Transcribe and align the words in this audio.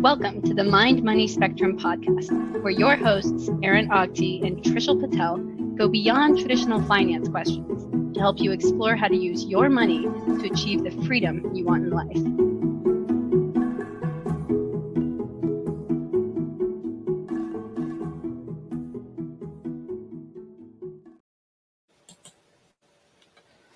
Welcome 0.00 0.40
to 0.44 0.54
the 0.54 0.64
Mind 0.64 1.02
Money 1.02 1.28
Spectrum 1.28 1.78
podcast, 1.78 2.30
where 2.62 2.72
your 2.72 2.96
hosts, 2.96 3.50
Aaron 3.62 3.90
Agte 3.90 4.42
and 4.42 4.56
Trishul 4.64 4.98
Patel, 4.98 5.36
go 5.76 5.88
beyond 5.88 6.38
traditional 6.38 6.80
finance 6.80 7.28
questions 7.28 8.14
to 8.14 8.20
help 8.20 8.40
you 8.40 8.50
explore 8.50 8.96
how 8.96 9.08
to 9.08 9.14
use 9.14 9.44
your 9.44 9.68
money 9.68 10.04
to 10.04 10.50
achieve 10.50 10.84
the 10.84 10.90
freedom 11.04 11.54
you 11.54 11.66
want 11.66 11.84
in 11.84 11.90
life. 11.90 12.16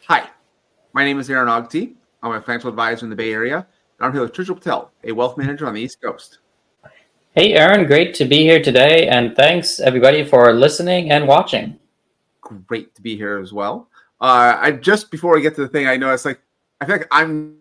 Hi, 0.08 0.30
my 0.94 1.04
name 1.04 1.18
is 1.18 1.28
Aaron 1.28 1.48
Agte. 1.48 1.94
I'm 2.22 2.32
a 2.32 2.40
financial 2.40 2.70
advisor 2.70 3.04
in 3.04 3.10
the 3.10 3.16
Bay 3.16 3.34
Area. 3.34 3.66
I'm 4.00 4.12
here 4.12 4.22
with 4.22 4.32
Trishul 4.32 4.56
Patel, 4.56 4.90
a 5.04 5.12
wealth 5.12 5.36
manager 5.38 5.66
on 5.66 5.74
the 5.74 5.80
East 5.80 6.02
Coast. 6.02 6.38
Hey, 7.32 7.54
Aaron, 7.54 7.86
great 7.86 8.14
to 8.14 8.24
be 8.24 8.38
here 8.38 8.62
today. 8.62 9.08
And 9.08 9.36
thanks, 9.36 9.78
everybody, 9.80 10.24
for 10.24 10.52
listening 10.52 11.10
and 11.10 11.28
watching. 11.28 11.78
Great 12.40 12.94
to 12.96 13.02
be 13.02 13.16
here 13.16 13.38
as 13.38 13.52
well. 13.52 13.88
Uh, 14.20 14.56
I 14.60 14.72
just 14.72 15.10
before 15.10 15.34
we 15.34 15.42
get 15.42 15.54
to 15.56 15.62
the 15.62 15.68
thing, 15.68 15.86
I 15.86 15.96
know 15.96 16.12
it's 16.12 16.24
like 16.24 16.40
I 16.80 16.86
feel 16.86 16.96
like 16.96 17.08
I'm 17.10 17.56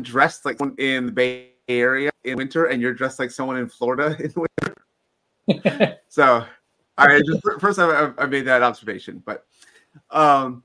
dressed 0.00 0.44
like 0.44 0.58
someone 0.58 0.76
in 0.78 1.06
the 1.06 1.12
Bay 1.12 1.48
Area 1.68 2.10
in 2.24 2.36
winter, 2.36 2.66
and 2.66 2.80
you're 2.80 2.94
dressed 2.94 3.18
like 3.18 3.30
someone 3.30 3.56
in 3.56 3.68
Florida 3.68 4.16
in 4.24 4.32
winter. 5.48 5.98
so, 6.08 6.44
all 6.98 7.06
right, 7.06 7.22
just 7.24 7.42
first 7.60 7.78
time 7.78 8.14
I 8.18 8.26
made 8.26 8.46
that 8.46 8.62
observation, 8.62 9.22
but 9.24 9.46
um, 10.10 10.62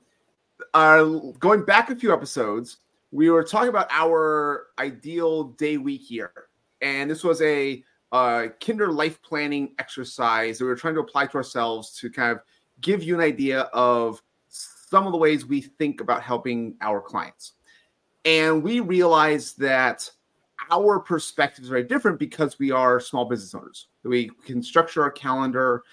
uh, 0.74 1.04
going 1.38 1.64
back 1.64 1.90
a 1.90 1.96
few 1.96 2.12
episodes, 2.12 2.78
we 3.12 3.30
were 3.30 3.44
talking 3.44 3.68
about 3.68 3.88
our 3.90 4.66
ideal 4.78 5.44
day 5.44 5.76
week 5.76 6.10
year, 6.10 6.32
and 6.80 7.10
this 7.10 7.24
was 7.24 7.42
a 7.42 7.82
uh, 8.12 8.48
kinder 8.64 8.90
life 8.90 9.20
planning 9.22 9.74
exercise 9.78 10.58
that 10.58 10.64
we 10.64 10.70
were 10.70 10.76
trying 10.76 10.94
to 10.94 11.00
apply 11.00 11.26
to 11.26 11.36
ourselves 11.36 11.96
to 11.98 12.10
kind 12.10 12.32
of 12.32 12.40
give 12.80 13.02
you 13.02 13.14
an 13.14 13.20
idea 13.20 13.62
of 13.72 14.22
some 14.48 15.06
of 15.06 15.12
the 15.12 15.18
ways 15.18 15.46
we 15.46 15.60
think 15.60 16.00
about 16.00 16.22
helping 16.22 16.74
our 16.80 17.00
clients. 17.00 17.52
And 18.24 18.62
we 18.62 18.80
realized 18.80 19.58
that 19.60 20.10
our 20.70 20.98
perspective 20.98 21.64
is 21.64 21.70
very 21.70 21.84
different 21.84 22.18
because 22.18 22.58
we 22.58 22.70
are 22.70 23.00
small 23.00 23.24
business 23.24 23.54
owners. 23.54 23.86
We 24.02 24.30
can 24.44 24.62
structure 24.62 25.02
our 25.02 25.10
calendar 25.10 25.84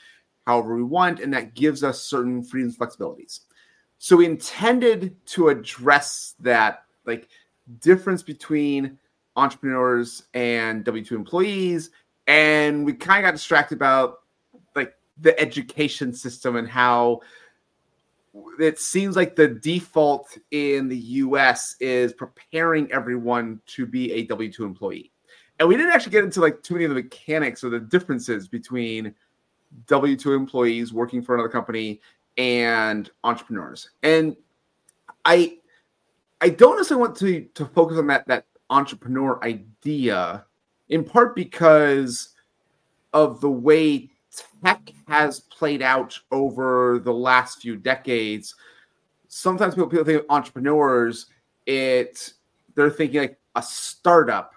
however 0.45 0.75
we 0.75 0.83
want, 0.83 1.19
and 1.19 1.33
that 1.33 1.53
gives 1.53 1.83
us 1.83 2.01
certain 2.01 2.41
freedoms 2.41 2.77
flexibilities. 2.77 3.41
So 3.99 4.17
we 4.17 4.25
intended 4.25 5.15
to 5.27 5.49
address 5.49 6.35
that 6.39 6.85
like 7.07 7.29
difference 7.79 8.21
between 8.21 8.97
entrepreneurs 9.35 10.23
and 10.33 10.83
W2 10.83 11.11
employees. 11.11 11.91
And 12.27 12.85
we 12.85 12.93
kind 12.93 13.23
of 13.23 13.29
got 13.29 13.35
distracted 13.35 13.75
about 13.75 14.19
like 14.75 14.93
the 15.19 15.39
education 15.39 16.13
system 16.13 16.57
and 16.57 16.67
how 16.67 17.21
it 18.59 18.79
seems 18.79 19.15
like 19.15 19.35
the 19.35 19.47
default 19.47 20.37
in 20.51 20.87
the 20.87 20.97
US 20.97 21.75
is 21.79 22.13
preparing 22.13 22.91
everyone 22.91 23.61
to 23.67 23.85
be 23.85 24.11
a 24.11 24.25
W 24.25 24.51
2 24.51 24.65
employee. 24.65 25.11
And 25.59 25.67
we 25.67 25.75
didn't 25.75 25.93
actually 25.93 26.11
get 26.11 26.23
into 26.23 26.41
like 26.41 26.61
too 26.61 26.75
many 26.75 26.85
of 26.85 26.89
the 26.89 27.01
mechanics 27.01 27.63
or 27.63 27.69
the 27.69 27.79
differences 27.79 28.47
between 28.47 29.13
W 29.87 30.15
2 30.15 30.33
employees 30.33 30.93
working 30.93 31.21
for 31.21 31.33
another 31.33 31.49
company 31.49 32.01
and 32.37 33.09
entrepreneurs. 33.23 33.89
And 34.03 34.35
I 35.25 35.57
I 36.41 36.49
don't 36.49 36.75
necessarily 36.75 37.07
want 37.07 37.17
to 37.17 37.41
to 37.55 37.65
focus 37.65 37.97
on 37.97 38.07
that 38.07 38.27
that 38.27 38.45
entrepreneur 38.69 39.43
idea, 39.43 40.45
in 40.89 41.03
part 41.03 41.35
because 41.35 42.29
of 43.13 43.41
the 43.41 43.49
way 43.49 44.09
tech 44.63 44.93
has 45.07 45.39
played 45.39 45.81
out 45.81 46.19
over 46.31 46.99
the 46.99 47.13
last 47.13 47.61
few 47.61 47.75
decades. 47.75 48.55
Sometimes 49.27 49.73
people, 49.75 49.89
people 49.89 50.05
think 50.05 50.21
of 50.21 50.25
entrepreneurs, 50.29 51.27
it 51.65 52.33
they're 52.75 52.89
thinking 52.89 53.21
like 53.21 53.39
a 53.55 53.63
startup 53.63 54.53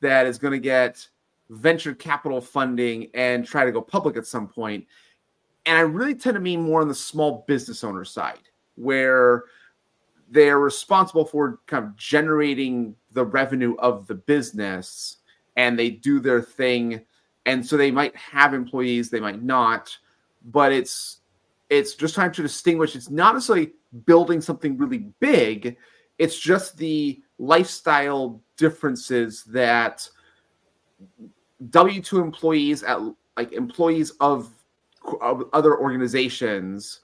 that 0.00 0.26
is 0.26 0.38
going 0.38 0.52
to 0.52 0.58
get 0.58 1.06
venture 1.50 1.94
capital 1.94 2.40
funding 2.40 3.08
and 3.14 3.46
try 3.46 3.64
to 3.64 3.70
go 3.70 3.80
public 3.80 4.16
at 4.16 4.26
some 4.26 4.48
point. 4.48 4.84
And 5.66 5.78
I 5.78 5.82
really 5.82 6.14
tend 6.14 6.34
to 6.34 6.40
mean 6.40 6.62
more 6.62 6.80
on 6.80 6.88
the 6.88 6.94
small 6.94 7.44
business 7.46 7.84
owner 7.84 8.04
side, 8.04 8.40
where 8.74 9.44
they're 10.32 10.58
responsible 10.58 11.24
for 11.24 11.60
kind 11.66 11.84
of 11.84 11.96
generating 11.96 12.96
the 13.12 13.24
revenue 13.24 13.76
of 13.78 14.06
the 14.06 14.14
business 14.14 15.18
and 15.56 15.78
they 15.78 15.90
do 15.90 16.18
their 16.18 16.40
thing. 16.40 17.02
And 17.46 17.64
so 17.64 17.76
they 17.76 17.90
might 17.90 18.16
have 18.16 18.54
employees 18.54 19.10
they 19.10 19.20
might 19.20 19.42
not 19.42 19.96
but 20.44 20.72
it's 20.72 21.20
it's 21.70 21.94
just 21.94 22.14
trying 22.14 22.32
to 22.32 22.42
distinguish. 22.42 22.94
It's 22.94 23.10
not 23.10 23.34
necessarily 23.34 23.72
building 24.04 24.40
something 24.40 24.76
really 24.76 25.10
big. 25.20 25.76
It's 26.18 26.38
just 26.38 26.76
the 26.76 27.22
lifestyle 27.38 28.42
differences 28.56 29.44
that 29.44 30.08
w2 31.70 32.20
employees 32.20 32.82
at 32.82 32.98
like 33.36 33.52
employees 33.52 34.10
of, 34.20 34.50
of 35.20 35.44
other 35.52 35.78
organizations 35.78 37.00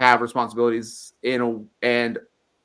have 0.00 0.20
responsibilities 0.20 1.12
in 1.22 1.40
a, 1.42 1.86
and 1.86 2.18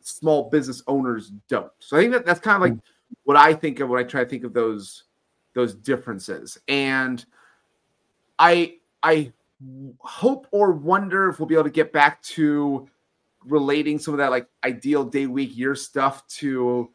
small 0.04 0.50
business 0.50 0.84
owners 0.88 1.32
don't. 1.48 1.72
So 1.80 1.98
I 1.98 2.02
think 2.02 2.14
that 2.14 2.26
that's 2.26 2.40
kind 2.40 2.56
of 2.56 2.62
like 2.62 2.80
what 3.24 3.38
I 3.38 3.54
think 3.54 3.80
of 3.80 3.90
when 3.90 4.00
I 4.00 4.08
try 4.08 4.24
to 4.24 4.30
think 4.30 4.44
of 4.44 4.54
those 4.54 5.04
those 5.54 5.76
differences. 5.76 6.58
And 6.68 7.24
I 8.40 8.78
I 9.04 9.34
hope 10.00 10.48
or 10.52 10.72
wonder 10.72 11.30
if 11.30 11.40
we'll 11.40 11.48
be 11.48 11.56
able 11.56 11.66
to 11.66 11.70
get 11.70 11.94
back 11.94 12.22
to 12.24 12.88
relating 13.46 14.00
some 14.00 14.14
of 14.14 14.18
that 14.20 14.32
like 14.32 14.48
ideal 14.64 15.04
day 15.04 15.28
week 15.28 15.56
year 15.56 15.76
stuff 15.76 16.28
to 16.28 16.90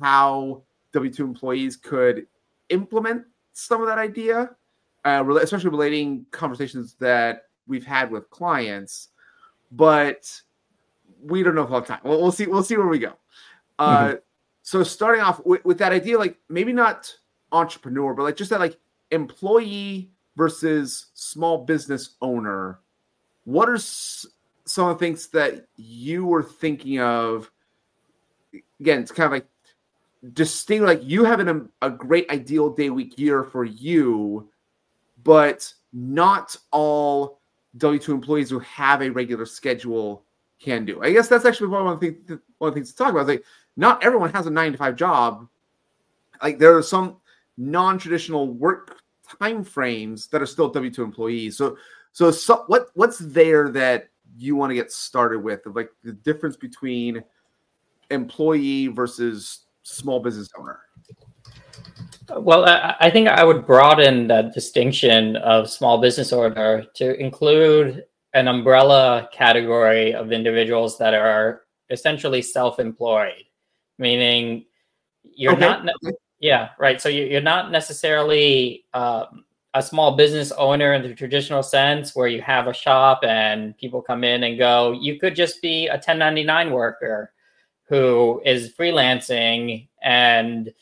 how 0.00 0.62
W2 0.94 1.20
employees 1.20 1.76
could 1.76 2.26
implement 2.68 3.24
some 3.52 3.80
of 3.80 3.86
that 3.86 3.98
idea, 3.98 4.50
uh, 5.04 5.24
especially 5.40 5.70
relating 5.70 6.24
conversations 6.30 6.94
that 7.00 7.44
we've 7.66 7.84
had 7.84 8.10
with 8.10 8.28
clients. 8.30 9.08
But 9.72 10.40
we 11.22 11.42
don't 11.42 11.54
know 11.54 11.62
if 11.62 11.70
we'll 11.70 11.80
have 11.80 11.88
time. 11.88 12.00
We'll, 12.04 12.20
we'll 12.20 12.32
see. 12.32 12.46
We'll 12.46 12.62
see 12.62 12.76
where 12.76 12.86
we 12.86 12.98
go. 12.98 13.14
Uh, 13.78 13.98
mm-hmm. 13.98 14.16
So 14.62 14.82
starting 14.82 15.22
off 15.22 15.44
with, 15.44 15.64
with 15.64 15.78
that 15.78 15.92
idea, 15.92 16.18
like 16.18 16.36
maybe 16.48 16.72
not 16.72 17.14
entrepreneur, 17.52 18.14
but 18.14 18.22
like 18.22 18.36
just 18.36 18.50
that 18.50 18.60
like 18.60 18.78
employee 19.10 20.10
versus 20.36 21.06
small 21.14 21.64
business 21.64 22.16
owner. 22.20 22.78
What 23.44 23.68
are 23.68 23.74
s- 23.74 24.26
some 24.64 24.88
of 24.88 24.98
the 24.98 25.04
things 25.04 25.28
that 25.28 25.66
you 25.76 26.26
were 26.26 26.42
thinking 26.42 27.00
of? 27.00 27.50
Again, 28.80 29.00
it's 29.00 29.10
kind 29.12 29.26
of 29.26 29.32
like 29.32 29.46
distinct. 30.34 30.84
Like 30.84 31.02
you 31.02 31.24
have 31.24 31.40
an, 31.40 31.68
a 31.82 31.90
great 31.90 32.30
ideal 32.30 32.70
day 32.70 32.90
week 32.90 33.18
year 33.18 33.44
for 33.44 33.64
you, 33.64 34.48
but 35.24 35.72
not 35.92 36.56
all 36.70 37.40
W 37.76 37.98
two 37.98 38.12
employees 38.12 38.50
who 38.50 38.58
have 38.60 39.02
a 39.02 39.10
regular 39.10 39.46
schedule 39.46 40.24
can 40.60 40.84
do. 40.84 41.02
I 41.02 41.12
guess 41.12 41.28
that's 41.28 41.44
actually 41.44 41.68
one 41.68 41.86
of 41.86 41.98
the 42.00 42.10
things, 42.12 42.40
one 42.58 42.68
of 42.68 42.74
the 42.74 42.78
things 42.78 42.90
to 42.92 42.96
talk 42.96 43.10
about. 43.10 43.22
Is 43.22 43.28
like 43.28 43.44
not 43.76 44.04
everyone 44.04 44.30
has 44.32 44.46
a 44.46 44.50
nine 44.50 44.72
to 44.72 44.78
five 44.78 44.96
job. 44.96 45.48
Like 46.42 46.58
there 46.58 46.76
are 46.76 46.82
some 46.82 47.16
non-traditional 47.56 48.54
work 48.54 49.00
time 49.40 49.64
frames 49.64 50.26
that 50.28 50.42
are 50.42 50.46
still 50.46 50.68
W 50.68 50.90
two 50.90 51.02
employees. 51.02 51.56
So, 51.56 51.76
so, 52.12 52.30
so 52.30 52.64
what 52.66 52.88
what's 52.94 53.18
there 53.18 53.70
that 53.70 54.08
you 54.36 54.56
want 54.56 54.70
to 54.70 54.74
get 54.74 54.92
started 54.92 55.40
with 55.40 55.66
of 55.66 55.76
like 55.76 55.90
the 56.04 56.12
difference 56.12 56.56
between 56.56 57.22
employee 58.10 58.88
versus 58.88 59.66
small 59.82 60.20
business 60.20 60.48
owner? 60.58 60.80
Well, 62.36 62.64
I 63.00 63.10
think 63.10 63.28
I 63.28 63.42
would 63.42 63.66
broaden 63.66 64.28
that 64.28 64.54
distinction 64.54 65.34
of 65.36 65.68
small 65.68 66.00
business 66.00 66.32
owner 66.32 66.84
to 66.94 67.18
include 67.18 68.04
an 68.34 68.48
umbrella 68.48 69.28
category 69.32 70.14
of 70.14 70.32
individuals 70.32 70.98
that 70.98 71.14
are 71.14 71.62
essentially 71.90 72.42
self-employed, 72.42 73.44
meaning 73.98 74.64
you're 75.22 75.52
okay. 75.52 75.60
not. 75.60 75.86
Yeah, 76.38 76.70
right. 76.78 77.00
So 77.00 77.08
you're 77.08 77.42
not 77.42 77.70
necessarily 77.70 78.84
um, 78.94 79.44
a 79.74 79.82
small 79.82 80.16
business 80.16 80.52
owner 80.52 80.94
in 80.94 81.02
the 81.02 81.14
traditional 81.14 81.62
sense, 81.62 82.16
where 82.16 82.28
you 82.28 82.40
have 82.40 82.66
a 82.66 82.72
shop 82.72 83.20
and 83.24 83.76
people 83.76 84.00
come 84.00 84.24
in 84.24 84.44
and 84.44 84.58
go. 84.58 84.92
You 84.92 85.18
could 85.18 85.36
just 85.36 85.60
be 85.60 85.86
a 85.86 85.94
1099 85.94 86.70
worker 86.70 87.32
who 87.84 88.40
is 88.44 88.72
freelancing 88.72 89.88
and 90.02 90.72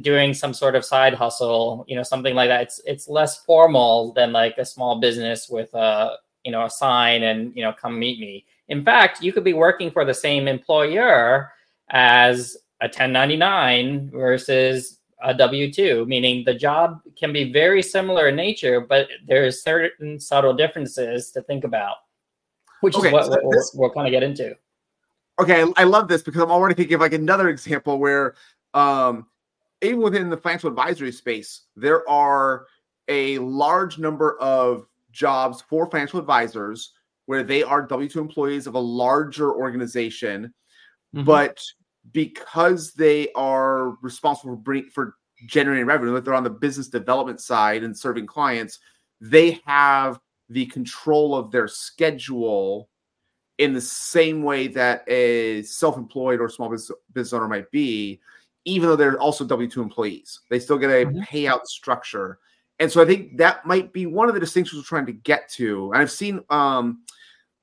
doing 0.00 0.32
some 0.32 0.54
sort 0.54 0.74
of 0.74 0.84
side 0.84 1.14
hustle, 1.14 1.84
you 1.86 1.96
know, 1.96 2.02
something 2.02 2.34
like 2.34 2.48
that. 2.48 2.62
It's 2.62 2.80
it's 2.86 3.08
less 3.08 3.44
formal 3.44 4.12
than 4.14 4.32
like 4.32 4.56
a 4.58 4.64
small 4.64 5.00
business 5.00 5.48
with 5.48 5.72
a 5.74 6.16
you 6.44 6.52
know, 6.52 6.64
a 6.64 6.70
sign 6.70 7.22
and, 7.22 7.54
you 7.56 7.62
know, 7.62 7.72
come 7.72 7.98
meet 7.98 8.20
me. 8.20 8.44
In 8.68 8.84
fact, 8.84 9.22
you 9.22 9.32
could 9.32 9.44
be 9.44 9.52
working 9.52 9.90
for 9.90 10.04
the 10.04 10.14
same 10.14 10.48
employer 10.48 11.52
as 11.90 12.56
a 12.80 12.86
1099 12.86 14.10
versus 14.10 15.00
a 15.22 15.34
W 15.34 15.72
2, 15.72 16.06
meaning 16.06 16.44
the 16.44 16.54
job 16.54 17.00
can 17.16 17.32
be 17.32 17.52
very 17.52 17.82
similar 17.82 18.28
in 18.28 18.36
nature, 18.36 18.80
but 18.80 19.08
there's 19.26 19.62
certain 19.62 20.20
subtle 20.20 20.54
differences 20.54 21.30
to 21.30 21.42
think 21.42 21.64
about, 21.64 21.96
which 22.80 22.94
okay, 22.94 23.08
is 23.08 23.12
what 23.12 23.24
so 23.24 23.38
we'll, 23.42 23.50
this, 23.50 23.72
we'll 23.74 23.90
kind 23.90 24.06
of 24.06 24.10
get 24.10 24.22
into. 24.22 24.54
Okay, 25.40 25.64
I 25.76 25.84
love 25.84 26.08
this 26.08 26.22
because 26.22 26.42
I'm 26.42 26.50
already 26.50 26.74
thinking 26.74 26.94
of 26.94 27.00
like 27.00 27.14
another 27.14 27.48
example 27.48 27.98
where 27.98 28.34
um, 28.74 29.26
even 29.82 30.00
within 30.00 30.30
the 30.30 30.36
financial 30.36 30.68
advisory 30.68 31.12
space, 31.12 31.62
there 31.74 32.08
are 32.08 32.66
a 33.08 33.38
large 33.38 33.98
number 33.98 34.38
of 34.40 34.86
jobs 35.14 35.62
for 35.62 35.88
financial 35.90 36.18
advisors 36.18 36.92
where 37.26 37.42
they 37.42 37.62
are 37.62 37.86
W 37.86 38.08
2 38.08 38.20
employees 38.20 38.66
of 38.66 38.74
a 38.74 38.78
larger 38.78 39.54
organization, 39.54 40.52
mm-hmm. 41.14 41.24
but 41.24 41.58
because 42.12 42.92
they 42.92 43.32
are 43.32 43.96
responsible 44.02 44.54
for, 44.54 44.60
bring, 44.60 44.90
for 44.90 45.14
generating 45.46 45.86
revenue, 45.86 46.14
if 46.16 46.24
they're 46.24 46.34
on 46.34 46.44
the 46.44 46.50
business 46.50 46.88
development 46.88 47.40
side 47.40 47.82
and 47.82 47.96
serving 47.96 48.26
clients, 48.26 48.78
they 49.20 49.60
have 49.64 50.20
the 50.50 50.66
control 50.66 51.34
of 51.34 51.50
their 51.50 51.66
schedule 51.66 52.90
in 53.58 53.72
the 53.72 53.80
same 53.80 54.42
way 54.42 54.66
that 54.66 55.08
a 55.08 55.62
self-employed 55.62 56.40
or 56.40 56.48
small 56.50 56.68
business, 56.68 56.90
business 57.14 57.32
owner 57.32 57.48
might 57.48 57.70
be, 57.70 58.20
even 58.66 58.88
though 58.88 58.96
they're 58.96 59.18
also 59.18 59.44
W-2 59.44 59.76
employees. 59.78 60.40
They 60.50 60.58
still 60.58 60.76
get 60.76 60.90
a 60.90 61.06
mm-hmm. 61.06 61.20
payout 61.20 61.64
structure. 61.66 62.38
And 62.78 62.90
so 62.90 63.00
I 63.00 63.04
think 63.04 63.38
that 63.38 63.64
might 63.66 63.92
be 63.92 64.06
one 64.06 64.28
of 64.28 64.34
the 64.34 64.40
distinctions 64.40 64.80
we're 64.80 64.86
trying 64.86 65.06
to 65.06 65.12
get 65.12 65.48
to. 65.50 65.92
And 65.92 66.02
I've 66.02 66.10
seen 66.10 66.40
um, 66.50 67.02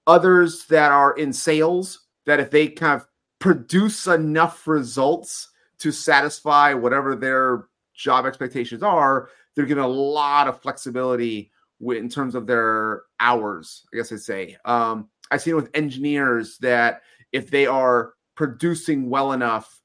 others 0.08 0.66
that 0.68 0.92
are 0.92 1.14
in 1.18 1.34
sales 1.34 2.08
that 2.26 2.40
if 2.40 2.50
they 2.50 2.68
kind 2.68 3.00
of 3.00 3.08
produce 3.40 4.08
enough 4.08 4.68
results 4.68 5.50
to 5.80 5.92
satisfy 5.92 6.74
whatever 6.74 7.16
their 7.16 7.66
job 7.94 8.26
expectations 8.26 8.84
are, 8.84 9.30
they're 9.56 9.66
given 9.66 9.84
a 9.84 9.88
lot 9.88 10.48
of 10.48 10.62
flexibility 10.62 11.52
in 11.82 12.08
terms 12.08 12.36
of 12.36 12.48
their 12.48 13.04
hours, 13.20 13.86
I 13.94 13.98
guess 13.98 14.12
I'd 14.12 14.20
say. 14.20 14.58
Um, 14.66 15.10
I've 15.32 15.42
seen 15.42 15.54
it 15.54 15.56
with 15.56 15.72
engineers 15.74 16.58
that 16.60 17.02
if 17.32 17.50
they 17.50 17.66
are 17.66 18.14
producing 18.36 19.10
well 19.10 19.34
enough 19.34 19.82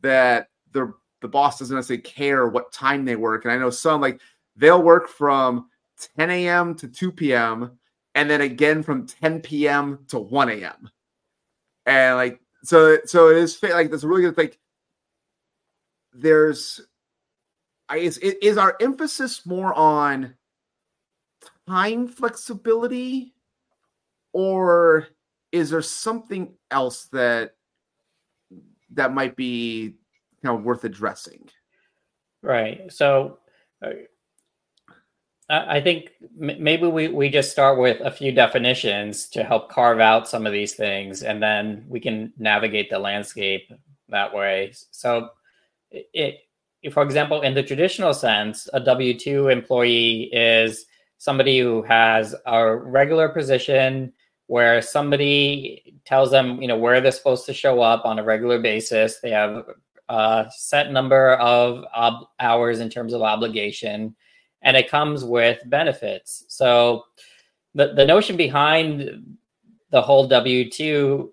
that 0.00 0.48
the 0.72 0.92
the 1.20 1.28
boss 1.28 1.58
doesn't 1.58 1.76
necessarily 1.76 2.02
care 2.02 2.48
what 2.48 2.72
time 2.72 3.04
they 3.04 3.16
work. 3.16 3.44
And 3.44 3.52
I 3.52 3.58
know 3.58 3.70
some 3.70 4.00
like 4.00 4.20
they'll 4.60 4.82
work 4.82 5.08
from 5.08 5.68
10 6.16 6.30
a.m. 6.30 6.74
to 6.76 6.86
2 6.86 7.12
p.m. 7.12 7.78
and 8.14 8.30
then 8.30 8.42
again 8.42 8.82
from 8.82 9.06
10 9.06 9.40
p.m. 9.40 10.04
to 10.08 10.18
1 10.18 10.50
a.m. 10.50 10.90
And 11.86 12.16
like 12.16 12.40
so 12.62 12.98
so 13.06 13.28
it 13.28 13.38
is 13.38 13.60
like 13.62 13.90
a 13.90 13.96
really 14.06 14.22
good 14.22 14.36
like 14.36 14.58
there's 16.12 16.80
I 17.88 17.98
is 17.98 18.18
is 18.18 18.58
our 18.58 18.76
emphasis 18.80 19.46
more 19.46 19.72
on 19.74 20.34
time 21.66 22.06
flexibility 22.06 23.34
or 24.32 25.08
is 25.52 25.70
there 25.70 25.82
something 25.82 26.52
else 26.70 27.06
that 27.06 27.54
that 28.92 29.14
might 29.14 29.36
be 29.36 29.82
you 29.82 29.94
know 30.44 30.54
worth 30.54 30.84
addressing 30.84 31.48
right 32.42 32.92
so 32.92 33.38
uh, 33.84 33.90
i 35.50 35.80
think 35.80 36.12
maybe 36.36 36.86
we, 36.86 37.08
we 37.08 37.28
just 37.28 37.50
start 37.50 37.78
with 37.78 38.00
a 38.00 38.10
few 38.10 38.32
definitions 38.32 39.28
to 39.28 39.42
help 39.42 39.70
carve 39.70 40.00
out 40.00 40.28
some 40.28 40.46
of 40.46 40.52
these 40.52 40.74
things 40.74 41.22
and 41.22 41.42
then 41.42 41.84
we 41.88 42.00
can 42.00 42.32
navigate 42.38 42.88
the 42.90 42.98
landscape 42.98 43.70
that 44.08 44.32
way 44.32 44.72
so 44.90 45.28
it, 45.90 46.38
for 46.92 47.02
example 47.02 47.42
in 47.42 47.54
the 47.54 47.62
traditional 47.62 48.14
sense 48.14 48.68
a 48.72 48.80
w2 48.80 49.52
employee 49.52 50.30
is 50.32 50.86
somebody 51.18 51.58
who 51.58 51.82
has 51.82 52.34
a 52.46 52.74
regular 52.76 53.28
position 53.28 54.12
where 54.50 54.82
somebody 54.82 55.94
tells 56.04 56.32
them, 56.32 56.60
you 56.60 56.66
know, 56.66 56.76
where 56.76 57.00
they're 57.00 57.12
supposed 57.12 57.46
to 57.46 57.54
show 57.54 57.80
up 57.82 58.04
on 58.04 58.18
a 58.18 58.24
regular 58.24 58.58
basis. 58.58 59.20
They 59.20 59.30
have 59.30 59.64
a 60.08 60.50
set 60.50 60.90
number 60.90 61.34
of 61.34 61.84
ob- 61.94 62.26
hours 62.40 62.80
in 62.80 62.90
terms 62.90 63.12
of 63.12 63.22
obligation, 63.22 64.16
and 64.62 64.76
it 64.76 64.90
comes 64.90 65.24
with 65.24 65.58
benefits. 65.66 66.44
So 66.48 67.04
the, 67.74 67.92
the 67.94 68.04
notion 68.04 68.36
behind 68.36 69.36
the 69.90 70.02
whole 70.02 70.26
W 70.28 70.70
two 70.70 71.32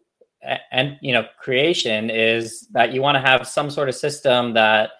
and 0.71 0.97
you 1.01 1.13
know 1.13 1.25
creation 1.39 2.09
is 2.09 2.67
that 2.71 2.93
you 2.93 3.01
want 3.01 3.15
to 3.15 3.21
have 3.21 3.47
some 3.47 3.69
sort 3.69 3.89
of 3.89 3.95
system 3.95 4.53
that 4.53 4.91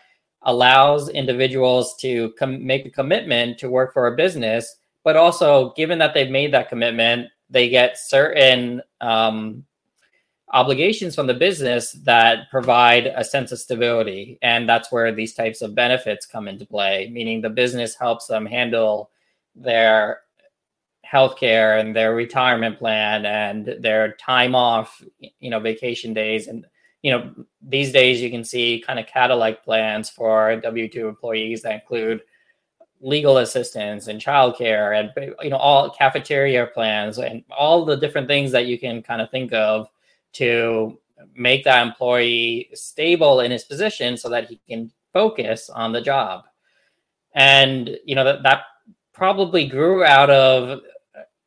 allows 0.43 1.09
individuals 1.09 1.95
to 1.97 2.31
com- 2.37 2.65
make 2.65 2.85
a 2.85 2.89
commitment 2.89 3.57
to 3.59 3.69
work 3.69 3.93
for 3.93 4.07
a 4.07 4.15
business, 4.15 4.77
but 5.03 5.15
also 5.15 5.73
given 5.73 5.97
that 5.99 6.13
they've 6.13 6.29
made 6.29 6.53
that 6.53 6.69
commitment, 6.69 7.27
they 7.49 7.69
get 7.69 7.97
certain 7.97 8.81
um, 9.01 9.63
obligations 10.53 11.15
from 11.15 11.27
the 11.27 11.33
business 11.33 11.91
that 12.03 12.49
provide 12.49 13.07
a 13.15 13.23
sense 13.23 13.51
of 13.51 13.59
stability. 13.59 14.39
And 14.41 14.67
that's 14.67 14.91
where 14.91 15.11
these 15.11 15.33
types 15.33 15.61
of 15.61 15.75
benefits 15.75 16.25
come 16.25 16.47
into 16.47 16.65
play, 16.65 17.09
meaning 17.11 17.41
the 17.41 17.49
business 17.49 17.95
helps 17.95 18.27
them 18.27 18.45
handle 18.45 19.11
their 19.55 20.21
healthcare 21.05 21.79
and 21.79 21.95
their 21.95 22.15
retirement 22.15 22.77
plan 22.77 23.25
and 23.25 23.75
their 23.79 24.13
time 24.13 24.55
off, 24.55 25.01
you 25.39 25.49
know, 25.49 25.59
vacation 25.59 26.13
days. 26.13 26.47
And, 26.47 26.65
you 27.01 27.11
know, 27.11 27.33
these 27.61 27.91
days 27.91 28.21
you 28.21 28.29
can 28.29 28.43
see 28.43 28.83
kind 28.85 28.99
of 28.99 29.07
Cadillac 29.07 29.63
plans 29.63 30.09
for 30.09 30.55
W 30.57 30.89
2 30.89 31.07
employees 31.07 31.61
that 31.61 31.73
include 31.73 32.21
legal 32.99 33.37
assistance 33.37 34.07
and 34.07 34.19
childcare 34.19 34.99
and 34.99 35.35
you 35.43 35.51
know 35.51 35.57
all 35.57 35.87
cafeteria 35.91 36.65
plans 36.65 37.19
and 37.19 37.43
all 37.55 37.85
the 37.85 37.95
different 37.95 38.27
things 38.27 38.51
that 38.51 38.65
you 38.65 38.79
can 38.79 39.03
kind 39.03 39.21
of 39.21 39.29
think 39.29 39.53
of 39.53 39.87
to 40.37 40.97
make 41.35 41.63
that 41.63 41.85
employee 41.85 42.69
stable 42.73 43.39
in 43.41 43.51
his 43.51 43.63
position 43.63 44.17
so 44.17 44.29
that 44.29 44.47
he 44.47 44.59
can 44.67 44.91
focus 45.13 45.69
on 45.69 45.91
the 45.91 46.01
job. 46.01 46.45
And 47.33 47.97
you 48.05 48.15
know 48.15 48.23
that 48.23 48.43
that 48.43 48.61
probably 49.13 49.67
grew 49.67 50.03
out 50.03 50.29
of 50.29 50.81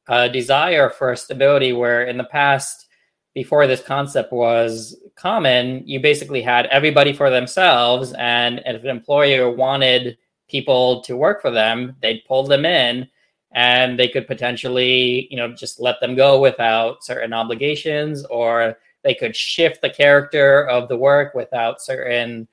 a 0.09 0.29
desire 0.29 0.91
for 0.91 1.15
stability 1.15 1.73
where 1.73 2.05
in 2.05 2.17
the 2.17 2.25
past 2.25 2.89
before 3.35 3.67
this 3.67 3.83
concept 3.83 4.33
was 4.33 4.97
common 5.15 5.87
you 5.87 6.01
basically 6.01 6.43
had 6.43 6.67
everybody 6.67 7.13
for 7.13 7.31
themselves. 7.31 8.13
And 8.15 8.61
if 8.67 8.83
an 8.83 8.91
employer 8.91 9.51
wanted 9.51 10.19
people 10.49 11.03
to 11.03 11.17
work 11.17 11.41
for 11.41 11.51
them, 11.51 11.97
they'd 12.03 12.25
pull 12.27 12.45
them 12.45 12.65
in 12.65 13.09
and 13.53 13.99
they 13.99 14.09
could 14.09 14.27
potentially, 14.27 15.27
you 15.31 15.37
know, 15.37 15.53
just 15.53 15.81
let 15.81 16.01
them 16.01 16.15
go 16.15 16.41
without 16.41 17.05
certain 17.05 17.33
obligations 17.33 18.25
or 18.27 18.79
they 19.03 19.15
could 19.15 19.35
shift 19.35 19.81
the 19.83 19.91
character 19.91 20.69
of 20.69 20.89
the 20.89 20.97
work 20.97 21.35
without 21.35 21.83
certain 21.83 22.47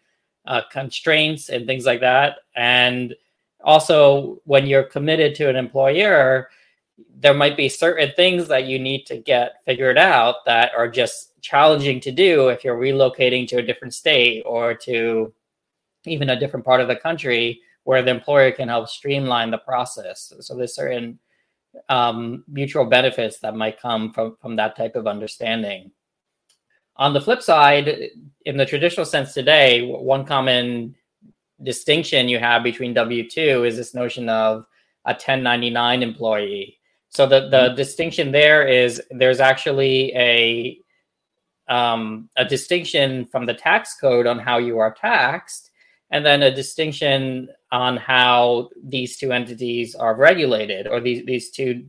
uh, 0.45 0.61
constraints 0.71 1.49
and 1.49 1.67
things 1.67 1.85
like 1.85 1.99
that. 1.99 2.37
And 2.55 3.15
also, 3.63 4.41
when 4.45 4.65
you're 4.65 4.83
committed 4.83 5.35
to 5.35 5.49
an 5.49 5.55
employer, 5.55 6.49
there 7.19 7.33
might 7.33 7.57
be 7.57 7.69
certain 7.69 8.11
things 8.15 8.47
that 8.47 8.65
you 8.65 8.79
need 8.79 9.05
to 9.05 9.17
get 9.17 9.61
figured 9.65 9.97
out 9.97 10.45
that 10.45 10.71
are 10.75 10.87
just 10.87 11.39
challenging 11.41 11.99
to 11.99 12.11
do 12.11 12.49
if 12.49 12.63
you're 12.63 12.79
relocating 12.79 13.47
to 13.47 13.57
a 13.57 13.61
different 13.61 13.93
state 13.93 14.41
or 14.45 14.73
to 14.73 15.33
even 16.05 16.29
a 16.29 16.39
different 16.39 16.65
part 16.65 16.81
of 16.81 16.87
the 16.87 16.95
country 16.95 17.61
where 17.87 18.01
the 18.01 18.11
employer 18.11 18.51
can 18.51 18.67
help 18.67 18.89
streamline 18.89 19.49
the 19.49 19.57
process. 19.57 20.33
So 20.41 20.57
there's 20.57 20.75
certain 20.75 21.17
um, 21.87 22.43
mutual 22.45 22.83
benefits 22.83 23.39
that 23.39 23.55
might 23.55 23.79
come 23.79 24.11
from, 24.11 24.35
from 24.41 24.57
that 24.57 24.75
type 24.75 24.97
of 24.97 25.07
understanding. 25.07 25.91
On 26.97 27.13
the 27.13 27.21
flip 27.21 27.41
side, 27.41 28.09
in 28.43 28.57
the 28.57 28.65
traditional 28.65 29.05
sense 29.05 29.33
today, 29.33 29.89
one 29.89 30.25
common 30.25 30.95
distinction 31.63 32.27
you 32.27 32.39
have 32.39 32.61
between 32.61 32.93
W 32.93 33.29
2 33.29 33.63
is 33.63 33.77
this 33.77 33.95
notion 33.95 34.27
of 34.27 34.65
a 35.05 35.13
1099 35.13 36.03
employee. 36.03 36.79
So 37.07 37.25
the, 37.25 37.47
the 37.47 37.57
mm-hmm. 37.57 37.75
distinction 37.77 38.33
there 38.33 38.67
is 38.67 39.01
there's 39.11 39.39
actually 39.39 40.13
a 40.13 40.77
um, 41.69 42.29
a 42.35 42.43
distinction 42.43 43.27
from 43.27 43.45
the 43.45 43.53
tax 43.53 43.95
code 43.97 44.27
on 44.27 44.39
how 44.39 44.57
you 44.57 44.77
are 44.77 44.93
taxed, 44.93 45.66
and 46.11 46.25
then 46.25 46.43
a 46.43 46.53
distinction 46.53 47.49
on 47.71 47.97
how 47.97 48.69
these 48.83 49.17
two 49.17 49.31
entities 49.31 49.93
are 49.95 50.15
regulated 50.15 50.87
or 50.87 51.01
these, 51.01 51.25
these 51.25 51.51
two 51.51 51.85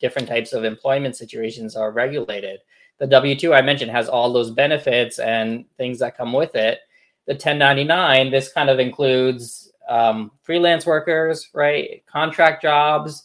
different 0.00 0.28
types 0.28 0.52
of 0.52 0.64
employment 0.64 1.16
situations 1.16 1.76
are 1.76 1.92
regulated. 1.92 2.60
The 2.98 3.06
W 3.06 3.36
2 3.36 3.54
I 3.54 3.62
mentioned 3.62 3.90
has 3.90 4.08
all 4.08 4.32
those 4.32 4.50
benefits 4.50 5.18
and 5.18 5.64
things 5.76 5.98
that 5.98 6.16
come 6.16 6.32
with 6.32 6.54
it. 6.54 6.80
The 7.26 7.34
1099, 7.34 8.30
this 8.30 8.50
kind 8.52 8.70
of 8.70 8.78
includes 8.78 9.70
um, 9.88 10.32
freelance 10.42 10.86
workers, 10.86 11.48
right? 11.54 12.02
Contract 12.06 12.62
jobs 12.62 13.24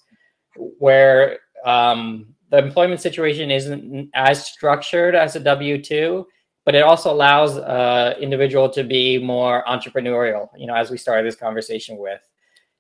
where 0.56 1.40
um, 1.66 2.28
the 2.50 2.58
employment 2.58 3.02
situation 3.02 3.50
isn't 3.50 4.10
as 4.14 4.46
structured 4.46 5.16
as 5.16 5.36
a 5.36 5.40
W 5.40 5.82
2, 5.82 6.28
but 6.66 6.76
it 6.76 6.84
also 6.84 7.12
allows 7.12 7.58
uh, 7.58 8.16
individual 8.20 8.70
to 8.70 8.84
be 8.84 9.18
more 9.18 9.64
entrepreneurial. 9.68 10.50
You 10.58 10.68
know, 10.68 10.76
as 10.76 10.90
we 10.90 10.98
started 10.98 11.26
this 11.26 11.36
conversation 11.36 11.98
with, 11.98 12.22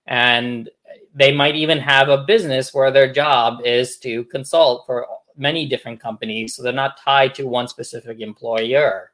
and 0.07 0.69
they 1.13 1.33
might 1.33 1.55
even 1.55 1.79
have 1.79 2.09
a 2.09 2.23
business 2.23 2.73
where 2.73 2.91
their 2.91 3.11
job 3.11 3.61
is 3.65 3.97
to 3.99 4.23
consult 4.25 4.85
for 4.85 5.07
many 5.35 5.67
different 5.67 5.99
companies, 5.99 6.55
so 6.55 6.63
they're 6.63 6.73
not 6.73 6.97
tied 6.97 7.35
to 7.35 7.47
one 7.47 7.67
specific 7.67 8.19
employer. 8.19 9.11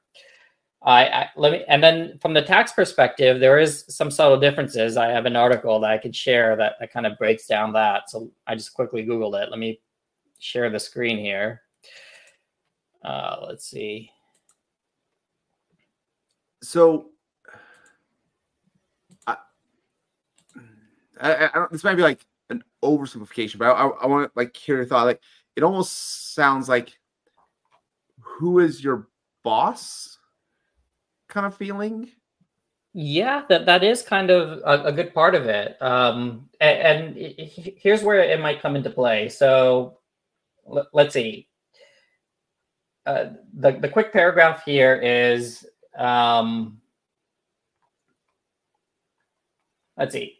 I, 0.82 1.06
I, 1.08 1.30
let 1.36 1.52
me 1.52 1.66
and 1.68 1.84
then 1.84 2.18
from 2.22 2.34
the 2.34 2.42
tax 2.42 2.72
perspective 2.72 3.42
there 3.42 3.60
is 3.60 3.84
some 3.90 4.10
subtle 4.10 4.40
differences 4.40 4.96
i 4.96 5.08
have 5.08 5.26
an 5.26 5.36
article 5.36 5.78
that 5.82 5.92
i 5.92 5.98
could 5.98 6.16
share 6.16 6.56
that, 6.56 6.76
that 6.80 6.94
kind 6.94 7.06
of 7.06 7.18
breaks 7.18 7.48
down 7.48 7.74
that 7.74 8.10
so 8.10 8.32
i 8.48 8.56
just 8.56 8.74
quickly 8.74 9.06
googled 9.06 9.38
it 9.44 9.50
let 9.50 9.60
me 9.60 9.82
share 10.40 10.70
the 10.70 10.80
screen 10.80 11.18
here 11.18 11.64
uh, 13.04 13.44
let's 13.46 13.70
see 13.70 14.10
so 16.62 17.10
I, 19.28 19.38
I, 21.20 21.50
I 21.54 21.66
this 21.72 21.84
might 21.84 21.96
be 21.96 22.02
like 22.02 22.26
an 22.50 22.64
oversimplification 22.84 23.58
but 23.58 23.72
i, 23.72 23.88
I 23.88 24.08
want 24.08 24.26
to 24.26 24.32
like 24.36 24.56
hear 24.56 24.78
your 24.78 24.86
thought 24.86 25.06
like 25.06 25.22
it 25.56 25.64
almost 25.64 26.34
sounds 26.34 26.70
like 26.70 26.98
who 28.20 28.60
is 28.60 28.84
your 28.84 29.08
boss 29.44 30.18
kind 31.28 31.46
of 31.46 31.56
feeling. 31.56 32.10
Yeah, 32.94 33.44
that 33.50 33.66
that 33.68 33.84
is 33.84 34.02
kind 34.02 34.30
of 34.30 34.60
a, 34.66 34.88
a 34.88 34.92
good 34.92 35.14
part 35.14 35.36
of 35.36 35.46
it. 35.46 35.80
Um, 35.82 36.50
and, 36.60 36.80
and 36.80 37.18
it, 37.18 37.78
here's 37.78 38.04
where 38.04 38.20
it 38.22 38.40
might 38.40 38.62
come 38.62 38.76
into 38.76 38.90
play. 38.90 39.30
So 39.30 40.00
let, 40.66 40.88
us 40.96 41.14
see. 41.14 41.48
Uh, 43.06 43.32
the 43.54 43.74
the 43.74 43.90
quick 43.90 44.12
paragraph 44.12 44.64
here 44.66 44.96
is 44.96 45.66
um, 45.98 46.82
let's 49.98 50.14
see. 50.14 50.36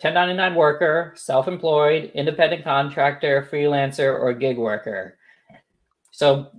1099 0.00 0.54
worker, 0.54 1.14
self 1.16 1.48
employed, 1.48 2.10
independent 2.14 2.62
contractor, 2.62 3.48
freelancer, 3.50 4.18
or 4.18 4.34
gig 4.34 4.58
worker. 4.58 5.16
So 6.10 6.50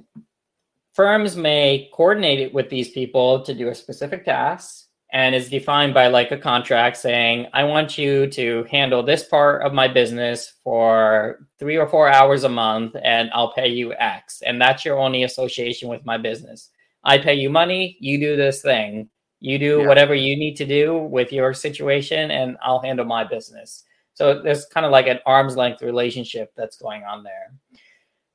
firms 0.94 1.36
may 1.36 1.90
coordinate 1.94 2.40
it 2.40 2.54
with 2.54 2.70
these 2.70 2.90
people 2.90 3.44
to 3.44 3.54
do 3.54 3.70
a 3.70 3.76
specific 3.76 4.26
task 4.26 4.85
and 5.12 5.36
is 5.36 5.50
defined 5.50 5.94
by 5.94 6.08
like 6.08 6.32
a 6.32 6.38
contract 6.38 6.98
saying, 6.98 7.48
I 7.54 7.64
want 7.64 7.98
you 7.98 8.28
to 8.32 8.66
handle 8.70 9.04
this 9.04 9.24
part 9.24 9.62
of 9.64 9.74
my 9.74 9.88
business 9.88 10.54
for 10.64 11.48
three 11.60 11.78
or 11.78 11.88
four 11.88 12.10
hours 12.10 12.44
a 12.44 12.50
month 12.50 12.96
and 13.04 13.30
I'll 13.34 13.54
pay 13.54 13.68
you 13.68 13.94
X. 13.94 14.42
And 14.46 14.60
that's 14.60 14.84
your 14.84 15.00
only 15.00 15.24
association 15.24 15.90
with 15.90 16.06
my 16.06 16.18
business. 16.18 16.70
I 17.04 17.18
pay 17.18 17.36
you 17.36 17.50
money, 17.50 17.98
you 18.00 18.20
do 18.20 18.36
this 18.36 18.62
thing. 18.62 19.10
You 19.40 19.60
do 19.60 19.80
yeah. 19.82 19.88
whatever 19.88 20.16
you 20.16 20.36
need 20.36 20.56
to 20.56 20.66
do 20.66 20.98
with 20.98 21.32
your 21.32 21.54
situation 21.54 22.32
and 22.32 22.58
I'll 22.62 22.82
handle 22.82 23.06
my 23.06 23.24
business. 23.24 23.84
So 24.16 24.42
there's 24.42 24.66
kind 24.66 24.86
of 24.86 24.92
like 24.92 25.08
an 25.08 25.20
arm's 25.26 25.56
length 25.56 25.82
relationship 25.82 26.52
that's 26.58 26.78
going 26.78 27.04
on 27.04 27.24
there. 27.24 27.54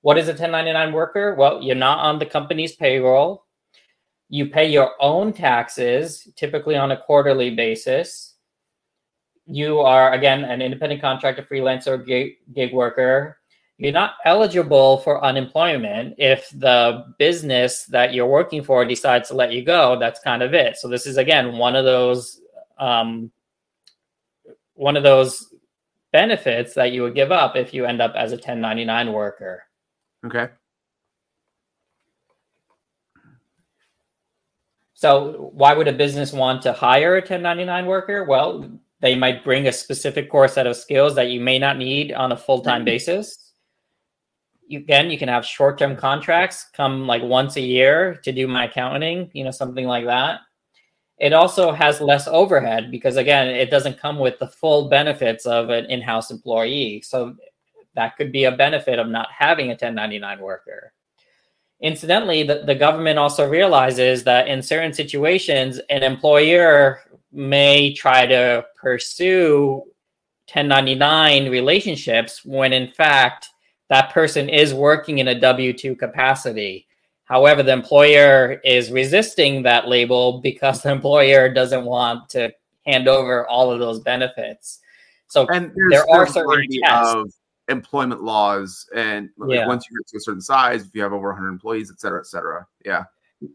What 0.02 0.18
is 0.18 0.28
a 0.28 0.32
1099 0.32 0.92
worker? 0.92 1.34
Well, 1.34 1.62
you're 1.62 1.74
not 1.74 1.98
on 1.98 2.18
the 2.18 2.26
company's 2.26 2.76
payroll. 2.76 3.44
You 4.30 4.46
pay 4.46 4.70
your 4.70 4.92
own 5.00 5.32
taxes, 5.32 6.28
typically 6.36 6.76
on 6.76 6.92
a 6.92 6.96
quarterly 6.96 7.50
basis. 7.50 8.36
You 9.44 9.80
are, 9.80 10.12
again, 10.12 10.44
an 10.44 10.62
independent 10.62 11.00
contractor, 11.00 11.42
freelancer, 11.42 12.06
gig, 12.06 12.34
gig 12.54 12.72
worker. 12.72 13.38
You're 13.76 13.92
not 13.92 14.14
eligible 14.24 14.98
for 14.98 15.24
unemployment 15.24 16.14
if 16.16 16.48
the 16.50 17.12
business 17.18 17.86
that 17.86 18.14
you're 18.14 18.26
working 18.26 18.62
for 18.62 18.84
decides 18.84 19.28
to 19.28 19.34
let 19.34 19.52
you 19.52 19.64
go. 19.64 19.98
That's 19.98 20.20
kind 20.20 20.42
of 20.42 20.54
it. 20.54 20.76
So 20.76 20.86
this 20.86 21.06
is 21.06 21.16
again 21.16 21.56
one 21.58 21.74
of 21.74 21.84
those 21.84 22.40
um, 22.78 23.32
one 24.74 24.96
of 24.96 25.02
those 25.02 25.52
benefits 26.12 26.74
that 26.74 26.92
you 26.92 27.02
would 27.02 27.14
give 27.14 27.32
up 27.32 27.56
if 27.56 27.74
you 27.74 27.84
end 27.84 28.00
up 28.00 28.14
as 28.14 28.32
a 28.32 28.36
1099 28.36 29.12
worker. 29.12 29.64
Okay. 30.24 30.48
So 35.00 35.50
why 35.54 35.72
would 35.72 35.88
a 35.88 35.94
business 35.94 36.30
want 36.30 36.60
to 36.60 36.74
hire 36.74 37.14
a 37.14 37.20
1099 37.20 37.86
worker? 37.86 38.24
Well, 38.24 38.70
they 39.00 39.14
might 39.14 39.42
bring 39.42 39.66
a 39.66 39.72
specific 39.72 40.28
core 40.28 40.46
set 40.46 40.66
of 40.66 40.76
skills 40.76 41.14
that 41.14 41.30
you 41.30 41.40
may 41.40 41.58
not 41.58 41.78
need 41.78 42.12
on 42.12 42.32
a 42.32 42.36
full-time 42.36 42.80
mm-hmm. 42.80 42.84
basis. 42.84 43.54
You 44.66 44.80
again, 44.80 45.10
you 45.10 45.16
can 45.16 45.30
have 45.30 45.46
short-term 45.46 45.96
contracts 45.96 46.66
come 46.74 47.06
like 47.06 47.22
once 47.22 47.56
a 47.56 47.62
year 47.62 48.16
to 48.24 48.30
do 48.30 48.46
my 48.46 48.66
accounting, 48.66 49.30
you 49.32 49.42
know, 49.42 49.50
something 49.50 49.86
like 49.86 50.04
that. 50.04 50.40
It 51.16 51.32
also 51.32 51.72
has 51.72 52.02
less 52.02 52.28
overhead 52.28 52.90
because 52.90 53.16
again, 53.16 53.48
it 53.48 53.70
doesn't 53.70 53.98
come 53.98 54.18
with 54.18 54.38
the 54.38 54.48
full 54.48 54.90
benefits 54.90 55.46
of 55.46 55.70
an 55.70 55.86
in-house 55.86 56.30
employee. 56.30 57.00
So 57.06 57.36
that 57.94 58.18
could 58.18 58.32
be 58.32 58.44
a 58.44 58.52
benefit 58.52 58.98
of 58.98 59.08
not 59.08 59.28
having 59.32 59.68
a 59.68 59.80
1099 59.80 60.40
worker. 60.40 60.92
Incidentally, 61.82 62.42
the, 62.42 62.62
the 62.66 62.74
government 62.74 63.18
also 63.18 63.48
realizes 63.48 64.22
that 64.24 64.48
in 64.48 64.62
certain 64.62 64.92
situations, 64.92 65.80
an 65.88 66.02
employer 66.02 67.00
may 67.32 67.94
try 67.94 68.26
to 68.26 68.64
pursue 68.76 69.82
1099 70.52 71.48
relationships 71.48 72.44
when 72.44 72.72
in 72.72 72.90
fact 72.92 73.48
that 73.88 74.12
person 74.12 74.48
is 74.48 74.74
working 74.74 75.18
in 75.18 75.28
a 75.28 75.40
W 75.40 75.72
2 75.72 75.96
capacity. 75.96 76.86
However, 77.24 77.62
the 77.62 77.72
employer 77.72 78.60
is 78.64 78.90
resisting 78.90 79.62
that 79.62 79.88
label 79.88 80.40
because 80.40 80.82
the 80.82 80.90
employer 80.90 81.48
doesn't 81.48 81.84
want 81.84 82.28
to 82.30 82.52
hand 82.86 83.08
over 83.08 83.46
all 83.46 83.70
of 83.70 83.78
those 83.78 84.00
benefits. 84.00 84.80
So 85.28 85.46
and 85.46 85.72
there 85.90 86.08
are 86.10 86.26
certain 86.26 86.66
tests. 86.82 87.14
Of 87.14 87.32
employment 87.70 88.22
laws 88.22 88.88
and 88.94 89.30
like, 89.38 89.56
yeah. 89.56 89.66
once 89.66 89.84
you 89.88 89.98
get 89.98 90.06
to 90.08 90.16
a 90.16 90.20
certain 90.20 90.40
size 90.40 90.84
if 90.84 90.94
you 90.94 91.02
have 91.02 91.12
over 91.12 91.28
100 91.28 91.48
employees 91.48 91.90
et 91.90 92.00
cetera 92.00 92.18
et 92.18 92.26
cetera 92.26 92.66
yeah 92.84 93.04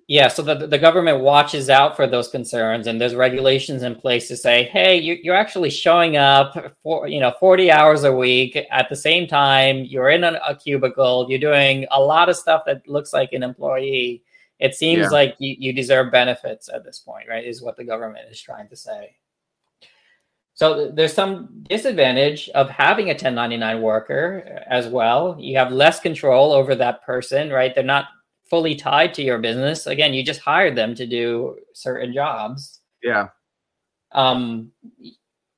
yeah 0.08 0.28
so 0.28 0.42
the, 0.42 0.66
the 0.66 0.80
government 0.80 1.20
watches 1.20 1.70
out 1.70 1.96
for 1.96 2.08
those 2.08 2.28
concerns 2.30 2.88
and 2.88 3.00
there's 3.00 3.14
regulations 3.14 3.84
in 3.84 3.94
place 3.94 4.28
to 4.28 4.36
say 4.36 4.64
hey 4.64 4.98
you, 4.98 5.18
you're 5.22 5.36
actually 5.36 5.70
showing 5.70 6.18
up 6.18 6.76
for 6.82 7.08
you 7.08 7.20
know 7.20 7.34
40 7.40 7.70
hours 7.70 8.04
a 8.04 8.14
week 8.16 8.58
at 8.72 8.90
the 8.90 8.96
same 8.96 9.28
time 9.28 9.84
you're 9.84 10.10
in 10.10 10.24
a, 10.24 10.40
a 10.48 10.56
cubicle 10.56 11.28
you're 11.30 11.40
doing 11.40 11.86
a 11.92 12.02
lot 12.02 12.30
of 12.30 12.36
stuff 12.36 12.64
that 12.66 12.88
looks 12.88 13.14
like 13.14 13.34
an 13.34 13.44
employee 13.44 14.24
it 14.58 14.74
seems 14.74 15.02
yeah. 15.02 15.10
like 15.10 15.36
you, 15.40 15.56
you 15.60 15.74
deserve 15.74 16.12
benefits 16.12 16.70
at 16.74 16.84
this 16.84 17.00
point 17.00 17.28
right 17.30 17.46
is 17.46 17.62
what 17.62 17.78
the 17.78 17.84
government 17.84 18.26
is 18.32 18.42
trying 18.42 18.68
to 18.70 18.76
say 18.76 19.16
so 20.56 20.90
there's 20.90 21.12
some 21.12 21.50
disadvantage 21.70 22.48
of 22.56 22.70
having 22.70 23.08
a 23.08 23.14
1099 23.14 23.82
worker 23.82 24.64
as 24.70 24.88
well. 24.88 25.36
You 25.38 25.58
have 25.58 25.74
less 25.74 26.00
control 26.00 26.54
over 26.54 26.76
that 26.76 27.04
person, 27.04 27.50
right? 27.50 27.76
They're 27.76 27.84
not 27.84 28.06
fully 28.50 28.74
tied 28.74 29.14
to 29.16 29.22
your 29.22 29.38
business. 29.38 29.86
Again, 29.86 30.14
you 30.14 30.24
just 30.24 30.40
hired 30.40 30.78
them 30.78 30.96
to 30.96 31.06
do 31.06 31.58
certain 31.74 32.14
jobs. 32.14 32.80
Yeah. 33.04 33.28
Um, 34.14 34.72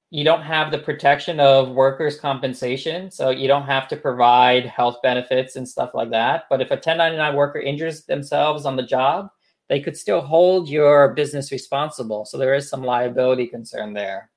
you 0.10 0.24
don't 0.24 0.42
have 0.42 0.72
the 0.72 0.80
protection 0.80 1.39
of 1.39 1.70
workers' 1.70 2.20
compensation, 2.20 3.12
so 3.12 3.30
you 3.30 3.48
don't 3.48 3.68
have 3.68 3.88
to 3.89 3.98
provide 3.98 4.66
health 4.66 4.98
benefits 5.04 5.58
and 5.58 5.70
stuff 5.70 5.92
like 5.94 6.10
that. 6.10 6.46
But 6.50 6.60
if 6.60 6.72
a 6.72 6.75
1099 6.75 7.36
worker 7.36 7.60
injures 7.60 8.06
themselves 8.06 8.66
on 8.66 8.75
the 8.75 8.84
job, 8.84 9.30
they 9.70 9.80
could 9.80 9.98
still 9.98 10.22
hold 10.22 10.70
your 10.70 11.13
business 11.13 11.51
responsible. 11.51 12.25
So 12.25 12.39
there 12.39 12.56
is 12.56 12.68
some 12.68 12.82
liability 12.82 13.46
concern 13.46 13.94
there 13.94 14.32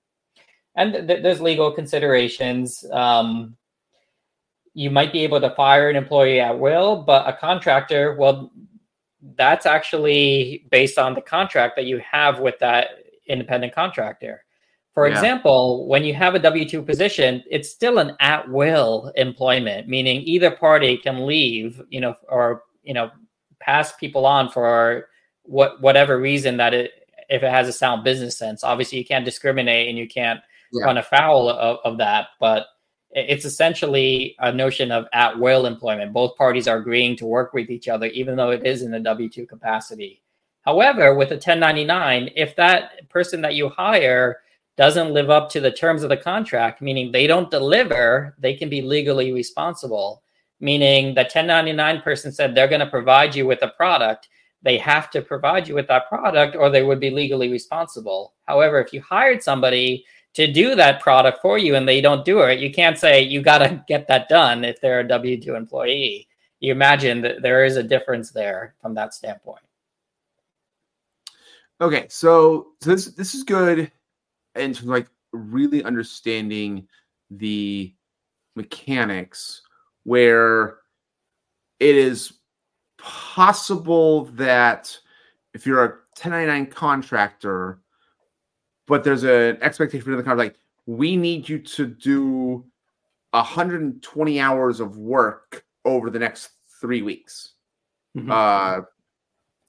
and 0.77 0.93
th- 0.93 1.23
there's 1.23 1.41
legal 1.41 1.73
considerations. 1.73 2.85
Um, 2.93 3.57
you 4.75 4.91
might 4.91 5.13
be 5.13 5.25
able 5.25 5.41
to 5.41 5.55
fire 5.55 5.91
an 5.91 5.97
employee 5.97 6.41
at 6.41 6.59
will, 6.59 7.03
but 7.03 7.29
a 7.29 7.33
contractor, 7.33 8.17
well, 8.17 8.53
that's 9.37 9.67
actually 9.67 10.67
based 10.71 10.99
on 10.99 11.15
the 11.15 11.21
contract 11.21 11.77
that 11.77 11.85
you 11.85 11.99
have 11.99 12.39
with 12.39 12.59
that 12.61 12.89
independent 13.27 13.75
contractor. 13.75 14.45
For 14.93 15.07
yeah. 15.07 15.15
example, 15.15 15.87
when 15.87 16.05
you 16.05 16.15
have 16.15 16.35
a 16.35 16.39
W 16.39 16.69
2 16.69 16.83
position, 16.83 17.43
it's 17.51 17.71
still 17.71 17.99
an 17.99 18.17
at 18.21 18.49
will 18.49 19.13
employment, 19.17 19.89
meaning 19.89 20.23
either 20.23 20.51
party 20.51 20.97
can 20.97 21.27
leave, 21.27 21.81
you 21.91 22.01
know, 22.01 22.15
or, 22.29 22.65
you 22.83 22.95
know, 22.95 23.11
pass 23.61 23.95
people 23.97 24.27
on 24.27 24.51
for 24.51 25.09
what 25.43 25.81
whatever 25.81 26.19
reason 26.19 26.57
that 26.57 26.75
it 26.75 26.93
if 27.29 27.43
it 27.43 27.51
has 27.51 27.69
a 27.69 27.73
sound 27.73 28.03
business 28.03 28.37
sense. 28.37 28.65
Obviously, 28.65 28.99
you 28.99 29.05
can't 29.05 29.25
discriminate 29.25 29.89
and 29.89 29.97
you 29.97 30.09
can't 30.09 30.41
yeah. 30.73 30.85
run 30.85 30.99
afoul 30.99 31.49
of, 31.49 31.79
of 31.85 31.99
that. 31.99 32.29
But 32.39 32.67
it's 33.13 33.45
essentially 33.45 34.37
a 34.39 34.53
notion 34.53 34.93
of 34.93 35.07
at 35.13 35.39
will 35.39 35.67
employment. 35.67 36.13
Both 36.13 36.37
parties 36.37 36.69
are 36.69 36.79
agreeing 36.79 37.17
to 37.17 37.27
work 37.27 37.53
with 37.53 37.69
each 37.71 37.89
other, 37.89 38.07
even 38.07 38.37
though 38.37 38.51
it 38.51 38.65
is 38.65 38.83
in 38.83 38.95
a 38.95 39.01
W 39.01 39.29
2 39.29 39.47
capacity. 39.47 40.23
However, 40.63 41.15
with 41.15 41.31
a 41.31 41.35
1099, 41.35 42.31
if 42.37 42.55
that 42.57 43.09
person 43.09 43.41
that 43.41 43.55
you 43.55 43.69
hire 43.69 44.39
doesn't 44.77 45.13
live 45.13 45.29
up 45.29 45.51
to 45.51 45.61
the 45.61 45.73
terms 45.73 46.03
of 46.03 46.09
the 46.09 46.17
contract, 46.17 46.81
meaning 46.81 47.11
they 47.11 47.27
don't 47.27 47.51
deliver, 47.51 48.37
they 48.39 48.55
can 48.55 48.69
be 48.69 48.81
legally 48.81 49.33
responsible. 49.33 50.23
meaning 50.61 51.15
the 51.15 51.23
1099 51.23 52.03
person 52.03 52.31
said 52.31 52.55
they're 52.55 52.69
going 52.69 52.81
to 52.81 52.87
provide 52.87 53.35
you 53.35 53.47
with 53.47 53.63
a 53.63 53.69
product. 53.69 54.29
They 54.63 54.77
have 54.79 55.11
to 55.11 55.23
provide 55.23 55.67
you 55.67 55.75
with 55.75 55.89
that 55.89 56.09
product 56.09 56.55
or 56.55 56.69
they 56.69 56.83
would 56.83 57.01
be 57.01 57.11
legally 57.11 57.51
responsible. 57.51 58.35
However, 58.47 58.79
if 58.79 58.93
you 58.93 59.01
hired 59.01 59.43
somebody 59.43 60.05
to 60.35 60.51
do 60.51 60.75
that 60.75 61.01
product 61.01 61.41
for 61.43 61.59
you 61.59 61.75
and 61.75 61.89
they 61.89 62.01
don't 62.01 62.25
do 62.25 62.41
it, 62.41 62.61
you 62.61 62.73
can't 62.73 62.99
say 62.99 63.23
you 63.23 63.43
got 63.43 63.59
to 63.59 63.85
get 63.89 64.07
that 64.09 64.29
done 64.29 64.65
if 64.65 64.81
they're 64.81 65.01
a 65.01 65.09
W 65.09 65.41
2 65.41 65.55
employee. 65.55 66.29
You 66.61 66.73
imagine 66.73 67.21
that 67.23 67.43
there 67.43 67.65
is 67.65 67.77
a 67.77 67.83
difference 67.83 68.31
there 68.31 68.75
from 68.81 68.95
that 68.95 69.15
standpoint. 69.15 69.63
Okay, 71.81 72.07
so, 72.11 72.73
so 72.83 72.91
this 72.91 73.07
this 73.07 73.35
is 73.35 73.43
good 73.43 73.91
and 74.55 74.83
like 74.83 75.09
really 75.33 75.83
understanding 75.83 76.87
the 77.31 77.95
mechanics 78.57 79.63
where 80.05 80.79
it 81.79 81.97
is 81.97 82.35
possible 82.99 84.27
that 84.27 84.95
if 85.55 85.67
you're 85.67 85.85
a 85.85 85.89
1099 86.21 86.67
contractor, 86.67 87.81
but 88.91 89.05
there's 89.05 89.23
an 89.23 89.57
expectation 89.63 90.05
for 90.05 90.11
the 90.11 90.17
contract, 90.17 90.39
like 90.39 90.57
we 90.85 91.17
need 91.17 91.49
you 91.49 91.61
to 91.61 91.87
do 91.87 92.65
120 93.31 94.41
hours 94.41 94.81
of 94.81 94.99
work 94.99 95.65
over 95.85 96.11
the 96.11 96.19
next 96.19 96.51
three 96.81 97.01
weeks. 97.01 97.53
Mm-hmm. 98.19 98.33
Uh, 98.33 98.81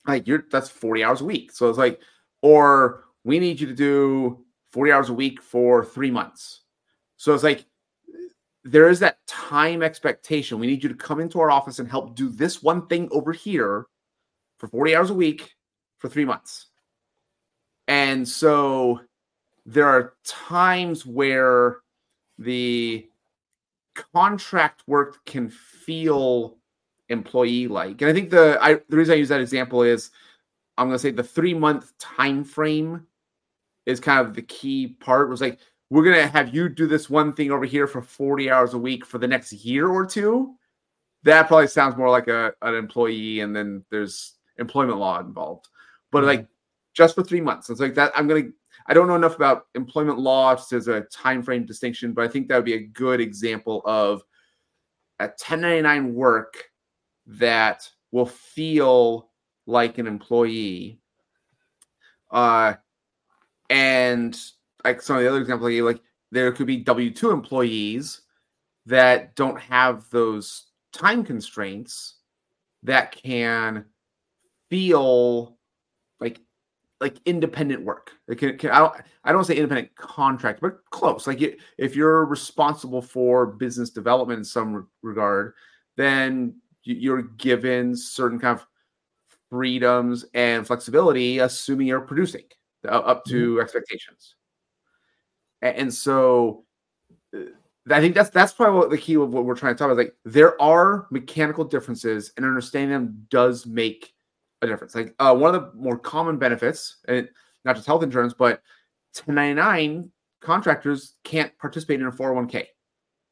like 0.07 0.25
you're 0.25 0.45
that's 0.49 0.69
40 0.69 1.03
hours 1.03 1.21
a 1.21 1.25
week. 1.25 1.51
So 1.51 1.69
it's 1.69 1.77
like, 1.77 2.01
or 2.41 3.03
we 3.23 3.37
need 3.37 3.59
you 3.59 3.67
to 3.67 3.75
do 3.75 4.43
40 4.71 4.91
hours 4.91 5.09
a 5.09 5.13
week 5.13 5.39
for 5.39 5.85
three 5.85 6.09
months. 6.09 6.61
So 7.17 7.35
it's 7.35 7.43
like 7.43 7.65
there 8.63 8.89
is 8.89 8.99
that 9.01 9.19
time 9.27 9.83
expectation. 9.83 10.57
We 10.57 10.65
need 10.65 10.81
you 10.81 10.89
to 10.89 10.95
come 10.95 11.19
into 11.19 11.39
our 11.39 11.51
office 11.51 11.77
and 11.77 11.87
help 11.87 12.15
do 12.15 12.27
this 12.27 12.63
one 12.63 12.87
thing 12.87 13.07
over 13.11 13.33
here 13.33 13.85
for 14.57 14.67
40 14.67 14.95
hours 14.95 15.09
a 15.11 15.13
week 15.13 15.53
for 15.99 16.09
three 16.09 16.25
months. 16.25 16.65
And 17.87 18.27
so 18.27 19.01
there 19.71 19.87
are 19.87 20.13
times 20.25 21.05
where 21.05 21.77
the 22.37 23.07
contract 24.13 24.83
work 24.85 25.23
can 25.25 25.49
feel 25.49 26.57
employee 27.09 27.67
like. 27.67 28.01
And 28.01 28.09
I 28.09 28.13
think 28.13 28.29
the 28.29 28.57
I, 28.61 28.75
the 28.89 28.97
reason 28.97 29.13
I 29.13 29.17
use 29.17 29.29
that 29.29 29.41
example 29.41 29.83
is 29.83 30.11
I'm 30.77 30.87
going 30.87 30.95
to 30.95 30.99
say 30.99 31.11
the 31.11 31.23
3 31.23 31.53
month 31.53 31.97
time 31.99 32.43
frame 32.43 33.05
is 33.85 33.99
kind 33.99 34.25
of 34.25 34.33
the 34.33 34.41
key 34.41 34.87
part 34.99 35.29
was 35.29 35.41
like 35.41 35.59
we're 35.89 36.03
going 36.03 36.15
to 36.15 36.27
have 36.27 36.53
you 36.53 36.69
do 36.69 36.87
this 36.87 37.09
one 37.09 37.33
thing 37.33 37.51
over 37.51 37.65
here 37.65 37.87
for 37.87 38.01
40 38.01 38.49
hours 38.51 38.73
a 38.73 38.77
week 38.77 39.05
for 39.05 39.17
the 39.17 39.27
next 39.27 39.51
year 39.53 39.87
or 39.87 40.05
two 40.05 40.53
that 41.23 41.47
probably 41.47 41.67
sounds 41.67 41.95
more 41.97 42.09
like 42.09 42.27
a 42.27 42.53
an 42.61 42.75
employee 42.75 43.39
and 43.39 43.55
then 43.55 43.83
there's 43.89 44.35
employment 44.57 44.97
law 44.97 45.19
involved 45.19 45.67
but 46.11 46.19
mm-hmm. 46.19 46.27
like 46.27 46.47
just 46.93 47.15
for 47.15 47.23
3 47.23 47.41
months 47.41 47.69
it's 47.69 47.79
like 47.79 47.95
that 47.95 48.11
I'm 48.15 48.27
going 48.27 48.45
to 48.45 48.53
I 48.87 48.93
don't 48.93 49.07
know 49.07 49.15
enough 49.15 49.35
about 49.35 49.67
employment 49.75 50.19
law 50.19 50.53
as 50.53 50.87
a 50.87 51.01
time 51.01 51.43
frame 51.43 51.65
distinction 51.65 52.13
but 52.13 52.23
I 52.23 52.27
think 52.27 52.47
that 52.47 52.55
would 52.55 52.65
be 52.65 52.73
a 52.73 52.87
good 52.87 53.21
example 53.21 53.81
of 53.85 54.23
a 55.19 55.25
1099 55.25 56.13
work 56.13 56.65
that 57.27 57.89
will 58.11 58.25
feel 58.25 59.29
like 59.67 59.97
an 59.97 60.07
employee. 60.07 60.99
Uh 62.31 62.73
and 63.69 64.37
like 64.83 65.01
some 65.01 65.17
of 65.17 65.23
the 65.23 65.29
other 65.29 65.39
examples, 65.39 65.71
like 65.81 66.01
there 66.31 66.51
could 66.51 66.67
be 66.67 66.77
W 66.77 67.11
two 67.11 67.31
employees 67.31 68.21
that 68.85 69.35
don't 69.35 69.59
have 69.59 70.09
those 70.09 70.67
time 70.91 71.23
constraints 71.23 72.15
that 72.83 73.11
can 73.11 73.85
feel 74.69 75.57
like 76.19 76.39
like 77.01 77.17
independent 77.25 77.83
work. 77.83 78.11
It 78.29 78.37
can, 78.37 78.57
can, 78.57 78.69
I 78.69 78.79
don't 78.79 78.93
I 79.23 79.31
don't 79.31 79.43
say 79.43 79.55
independent 79.55 79.93
contract, 79.95 80.61
but 80.61 80.77
close. 80.91 81.27
Like 81.27 81.41
it, 81.41 81.57
if 81.77 81.95
you're 81.95 82.25
responsible 82.25 83.01
for 83.01 83.47
business 83.47 83.89
development 83.89 84.37
in 84.37 84.45
some 84.45 84.87
regard, 85.01 85.53
then 85.97 86.55
you're 86.83 87.23
given 87.23 87.95
certain 87.95 88.39
kind 88.39 88.59
of 88.59 88.65
freedoms 89.49 90.25
and 90.33 90.65
flexibility, 90.65 91.39
assuming 91.39 91.87
you're 91.87 92.01
producing 92.01 92.43
up 92.87 93.25
to 93.25 93.53
mm-hmm. 93.53 93.61
expectations. 93.61 94.35
And 95.61 95.93
so 95.93 96.65
uh, 97.35 97.41
I 97.89 97.99
think 97.99 98.13
that's 98.13 98.29
that's 98.29 98.53
probably 98.53 98.77
what 98.79 98.89
the 98.91 98.97
key 98.97 99.15
of 99.15 99.33
what 99.33 99.45
we're 99.45 99.55
trying 99.55 99.73
to 99.73 99.77
talk 99.77 99.87
about. 99.87 99.97
Like 99.97 100.15
there 100.23 100.59
are 100.61 101.07
mechanical 101.09 101.63
differences, 101.63 102.31
and 102.37 102.45
understanding 102.45 102.91
them 102.91 103.25
does 103.29 103.65
make 103.65 104.13
a 104.61 104.67
difference. 104.67 104.95
Like 104.95 105.15
uh, 105.19 105.35
one 105.35 105.53
of 105.55 105.61
the 105.61 105.71
more 105.79 105.97
common 105.97 106.37
benefits, 106.37 106.97
and 107.07 107.27
not 107.65 107.75
just 107.75 107.87
health 107.87 108.03
insurance, 108.03 108.33
but 108.33 108.61
1099 109.25 110.11
contractors 110.41 111.15
can't 111.23 111.55
participate 111.57 111.99
in 111.99 112.07
a 112.07 112.11
401k. 112.11 112.65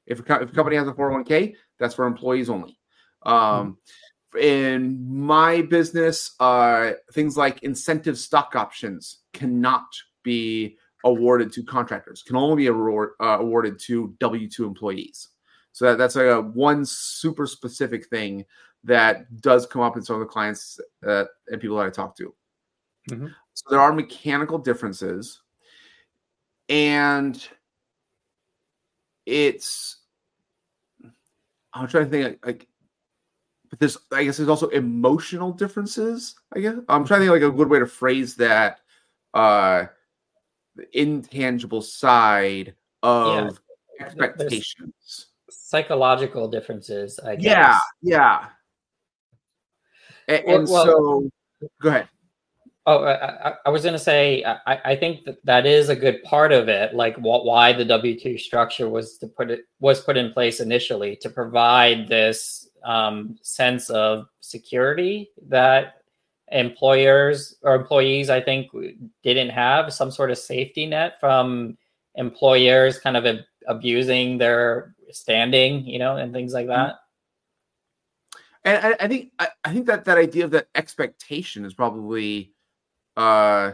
If 0.05 0.19
a, 0.19 0.41
if 0.41 0.51
a 0.51 0.53
company 0.53 0.75
has 0.75 0.87
a 0.87 0.93
401k, 0.93 1.55
that's 1.79 1.95
for 1.95 2.05
employees 2.05 2.49
only. 2.49 2.79
Um, 3.23 3.33
mm-hmm. 4.35 4.39
In 4.39 5.07
my 5.09 5.63
business, 5.63 6.35
uh, 6.39 6.91
things 7.13 7.35
like 7.35 7.63
incentive 7.63 8.17
stock 8.17 8.55
options 8.55 9.19
cannot 9.33 9.85
be 10.23 10.77
awarded 11.03 11.51
to 11.53 11.63
contractors, 11.63 12.21
can 12.21 12.35
only 12.35 12.63
be 12.63 12.67
award, 12.67 13.11
uh, 13.19 13.37
awarded 13.39 13.79
to 13.79 14.15
W 14.19 14.49
2 14.49 14.65
employees. 14.65 15.29
So 15.71 15.85
that, 15.85 15.97
that's 15.97 16.15
like 16.15 16.25
a 16.25 16.41
one 16.41 16.85
super 16.85 17.47
specific 17.47 18.07
thing 18.07 18.45
that 18.83 19.41
does 19.41 19.65
come 19.65 19.81
up 19.81 19.97
in 19.97 20.03
some 20.03 20.15
of 20.15 20.19
the 20.21 20.25
clients 20.25 20.79
uh, 21.05 21.25
and 21.47 21.61
people 21.61 21.77
that 21.77 21.87
I 21.87 21.89
talk 21.89 22.15
to. 22.17 22.33
Mm-hmm. 23.09 23.27
So 23.53 23.65
there 23.69 23.79
are 23.79 23.93
mechanical 23.93 24.57
differences, 24.57 25.41
and 26.69 27.41
it's 29.25 29.97
I'm 31.73 31.87
trying 31.87 32.05
to 32.05 32.09
think 32.09 32.45
like, 32.45 32.67
but 33.69 33.79
there's 33.79 33.97
I 34.11 34.23
guess 34.23 34.37
there's 34.37 34.49
also 34.49 34.69
emotional 34.69 35.51
differences. 35.51 36.35
I 36.53 36.59
guess 36.59 36.75
I'm 36.87 37.05
trying 37.05 37.21
to 37.21 37.25
think 37.27 37.43
like 37.43 37.51
a 37.51 37.55
good 37.55 37.69
way 37.69 37.79
to 37.79 37.87
phrase 37.87 38.35
that 38.35 38.79
uh 39.33 39.85
the 40.75 40.99
intangible 40.99 41.81
side 41.81 42.73
of 43.03 43.59
yeah. 43.99 44.05
expectations 44.05 45.27
psychological 45.49 46.47
differences 46.47 47.19
i 47.25 47.35
guess 47.35 47.45
yeah 47.45 47.79
yeah 48.01 48.45
and, 50.29 50.45
and 50.45 50.69
well, 50.69 50.85
so 50.85 51.29
go 51.81 51.89
ahead 51.89 52.09
Oh, 52.89 53.03
I, 53.03 53.53
I, 53.67 53.69
was 53.69 53.83
going 53.83 53.93
to 53.93 53.99
say, 53.99 54.43
I, 54.43 54.79
I 54.83 54.95
think 54.95 55.23
that 55.25 55.45
that 55.45 55.67
is 55.67 55.89
a 55.89 55.95
good 55.95 56.23
part 56.23 56.51
of 56.51 56.69
it. 56.69 56.95
Like 56.95 57.15
what, 57.17 57.45
why 57.45 57.71
the 57.71 57.85
W 57.85 58.19
two 58.19 58.39
structure 58.39 58.89
was 58.89 59.19
to 59.19 59.27
put 59.27 59.51
it 59.51 59.65
was 59.79 60.01
put 60.01 60.17
in 60.17 60.33
place 60.33 60.59
initially 60.59 61.15
to 61.17 61.29
provide 61.29 62.07
this 62.07 62.67
um, 62.83 63.37
sense 63.43 63.91
of 63.91 64.25
security 64.39 65.29
that 65.49 66.01
employers 66.51 67.57
or 67.61 67.75
employees, 67.75 68.31
I 68.31 68.41
think, 68.41 68.71
didn't 69.21 69.49
have 69.49 69.93
some 69.93 70.09
sort 70.09 70.31
of 70.31 70.39
safety 70.39 70.87
net 70.87 71.19
from 71.19 71.77
employers 72.15 72.97
kind 72.97 73.17
of 73.17 73.27
ab- 73.27 73.45
abusing 73.67 74.39
their 74.39 74.95
standing, 75.11 75.85
you 75.85 75.99
know, 75.99 76.15
and 76.15 76.33
things 76.33 76.53
like 76.53 76.65
mm-hmm. 76.65 76.87
that. 76.87 76.95
And 78.65 78.85
I, 78.85 79.05
I 79.05 79.07
think 79.07 79.31
I, 79.39 79.47
I, 79.63 79.73
think 79.73 79.85
that 79.87 80.05
that 80.05 80.17
idea 80.17 80.45
of 80.45 80.51
that 80.51 80.67
expectation 80.75 81.65
is 81.65 81.73
probably 81.73 82.53
uh 83.15 83.73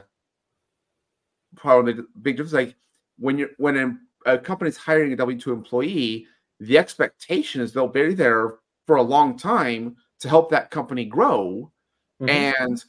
probably 1.55 1.93
a 1.93 2.19
big 2.21 2.37
difference. 2.37 2.53
Like 2.53 2.75
when 3.17 3.37
you're 3.37 3.49
when 3.57 3.99
a, 4.25 4.33
a 4.33 4.37
company's 4.37 4.77
hiring 4.77 5.13
a 5.13 5.15
W 5.15 5.39
two 5.39 5.53
employee, 5.53 6.27
the 6.59 6.77
expectation 6.77 7.61
is 7.61 7.73
they'll 7.73 7.87
be 7.87 8.13
there 8.13 8.55
for 8.85 8.97
a 8.97 9.01
long 9.01 9.37
time 9.37 9.95
to 10.19 10.29
help 10.29 10.51
that 10.51 10.71
company 10.71 11.05
grow 11.05 11.71
Mm-hmm. 12.21 12.29
And 12.29 12.83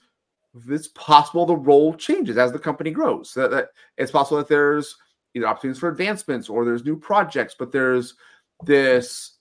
it's 0.68 0.88
possible 0.88 1.46
the 1.46 1.56
role 1.56 1.94
changes 1.94 2.38
as 2.38 2.52
the 2.52 2.59
company 2.59 2.90
grows. 2.90 3.35
That, 3.35 3.50
that 3.50 3.68
it's 3.98 4.11
possible 4.11 4.38
that 4.38 4.48
there's 4.48 4.96
either 5.35 5.46
opportunities 5.46 5.80
for 5.80 5.88
advancements 5.88 6.48
or 6.48 6.64
there's 6.64 6.85
new 6.85 6.96
projects, 6.96 7.54
but 7.59 7.72
there's 7.72 8.14
this 8.64 9.36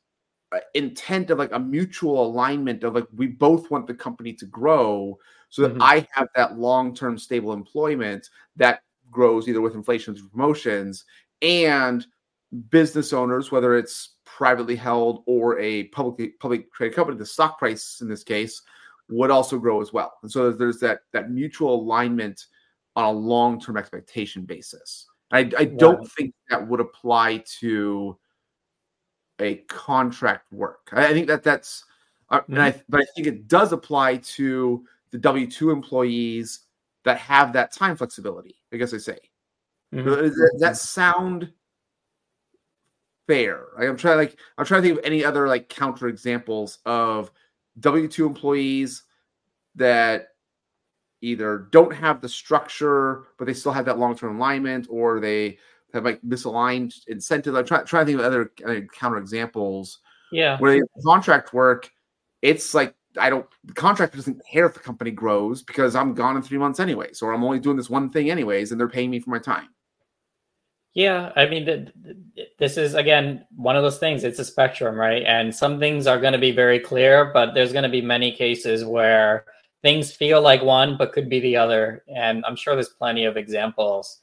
intent 0.73 1.29
of 1.29 1.37
like 1.37 1.51
a 1.51 1.59
mutual 1.59 2.25
alignment 2.25 2.83
of 2.83 2.95
like 2.95 3.07
we 3.15 3.27
both 3.27 3.69
want 3.71 3.87
the 3.87 3.93
company 3.93 4.33
to 4.33 4.45
grow 4.45 5.17
so 5.49 5.63
that 5.63 5.73
mm-hmm. 5.73 5.81
I 5.81 6.07
have 6.11 6.27
that 6.35 6.57
long-term 6.57 7.17
stable 7.17 7.53
employment 7.53 8.29
that 8.55 8.81
grows 9.11 9.47
either 9.47 9.61
with 9.61 9.75
inflation 9.75 10.15
or 10.15 10.29
promotions 10.29 11.05
and 11.41 12.05
business 12.69 13.13
owners, 13.13 13.51
whether 13.51 13.75
it's 13.75 14.15
privately 14.25 14.75
held 14.75 15.23
or 15.25 15.59
a 15.59 15.85
publicly 15.85 16.29
public 16.39 16.71
traded 16.73 16.95
company, 16.95 17.17
the 17.17 17.25
stock 17.25 17.57
price 17.57 18.01
in 18.01 18.07
this 18.07 18.23
case 18.23 18.61
would 19.09 19.31
also 19.31 19.57
grow 19.57 19.81
as 19.81 19.93
well. 19.93 20.13
And 20.23 20.31
so 20.31 20.51
there's 20.51 20.79
that 20.79 21.01
that 21.13 21.31
mutual 21.31 21.75
alignment 21.75 22.45
on 22.95 23.05
a 23.05 23.11
long 23.11 23.59
term 23.59 23.77
expectation 23.77 24.43
basis. 24.43 25.07
I, 25.31 25.49
I 25.57 25.65
don't 25.65 26.09
think 26.13 26.33
that 26.49 26.65
would 26.67 26.79
apply 26.79 27.43
to 27.59 28.17
a 29.39 29.55
contract 29.67 30.51
work. 30.51 30.89
I, 30.91 31.07
I 31.07 31.13
think 31.13 31.27
that 31.27 31.43
that's, 31.43 31.85
uh, 32.29 32.41
Mm-hmm. 32.41 32.53
and 32.53 32.61
I, 32.61 32.83
but 32.89 33.01
I 33.01 33.05
think 33.15 33.27
it 33.27 33.47
does 33.47 33.71
apply 33.71 34.17
to 34.17 34.85
the 35.11 35.17
W 35.17 35.49
two 35.49 35.71
employees 35.71 36.61
that 37.03 37.17
have 37.19 37.53
that 37.53 37.71
time 37.71 37.95
flexibility. 37.95 38.55
I 38.73 38.77
guess 38.77 38.93
I 38.93 38.97
say. 38.97 39.19
Mhm. 39.93 40.03
Does 40.05 40.35
that, 40.35 40.49
does 40.53 40.61
that 40.61 40.77
sound 40.77 41.53
fair? 43.27 43.65
Like, 43.77 43.87
I'm 43.87 43.97
trying 43.97 44.17
like 44.17 44.37
I'm 44.57 44.65
trying 44.65 44.81
to 44.81 44.87
think 44.87 44.99
of 44.99 45.05
any 45.05 45.23
other 45.23 45.47
like 45.47 45.69
counter 45.69 46.07
examples 46.07 46.79
of 46.85 47.31
W 47.79 48.07
two 48.07 48.25
employees 48.25 49.03
that 49.75 50.29
either 51.21 51.67
don't 51.71 51.93
have 51.93 52.21
the 52.21 52.29
structure 52.29 53.27
but 53.37 53.45
they 53.45 53.53
still 53.53 53.71
have 53.71 53.85
that 53.85 53.99
long 53.99 54.17
term 54.17 54.37
alignment, 54.37 54.87
or 54.89 55.19
they 55.19 55.57
have 55.95 56.05
like 56.05 56.21
misaligned 56.21 56.93
incentives. 57.07 57.57
I'm 57.57 57.65
trying 57.65 57.85
trying 57.85 58.05
to 58.05 58.11
think 58.11 58.19
of 58.19 58.25
other 58.25 58.51
uh, 58.65 58.81
counter 58.93 59.17
examples 59.17 59.99
Yeah. 60.31 60.57
where 60.59 60.81
contract 61.03 61.53
work. 61.53 61.89
It's 62.41 62.73
like 62.73 62.93
I 63.19 63.29
don't 63.29 63.45
the 63.63 63.73
contractor 63.73 64.17
doesn't 64.17 64.41
care 64.51 64.65
if 64.65 64.73
the 64.73 64.79
company 64.79 65.11
grows 65.11 65.63
because 65.63 65.95
I'm 65.95 66.13
gone 66.13 66.35
in 66.35 66.41
three 66.43 66.57
months 66.57 66.79
anyways, 66.79 67.21
or 67.21 67.33
I'm 67.33 67.43
only 67.43 67.59
doing 67.59 67.77
this 67.77 67.89
one 67.89 68.09
thing 68.09 68.29
anyways, 68.29 68.71
and 68.71 68.79
they're 68.79 68.89
paying 68.89 69.09
me 69.09 69.19
for 69.19 69.29
my 69.31 69.39
time. 69.39 69.69
Yeah, 70.93 71.33
I 71.35 71.45
mean, 71.47 71.65
th- 71.65 71.89
th- 72.05 72.47
this 72.57 72.77
is 72.77 72.93
again 72.93 73.45
one 73.55 73.75
of 73.75 73.83
those 73.83 73.97
things. 73.97 74.23
It's 74.23 74.39
a 74.39 74.45
spectrum, 74.45 74.95
right? 74.95 75.23
And 75.25 75.53
some 75.53 75.77
things 75.79 76.07
are 76.07 76.19
going 76.19 76.31
to 76.33 76.39
be 76.39 76.51
very 76.51 76.79
clear, 76.79 77.31
but 77.33 77.53
there's 77.53 77.73
going 77.73 77.83
to 77.83 77.89
be 77.89 78.01
many 78.01 78.31
cases 78.31 78.85
where 78.85 79.45
things 79.81 80.11
feel 80.11 80.41
like 80.41 80.63
one 80.63 80.97
but 80.97 81.11
could 81.11 81.29
be 81.29 81.39
the 81.41 81.57
other. 81.57 82.03
And 82.07 82.45
I'm 82.45 82.55
sure 82.55 82.75
there's 82.75 82.89
plenty 82.89 83.25
of 83.25 83.35
examples. 83.35 84.21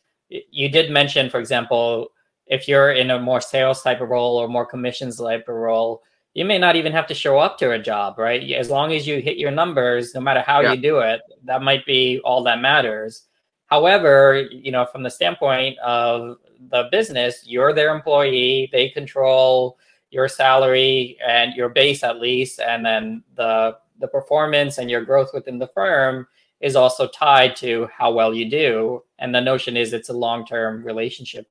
You 0.50 0.68
did 0.68 0.90
mention, 0.90 1.30
for 1.30 1.38
example, 1.40 2.08
if 2.46 2.68
you're 2.68 2.92
in 2.92 3.10
a 3.10 3.18
more 3.20 3.40
sales 3.40 3.82
type 3.82 4.00
of 4.00 4.08
role 4.08 4.36
or 4.36 4.48
more 4.48 4.66
commissions 4.66 5.18
type 5.18 5.48
of 5.48 5.54
role, 5.54 6.02
you 6.34 6.44
may 6.44 6.58
not 6.58 6.76
even 6.76 6.92
have 6.92 7.06
to 7.08 7.14
show 7.14 7.38
up 7.38 7.58
to 7.58 7.72
a 7.72 7.78
job, 7.78 8.18
right? 8.18 8.42
As 8.52 8.70
long 8.70 8.92
as 8.92 9.06
you 9.06 9.20
hit 9.20 9.36
your 9.36 9.50
numbers, 9.50 10.14
no 10.14 10.20
matter 10.20 10.40
how 10.40 10.60
Yeah. 10.60 10.72
you 10.72 10.80
do 10.80 10.98
it, 11.00 11.20
that 11.44 11.62
might 11.62 11.84
be 11.86 12.20
all 12.24 12.42
that 12.44 12.60
matters. 12.60 13.26
However, 13.66 14.46
you 14.50 14.72
know, 14.72 14.86
from 14.86 15.02
the 15.02 15.10
standpoint 15.10 15.78
of 15.78 16.38
the 16.70 16.88
business, 16.90 17.42
you're 17.46 17.72
their 17.72 17.94
employee. 17.94 18.68
They 18.72 18.88
control 18.90 19.78
your 20.10 20.28
salary 20.28 21.16
and 21.26 21.54
your 21.54 21.70
base 21.70 22.02
at 22.02 22.20
least, 22.20 22.60
and 22.60 22.84
then 22.84 23.22
the 23.34 23.76
the 24.00 24.08
performance 24.08 24.78
and 24.78 24.90
your 24.90 25.04
growth 25.04 25.30
within 25.32 25.58
the 25.58 25.68
firm 25.68 26.26
is 26.62 26.76
also 26.76 27.08
tied 27.08 27.56
to 27.56 27.88
how 27.96 28.12
well 28.12 28.32
you 28.32 28.48
do. 28.48 29.02
And 29.18 29.34
the 29.34 29.40
notion 29.40 29.76
is 29.76 29.92
it's 29.92 30.08
a 30.08 30.14
long 30.14 30.46
term 30.46 30.84
relationship. 30.84 31.46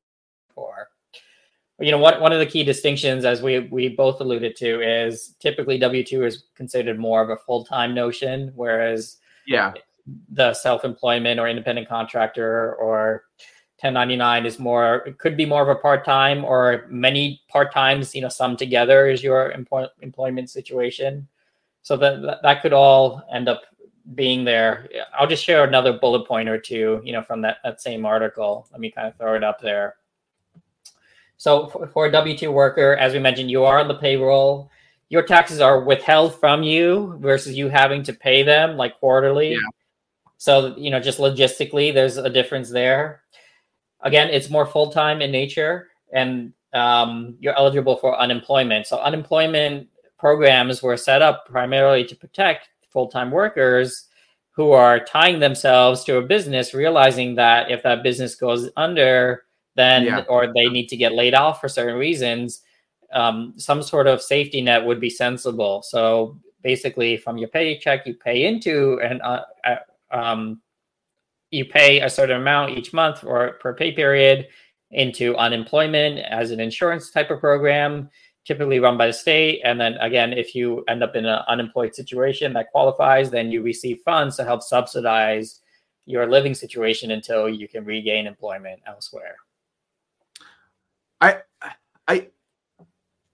For 0.55 0.89
you 1.79 1.91
know, 1.91 1.97
what 1.97 2.21
one 2.21 2.31
of 2.31 2.39
the 2.39 2.45
key 2.45 2.63
distinctions, 2.63 3.25
as 3.25 3.41
we 3.41 3.59
we 3.59 3.89
both 3.89 4.19
alluded 4.21 4.55
to, 4.57 4.81
is 4.81 5.35
typically 5.39 5.77
W 5.77 6.03
two 6.03 6.25
is 6.25 6.45
considered 6.55 6.99
more 6.99 7.21
of 7.21 7.29
a 7.29 7.37
full 7.37 7.65
time 7.65 7.93
notion, 7.93 8.51
whereas 8.55 9.17
Yeah, 9.45 9.73
the 10.31 10.53
self-employment 10.53 11.39
or 11.39 11.47
independent 11.47 11.87
contractor 11.87 12.75
or 12.75 13.25
1099 13.81 14.45
is 14.45 14.59
more 14.59 14.97
it 15.07 15.17
could 15.17 15.35
be 15.35 15.45
more 15.45 15.63
of 15.63 15.69
a 15.69 15.75
part-time 15.75 16.45
or 16.45 16.85
many 16.89 17.41
part-times 17.47 18.13
you 18.13 18.21
know 18.21 18.29
summed 18.29 18.59
together 18.59 19.07
is 19.07 19.23
your 19.23 19.51
employ- 19.51 19.87
employment 20.01 20.49
situation 20.49 21.27
so 21.81 21.97
that 21.97 22.39
that 22.43 22.61
could 22.61 22.73
all 22.73 23.23
end 23.33 23.49
up 23.49 23.63
being 24.15 24.43
there. 24.43 24.89
I'll 25.17 25.27
just 25.27 25.43
share 25.43 25.63
another 25.63 25.93
bullet 25.93 26.27
point 26.27 26.49
or 26.49 26.57
two 26.57 27.01
you 27.03 27.13
know 27.13 27.21
from 27.21 27.41
that, 27.41 27.57
that 27.63 27.81
same 27.81 28.05
article. 28.05 28.67
Let 28.71 28.79
me 28.79 28.91
kind 28.91 29.07
of 29.07 29.15
throw 29.17 29.35
it 29.35 29.43
up 29.43 29.61
there. 29.61 29.95
So 31.37 31.67
for, 31.67 31.87
for 31.87 32.05
a 32.05 32.11
w2 32.11 32.51
worker 32.51 32.95
as 32.95 33.13
we 33.13 33.19
mentioned 33.19 33.51
you 33.51 33.63
are 33.63 33.79
on 33.79 33.87
the 33.87 33.95
payroll. 33.95 34.69
Your 35.09 35.23
taxes 35.23 35.59
are 35.59 35.83
withheld 35.83 36.39
from 36.39 36.63
you 36.63 37.17
versus 37.19 37.57
you 37.57 37.67
having 37.67 38.01
to 38.03 38.13
pay 38.13 38.43
them 38.43 38.77
like 38.77 38.99
quarterly. 38.99 39.51
Yeah. 39.51 39.57
so 40.37 40.75
you 40.77 40.89
know 40.89 40.99
just 40.99 41.19
logistically 41.19 41.93
there's 41.93 42.17
a 42.17 42.29
difference 42.29 42.69
there. 42.69 43.23
Again 44.01 44.29
it's 44.29 44.49
more 44.49 44.65
full-time 44.65 45.21
in 45.21 45.31
nature 45.31 45.89
and 46.13 46.53
um, 46.73 47.35
you're 47.39 47.57
eligible 47.57 47.97
for 47.97 48.17
unemployment. 48.17 48.87
So 48.87 48.97
unemployment 48.99 49.89
programs 50.17 50.81
were 50.81 50.97
set 50.97 51.21
up 51.21 51.45
primarily 51.47 52.05
to 52.05 52.15
protect 52.15 52.69
full-time 52.91 53.31
workers 53.31 54.07
who 54.51 54.71
are 54.71 54.99
tying 54.99 55.39
themselves 55.39 56.03
to 56.03 56.17
a 56.17 56.21
business 56.21 56.73
realizing 56.73 57.35
that 57.35 57.71
if 57.71 57.81
that 57.83 58.03
business 58.03 58.35
goes 58.35 58.69
under 58.77 59.43
then 59.75 60.03
Yeah. 60.03 60.23
or 60.27 60.47
they 60.53 60.65
need 60.65 60.87
to 60.89 60.97
get 60.97 61.13
laid 61.13 61.33
off 61.33 61.61
for 61.61 61.69
certain 61.69 61.97
reasons 61.97 62.61
um, 63.13 63.53
some 63.57 63.81
sort 63.83 64.07
of 64.07 64.21
safety 64.21 64.61
net 64.61 64.85
would 64.85 64.99
be 64.99 65.09
sensible 65.09 65.81
so 65.81 66.37
basically 66.63 67.17
from 67.17 67.37
your 67.37 67.49
paycheck 67.49 68.05
you 68.05 68.13
pay 68.13 68.45
into 68.45 68.99
and 69.01 69.21
uh, 69.21 69.41
uh, 69.65 69.75
um, 70.11 70.61
you 71.51 71.65
pay 71.65 71.99
a 72.01 72.09
certain 72.09 72.37
amount 72.41 72.77
each 72.77 72.93
month 72.93 73.23
or 73.23 73.53
per 73.61 73.73
pay 73.73 73.91
period 73.91 74.47
into 74.91 75.35
unemployment 75.37 76.19
as 76.19 76.51
an 76.51 76.59
insurance 76.59 77.11
type 77.11 77.29
of 77.31 77.39
program 77.39 78.09
typically 78.45 78.79
run 78.79 78.97
by 78.97 79.07
the 79.07 79.13
state 79.13 79.61
and 79.63 79.79
then 79.79 79.93
again 79.95 80.33
if 80.33 80.55
you 80.55 80.83
end 80.87 81.03
up 81.03 81.15
in 81.15 81.25
an 81.25 81.41
unemployed 81.47 81.93
situation 81.93 82.53
that 82.53 82.71
qualifies 82.71 83.29
then 83.29 83.51
you 83.51 83.61
receive 83.61 83.99
funds 84.03 84.35
to 84.35 84.43
help 84.43 84.61
subsidize 84.61 85.61
your 86.05 86.27
living 86.27 86.53
situation 86.53 87.11
until 87.11 87.47
you 87.47 87.67
can 87.67 87.85
regain 87.85 88.25
employment 88.25 88.79
elsewhere 88.87 89.35
I 91.19 91.37
I 92.07 92.27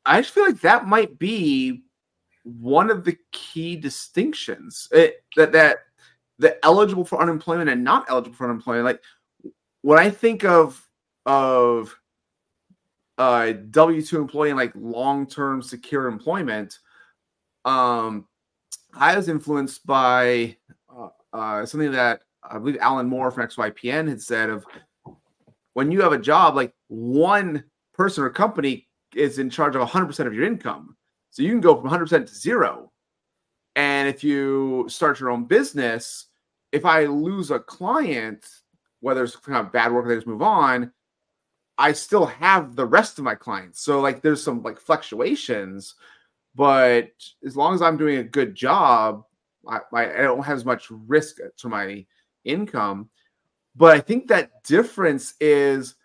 I 0.06 0.22
just 0.22 0.34
feel 0.34 0.46
like 0.46 0.62
that 0.62 0.88
might 0.88 1.17
be 1.17 1.84
one 2.43 2.89
of 2.89 3.04
the 3.04 3.17
key 3.32 3.76
distinctions 3.76 4.88
it, 4.91 5.24
that 5.36 5.52
that 5.52 5.80
the 6.39 6.63
eligible 6.65 7.04
for 7.04 7.22
unemployment 7.22 7.70
and 7.70 7.84
not 7.84 8.06
eligible 8.10 8.36
for 8.36 8.46
unemployment. 8.46 8.86
Like 8.86 9.02
when 9.82 10.00
I 10.00 10.10
think 10.10 10.43
of 10.46 10.82
of 11.26 11.96
a 13.17 13.53
W 13.53 14.01
two 14.01 14.21
employee 14.21 14.49
and 14.49 14.58
like 14.58 14.73
long 14.75 15.25
term 15.25 15.62
secure 15.62 16.08
employment, 16.08 16.80
um, 17.65 18.27
I 18.93 19.15
was 19.15 19.30
influenced 19.30 19.86
by 19.86 20.58
uh, 20.95 21.10
uh, 21.34 21.65
something 21.65 21.91
that 21.91 22.21
I 22.43 22.58
believe 22.58 22.77
Alan 22.80 23.08
Moore 23.08 23.32
from 23.32 23.47
XYPN 23.47 24.08
had 24.08 24.21
said 24.21 24.49
of 24.49 24.65
when 25.73 25.91
you 25.91 26.01
have 26.01 26.13
a 26.13 26.19
job, 26.19 26.56
like 26.56 26.73
one 26.88 27.63
person 27.93 28.23
or 28.23 28.30
company 28.30 28.88
is 29.15 29.39
in 29.39 29.49
charge 29.49 29.75
of 29.75 29.88
100% 29.88 30.25
of 30.25 30.34
your 30.34 30.45
income. 30.45 30.95
So 31.30 31.43
you 31.43 31.49
can 31.49 31.62
go 31.62 31.80
from 31.80 31.89
100% 31.89 32.25
to 32.25 32.34
zero. 32.34 32.91
And 33.75 34.08
if 34.08 34.23
you 34.23 34.86
start 34.89 35.19
your 35.19 35.30
own 35.30 35.45
business, 35.45 36.27
if 36.71 36.86
I 36.86 37.06
lose 37.06 37.51
a 37.51 37.60
client, 37.60 38.45
whether 39.01 39.23
it's 39.23 39.36
kind 39.36 39.63
of 39.63 39.71
bad 39.71 39.91
work 39.91 40.06
or 40.06 40.10
they 40.10 40.15
just 40.15 40.25
move 40.25 40.41
on, 40.41 40.91
I 41.78 41.92
still 41.92 42.26
have 42.26 42.76
the 42.76 42.86
rest 42.86 43.18
of 43.18 43.24
my 43.24 43.36
clients. 43.36 43.82
So 43.82 44.00
like 44.00 44.22
there's 44.22 44.44
some 44.44 44.63
like 44.63 44.80
fluctuations, 44.80 45.96
but 46.56 47.12
as 47.46 47.56
long 47.56 47.76
as 47.76 47.82
I'm 47.82 47.98
doing 47.98 48.18
a 48.18 48.24
good 48.24 48.56
job, 48.56 49.24
I, 49.68 49.80
I 49.94 50.06
don't 50.22 50.44
have 50.44 50.58
as 50.58 50.66
much 50.66 50.90
risk 50.90 51.38
to 51.58 51.70
my 51.70 52.06
income. 52.46 53.10
But 53.76 53.96
I 53.96 54.00
think 54.00 54.28
that 54.28 54.63
difference 54.63 55.36
is 55.40 55.96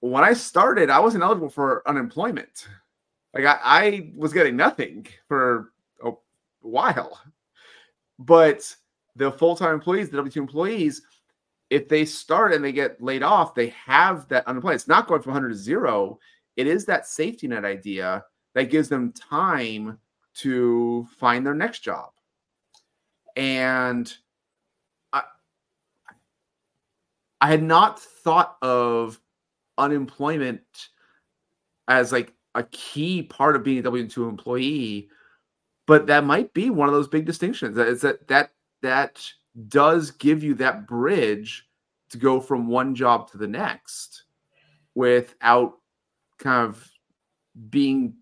when 0.00 0.24
I 0.24 0.34
started, 0.34 0.90
I 0.90 1.00
wasn't 1.00 1.24
eligible 1.24 1.48
for 1.48 1.82
unemployment. 1.88 2.68
Like 3.32 3.46
I, 3.46 3.58
I 3.64 4.12
was 4.14 4.32
getting 4.32 4.56
nothing 4.56 5.06
for 5.26 5.72
a 6.04 6.10
while. 6.60 7.20
But 8.18 8.74
the 9.16 9.32
full-time 9.32 9.74
employees, 9.74 10.10
the 10.10 10.22
W2 10.22 10.36
employees, 10.36 11.02
if 11.70 11.88
they 11.88 12.04
start 12.04 12.54
and 12.54 12.64
they 12.64 12.72
get 12.72 13.02
laid 13.02 13.22
off, 13.22 13.54
they 13.54 13.68
have 13.68 14.28
that 14.28 14.46
unemployment. 14.46 14.80
It's 14.80 14.88
not 14.88 15.06
going 15.06 15.22
from 15.22 15.32
100 15.32 15.50
to 15.50 15.54
zero. 15.54 16.18
It 16.56 16.66
is 16.66 16.84
that 16.86 17.06
safety 17.06 17.46
net 17.46 17.64
idea 17.64 18.24
that 18.54 18.70
gives 18.70 18.88
them 18.88 19.12
time 19.12 19.98
to 20.34 21.06
find 21.18 21.44
their 21.44 21.54
next 21.54 21.80
job. 21.80 22.10
And 23.36 24.12
I, 25.12 25.22
I 27.40 27.48
had 27.48 27.62
not 27.62 28.00
thought 28.00 28.56
of 28.62 29.20
unemployment 29.76 30.88
as 31.86 32.12
like 32.12 32.34
a 32.54 32.64
key 32.64 33.22
part 33.22 33.56
of 33.56 33.62
being 33.62 33.78
a 33.78 33.82
W 33.82 34.08
two 34.08 34.28
employee, 34.28 35.08
but 35.86 36.06
that 36.06 36.24
might 36.24 36.52
be 36.54 36.70
one 36.70 36.88
of 36.88 36.94
those 36.94 37.08
big 37.08 37.26
distinctions. 37.26 37.76
That 37.76 37.88
is 37.88 38.00
that 38.00 38.26
that 38.28 38.52
that 38.82 39.24
does 39.68 40.10
give 40.10 40.42
you 40.42 40.54
that 40.54 40.86
bridge 40.86 41.68
to 42.10 42.18
go 42.18 42.40
from 42.40 42.68
one 42.68 42.94
job 42.94 43.30
to 43.30 43.38
the 43.38 43.46
next 43.46 44.24
without 44.94 45.74
kind 46.38 46.68
of 46.68 46.88
being 47.70 48.14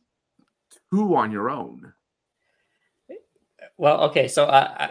too 0.91 1.15
on 1.15 1.31
your 1.31 1.51
own. 1.51 1.93
well 3.77 4.03
okay 4.05 4.29
so 4.29 4.47
I, 4.47 4.91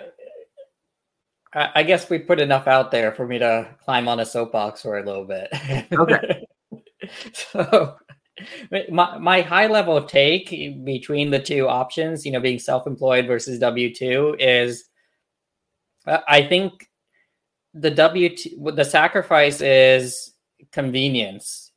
I 1.54 1.70
i 1.76 1.84
guess 1.84 2.10
we 2.10 2.20
put 2.20 2.40
enough 2.40 2.68
out 2.68 2.92
there 2.92 3.12
for 3.12 3.26
me 3.26 3.40
to 3.40 3.76
climb 3.84 4.08
on 4.08 4.20
a 4.20 4.26
soapbox 4.26 4.82
for 4.82 4.98
a 4.98 5.06
little 5.06 5.26
bit 5.26 5.50
Okay. 5.92 6.46
so 7.34 7.96
my, 8.90 9.18
my 9.18 9.42
high 9.42 9.68
level 9.68 10.04
take 10.04 10.50
between 10.84 11.32
the 11.32 11.40
two 11.40 11.68
options, 11.68 12.26
you 12.26 12.32
know, 12.32 12.40
being 12.40 12.60
self 12.60 12.88
employed 12.88 13.28
versus 13.28 13.60
W 13.60 13.94
2 13.94 14.38
is 14.40 14.86
I 16.08 16.44
think 16.44 16.90
the 17.74 17.92
W 17.92 18.36
2, 18.36 18.72
the 18.76 18.86
sacrifice 18.86 19.62
is 19.62 20.34
convenience 20.72 21.72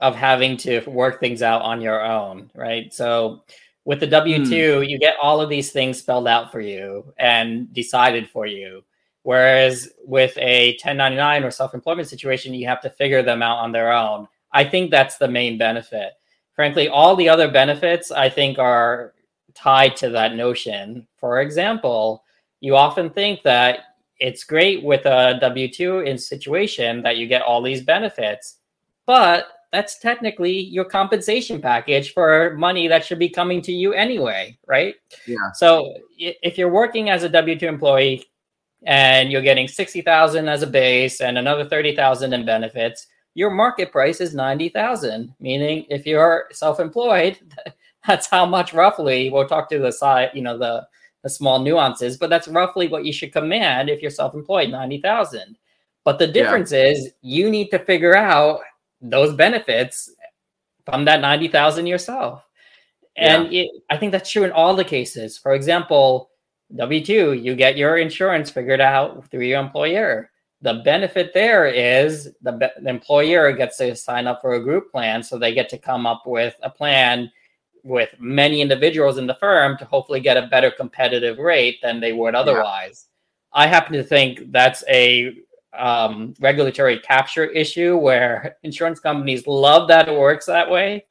of 0.00 0.16
having 0.16 0.56
to 0.56 0.80
work 0.88 1.20
things 1.20 1.42
out 1.42 1.62
on 1.62 1.80
your 1.80 2.04
own, 2.04 2.50
right? 2.54 2.92
So 2.92 3.44
with 3.84 4.00
the 4.00 4.06
W 4.06 4.44
2, 4.44 4.44
mm. 4.44 4.88
you 4.88 4.98
get 4.98 5.16
all 5.22 5.40
of 5.40 5.50
these 5.50 5.72
things 5.72 5.98
spelled 5.98 6.28
out 6.28 6.52
for 6.52 6.60
you 6.60 7.12
and 7.18 7.72
decided 7.72 8.28
for 8.28 8.46
you. 8.46 8.82
Whereas 9.22 9.90
with 10.04 10.36
a 10.38 10.72
1099 10.72 11.44
or 11.44 11.50
self 11.50 11.74
employment 11.74 12.08
situation, 12.08 12.54
you 12.54 12.66
have 12.66 12.80
to 12.82 12.90
figure 12.90 13.22
them 13.22 13.42
out 13.42 13.58
on 13.58 13.72
their 13.72 13.92
own. 13.92 14.26
I 14.52 14.64
think 14.64 14.90
that's 14.90 15.18
the 15.18 15.28
main 15.28 15.58
benefit. 15.58 16.12
Frankly, 16.54 16.88
all 16.88 17.16
the 17.16 17.28
other 17.28 17.50
benefits 17.50 18.10
I 18.10 18.28
think 18.28 18.58
are 18.58 19.14
tied 19.54 19.96
to 19.96 20.10
that 20.10 20.34
notion. 20.34 21.06
For 21.18 21.40
example, 21.40 22.24
you 22.60 22.76
often 22.76 23.10
think 23.10 23.42
that 23.42 23.80
it's 24.18 24.44
great 24.44 24.82
with 24.82 25.06
a 25.06 25.38
W 25.40 25.68
2 25.68 26.00
in 26.00 26.18
situation 26.18 27.02
that 27.02 27.16
you 27.16 27.26
get 27.26 27.42
all 27.42 27.62
these 27.62 27.82
benefits, 27.82 28.58
but 29.06 29.48
that's 29.72 29.98
technically 29.98 30.52
your 30.52 30.84
compensation 30.84 31.60
package 31.60 32.12
for 32.12 32.54
money 32.58 32.88
that 32.88 33.04
should 33.04 33.18
be 33.18 33.28
coming 33.28 33.62
to 33.62 33.72
you 33.72 33.92
anyway, 33.92 34.58
right? 34.66 34.96
Yeah. 35.26 35.52
So 35.54 35.94
if 36.18 36.58
you're 36.58 36.72
working 36.72 37.08
as 37.08 37.22
a 37.22 37.28
W 37.28 37.58
2 37.58 37.66
employee 37.66 38.24
and 38.82 39.30
you're 39.30 39.42
getting 39.42 39.68
60,000 39.68 40.48
as 40.48 40.62
a 40.62 40.66
base 40.66 41.20
and 41.20 41.38
another 41.38 41.64
30,000 41.64 42.32
in 42.32 42.44
benefits, 42.44 43.06
your 43.34 43.50
market 43.50 43.92
price 43.92 44.20
is 44.20 44.34
90,000, 44.34 45.34
meaning 45.38 45.86
if 45.88 46.04
you're 46.04 46.48
self-employed, 46.50 47.38
that's 48.06 48.26
how 48.26 48.44
much 48.44 48.74
roughly, 48.74 49.30
we'll 49.30 49.46
talk 49.46 49.68
to 49.70 49.78
the 49.78 49.92
side, 49.92 50.30
you 50.34 50.42
know, 50.42 50.58
the, 50.58 50.86
the 51.22 51.30
small 51.30 51.58
nuances, 51.58 52.16
but 52.16 52.30
that's 52.30 52.48
roughly 52.48 52.88
what 52.88 53.04
you 53.04 53.12
should 53.12 53.32
command 53.32 53.90
if 53.90 54.00
you're 54.00 54.10
self-employed, 54.10 54.70
90,000. 54.70 55.56
But 56.04 56.18
the 56.18 56.26
difference 56.26 56.72
yeah. 56.72 56.84
is 56.84 57.10
you 57.20 57.50
need 57.50 57.70
to 57.70 57.78
figure 57.78 58.16
out 58.16 58.60
those 59.00 59.34
benefits 59.34 60.10
from 60.86 61.04
that 61.04 61.20
90,000 61.20 61.86
yourself. 61.86 62.42
And 63.16 63.52
yeah. 63.52 63.62
it, 63.62 63.70
I 63.90 63.96
think 63.96 64.12
that's 64.12 64.30
true 64.30 64.44
in 64.44 64.52
all 64.52 64.74
the 64.74 64.84
cases. 64.84 65.36
For 65.36 65.54
example, 65.54 66.30
W 66.76 67.04
2, 67.04 67.34
you 67.34 67.54
get 67.54 67.76
your 67.76 67.98
insurance 67.98 68.50
figured 68.50 68.80
out 68.80 69.30
through 69.30 69.44
your 69.44 69.60
employer 69.60 70.30
the 70.62 70.74
benefit 70.84 71.32
there 71.32 71.66
is 71.66 72.34
the, 72.42 72.52
be- 72.52 72.82
the 72.82 72.90
employer 72.90 73.52
gets 73.52 73.78
to 73.78 73.94
sign 73.96 74.26
up 74.26 74.40
for 74.40 74.54
a 74.54 74.62
group 74.62 74.90
plan 74.90 75.22
so 75.22 75.38
they 75.38 75.54
get 75.54 75.68
to 75.70 75.78
come 75.78 76.06
up 76.06 76.22
with 76.26 76.54
a 76.62 76.70
plan 76.70 77.30
with 77.82 78.10
many 78.18 78.60
individuals 78.60 79.18
in 79.18 79.26
the 79.26 79.34
firm 79.34 79.76
to 79.78 79.84
hopefully 79.84 80.20
get 80.20 80.36
a 80.36 80.46
better 80.48 80.70
competitive 80.70 81.38
rate 81.38 81.78
than 81.82 82.00
they 82.00 82.12
would 82.12 82.34
otherwise 82.34 83.06
yeah. 83.54 83.62
i 83.62 83.66
happen 83.66 83.92
to 83.92 84.02
think 84.02 84.50
that's 84.50 84.84
a 84.88 85.34
um, 85.78 86.34
regulatory 86.40 86.98
capture 86.98 87.44
issue 87.44 87.96
where 87.96 88.56
insurance 88.64 88.98
companies 88.98 89.46
love 89.46 89.86
that 89.86 90.08
it 90.08 90.18
works 90.18 90.46
that 90.46 90.68
way 90.68 91.04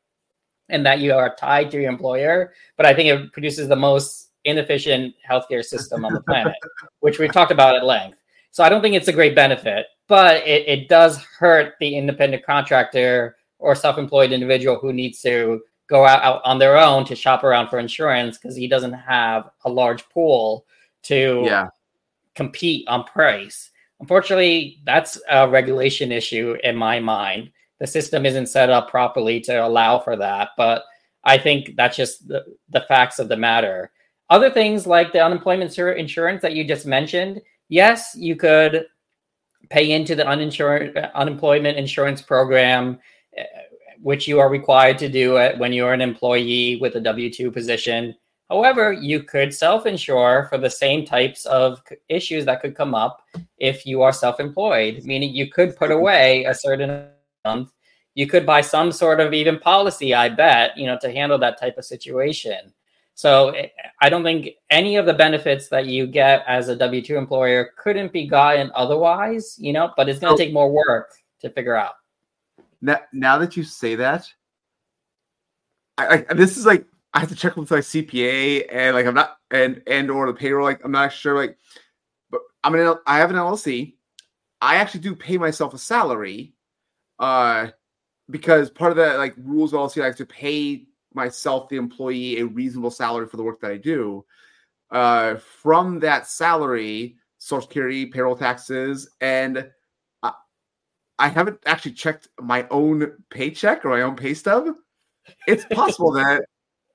and 0.67 0.85
that 0.85 0.99
you 0.99 1.13
are 1.13 1.33
tied 1.35 1.71
to 1.71 1.81
your 1.81 1.91
employer 1.91 2.53
but 2.77 2.85
i 2.85 2.93
think 2.93 3.07
it 3.07 3.31
produces 3.31 3.67
the 3.67 3.75
most 3.75 4.31
inefficient 4.45 5.13
healthcare 5.29 5.63
system 5.63 6.03
on 6.03 6.13
the 6.13 6.21
planet 6.21 6.55
which 6.99 7.19
we've 7.19 7.31
talked 7.31 7.51
about 7.51 7.75
at 7.75 7.85
length 7.85 8.19
so 8.51 8.63
I 8.63 8.69
don't 8.69 8.81
think 8.81 8.95
it's 8.95 9.07
a 9.07 9.13
great 9.13 9.35
benefit, 9.35 9.87
but 10.07 10.45
it, 10.47 10.67
it 10.67 10.89
does 10.89 11.17
hurt 11.17 11.75
the 11.79 11.95
independent 11.95 12.45
contractor 12.45 13.37
or 13.59 13.75
self-employed 13.75 14.31
individual 14.31 14.77
who 14.79 14.93
needs 14.93 15.21
to 15.21 15.61
go 15.89 16.05
out, 16.05 16.23
out 16.23 16.41
on 16.45 16.59
their 16.59 16.77
own 16.77 17.03
to 17.05 17.15
shop 17.15 17.43
around 17.43 17.67
for 17.67 17.79
insurance 17.79 18.37
because 18.37 18.55
he 18.55 18.67
doesn't 18.67 18.93
have 18.93 19.49
a 19.65 19.69
large 19.69 20.07
pool 20.09 20.65
to 21.03 21.41
yeah. 21.45 21.67
compete 22.35 22.87
on 22.87 23.03
price. 23.03 23.71
Unfortunately, 23.99 24.79
that's 24.85 25.19
a 25.29 25.49
regulation 25.49 26.11
issue 26.11 26.55
in 26.63 26.75
my 26.75 26.99
mind. 26.99 27.51
The 27.79 27.87
system 27.87 28.25
isn't 28.25 28.47
set 28.47 28.69
up 28.69 28.89
properly 28.89 29.41
to 29.41 29.65
allow 29.65 29.99
for 29.99 30.15
that, 30.15 30.49
but 30.55 30.83
I 31.23 31.37
think 31.37 31.75
that's 31.75 31.97
just 31.97 32.27
the, 32.27 32.45
the 32.69 32.85
facts 32.87 33.19
of 33.19 33.27
the 33.27 33.37
matter. 33.37 33.91
Other 34.29 34.49
things 34.49 34.85
like 34.85 35.11
the 35.11 35.23
unemployment 35.23 35.77
insurance 35.77 36.41
that 36.41 36.53
you 36.53 36.63
just 36.63 36.85
mentioned, 36.85 37.41
yes, 37.67 38.15
you 38.15 38.35
could 38.35 38.85
pay 39.69 39.91
into 39.91 40.15
the 40.15 40.27
uninsured 40.27 40.97
unemployment 41.15 41.77
insurance 41.77 42.21
program, 42.21 42.99
eh, 43.35 43.43
which 44.01 44.27
you 44.27 44.39
are 44.39 44.49
required 44.49 44.97
to 44.99 45.09
do 45.09 45.37
it 45.37 45.57
when 45.57 45.73
you're 45.73 45.93
an 45.93 46.01
employee 46.01 46.77
with 46.81 46.95
a 46.95 46.99
W 46.99 47.31
two 47.31 47.51
position. 47.51 48.15
However, 48.49 48.91
you 48.91 49.23
could 49.23 49.53
self 49.53 49.85
insure 49.85 50.47
for 50.49 50.57
the 50.57 50.69
same 50.69 51.05
types 51.05 51.45
of 51.45 51.81
issues 52.07 52.45
that 52.45 52.61
could 52.61 52.75
come 52.75 52.95
up 52.95 53.21
if 53.57 53.85
you 53.85 54.01
are 54.01 54.11
self 54.11 54.39
employed, 54.39 55.03
meaning 55.03 55.33
you 55.35 55.51
could 55.51 55.75
put 55.75 55.91
away 55.91 56.45
a 56.45 56.53
certain 56.53 57.07
amount. 57.45 57.69
You 58.15 58.27
could 58.27 58.45
buy 58.45 58.61
some 58.61 58.91
sort 58.91 59.19
of 59.19 59.33
even 59.33 59.59
policy, 59.59 60.13
I 60.15 60.29
bet, 60.29 60.75
you 60.77 60.87
know, 60.87 60.97
to 61.01 61.11
handle 61.11 61.37
that 61.37 61.59
type 61.59 61.77
of 61.77 61.85
situation. 61.85 62.73
So 63.13 63.49
eh, 63.49 63.67
I 64.01 64.09
don't 64.09 64.23
think 64.23 64.51
any 64.69 64.95
of 64.95 65.05
the 65.05 65.13
benefits 65.13 65.67
that 65.69 65.85
you 65.85 66.07
get 66.07 66.43
as 66.47 66.69
a 66.69 66.75
W 66.75 67.01
2 67.01 67.17
employer 67.17 67.71
couldn't 67.77 68.11
be 68.11 68.25
gotten 68.25 68.71
otherwise, 68.73 69.57
you 69.59 69.73
know, 69.73 69.91
but 69.95 70.09
it's 70.09 70.19
going 70.19 70.35
to 70.35 70.43
take 70.43 70.53
more 70.53 70.71
work 70.71 71.11
to 71.41 71.49
figure 71.49 71.75
out. 71.75 71.95
Now, 72.81 72.99
now 73.11 73.37
that 73.39 73.57
you 73.57 73.63
say 73.63 73.95
that, 73.95 74.31
I, 75.97 76.25
I, 76.29 76.33
this 76.33 76.57
is 76.57 76.65
like 76.65 76.85
I 77.13 77.19
have 77.19 77.29
to 77.29 77.35
check 77.35 77.57
with 77.57 77.71
my 77.71 77.79
CPA 77.79 78.67
and 78.71 78.95
like 78.95 79.05
I'm 79.05 79.15
not 79.15 79.37
and 79.51 79.81
and 79.87 80.09
or 80.09 80.27
the 80.27 80.33
payroll 80.33 80.65
like 80.65 80.83
I'm 80.85 80.91
not 80.91 81.11
sure 81.11 81.35
like 81.35 81.57
but 82.29 82.41
I'm 82.63 82.73
an 82.75 82.95
I 83.05 83.17
have 83.17 83.31
an 83.31 83.35
LLC. 83.35 83.95
I 84.61 84.75
actually 84.75 85.01
do 85.01 85.15
pay 85.15 85.37
myself 85.37 85.73
a 85.73 85.77
salary 85.77 86.53
uh 87.19 87.67
because 88.29 88.69
part 88.69 88.91
of 88.91 88.97
the 88.97 89.17
like 89.17 89.33
rules 89.37 89.73
LLC 89.73 90.01
I 90.01 90.05
have 90.05 90.15
to 90.17 90.25
pay 90.25 90.85
myself, 91.13 91.69
the 91.69 91.77
employee, 91.77 92.39
a 92.39 92.45
reasonable 92.45 92.91
salary 92.91 93.27
for 93.27 93.37
the 93.37 93.43
work 93.43 93.59
that 93.61 93.71
I 93.71 93.77
do. 93.77 94.25
Uh, 94.91 95.35
from 95.35 95.99
that 95.99 96.27
salary, 96.27 97.17
Social 97.37 97.67
Security, 97.67 98.05
payroll 98.05 98.35
taxes, 98.35 99.09
and 99.21 99.69
I 101.19 101.27
haven't 101.27 101.59
actually 101.65 101.91
checked 101.91 102.29
my 102.39 102.65
own 102.71 103.11
paycheck 103.29 103.85
or 103.85 103.89
my 103.89 104.01
own 104.01 104.15
pay 104.15 104.33
stub. 104.33 104.73
It's 105.47 105.65
possible 105.65 106.11
that 106.13 106.45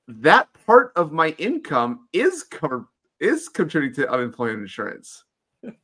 that 0.09 0.49
part 0.67 0.93
of 0.97 1.13
my 1.13 1.29
income 1.39 2.09
is 2.13 2.43
covered 2.43 2.87
is 3.21 3.49
contributing 3.49 4.05
to 4.05 4.13
unemployment 4.13 4.63
insurance. 4.63 5.25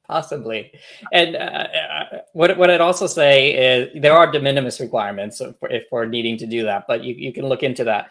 Possibly, 0.07 0.73
and 1.13 1.37
uh, 1.37 1.39
uh, 1.39 2.19
what 2.35 2.59
what 2.59 2.71
I'd 2.71 2.83
also 2.83 3.07
say 3.07 3.55
is 3.55 4.03
there 4.03 4.13
are 4.13 4.31
de 4.31 4.39
minimis 4.39 4.79
requirements 4.79 5.39
for, 5.39 5.71
if 5.71 5.85
we're 5.91 6.05
needing 6.05 6.37
to 6.39 6.47
do 6.47 6.65
that, 6.65 6.85
but 6.87 7.03
you, 7.03 7.15
you 7.15 7.33
can 7.33 7.47
look 7.47 7.63
into 7.63 7.85
that. 7.85 8.11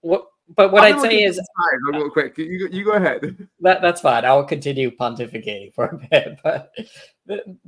What, 0.00 0.26
but 0.56 0.72
what 0.72 0.84
i 0.84 0.92
would 0.92 1.02
say 1.02 1.22
is, 1.22 1.36
time, 1.36 1.94
real 1.94 2.10
quick, 2.10 2.38
you 2.38 2.66
you 2.72 2.82
go 2.84 2.92
ahead. 2.92 3.46
That 3.60 3.82
that's 3.82 4.00
fine. 4.00 4.24
I 4.24 4.32
will 4.32 4.44
continue 4.44 4.90
pontificating 4.90 5.74
for 5.74 5.86
a 5.86 5.98
bit, 6.10 6.38
but 6.44 6.72
the, 7.26 7.58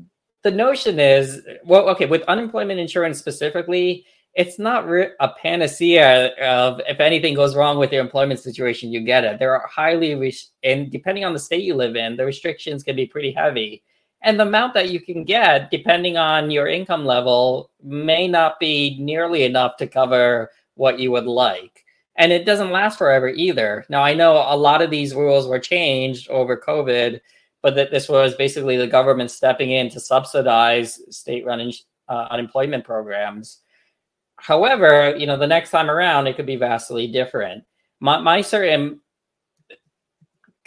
the 0.44 0.50
notion 0.50 1.00
is 1.00 1.40
well, 1.64 1.88
okay, 1.88 2.06
with 2.06 2.22
unemployment 2.22 2.78
insurance 2.78 3.18
specifically, 3.18 4.04
it's 4.34 4.58
not 4.58 4.86
re- 4.86 5.10
a 5.20 5.28
panacea 5.30 6.34
of 6.36 6.80
if 6.86 7.00
anything 7.00 7.34
goes 7.34 7.56
wrong 7.56 7.78
with 7.78 7.92
your 7.92 8.02
employment 8.02 8.40
situation, 8.40 8.92
you 8.92 9.00
get 9.00 9.24
it. 9.24 9.38
There 9.38 9.54
are 9.54 9.66
highly 9.66 10.14
res- 10.14 10.50
and 10.62 10.90
depending 10.92 11.24
on 11.24 11.32
the 11.32 11.38
state 11.38 11.62
you 11.62 11.74
live 11.74 11.96
in, 11.96 12.16
the 12.16 12.26
restrictions 12.26 12.82
can 12.82 12.94
be 12.94 13.06
pretty 13.06 13.32
heavy. 13.32 13.82
And 14.22 14.38
the 14.38 14.46
amount 14.46 14.74
that 14.74 14.90
you 14.90 15.00
can 15.00 15.24
get, 15.24 15.70
depending 15.70 16.16
on 16.16 16.50
your 16.50 16.66
income 16.66 17.04
level, 17.04 17.70
may 17.82 18.26
not 18.26 18.58
be 18.58 18.98
nearly 19.00 19.44
enough 19.44 19.76
to 19.78 19.86
cover 19.86 20.50
what 20.74 20.98
you 20.98 21.10
would 21.10 21.26
like. 21.26 21.84
And 22.16 22.32
it 22.32 22.46
doesn't 22.46 22.70
last 22.70 22.98
forever 22.98 23.28
either. 23.28 23.84
Now, 23.88 24.02
I 24.02 24.14
know 24.14 24.36
a 24.36 24.56
lot 24.56 24.82
of 24.82 24.90
these 24.90 25.14
rules 25.14 25.46
were 25.46 25.58
changed 25.58 26.28
over 26.30 26.56
COVID, 26.56 27.20
but 27.64 27.74
that 27.76 27.90
this 27.90 28.10
was 28.10 28.34
basically 28.34 28.76
the 28.76 28.86
government 28.86 29.30
stepping 29.30 29.70
in 29.70 29.88
to 29.88 29.98
subsidize 29.98 31.00
state-run 31.08 31.72
uh, 32.10 32.26
unemployment 32.30 32.84
programs. 32.84 33.62
However, 34.36 35.16
you 35.16 35.26
know, 35.26 35.38
the 35.38 35.46
next 35.46 35.70
time 35.70 35.90
around, 35.90 36.26
it 36.26 36.36
could 36.36 36.44
be 36.44 36.56
vastly 36.56 37.06
different. 37.06 37.64
My, 38.00 38.20
my 38.20 38.42
certain 38.42 39.00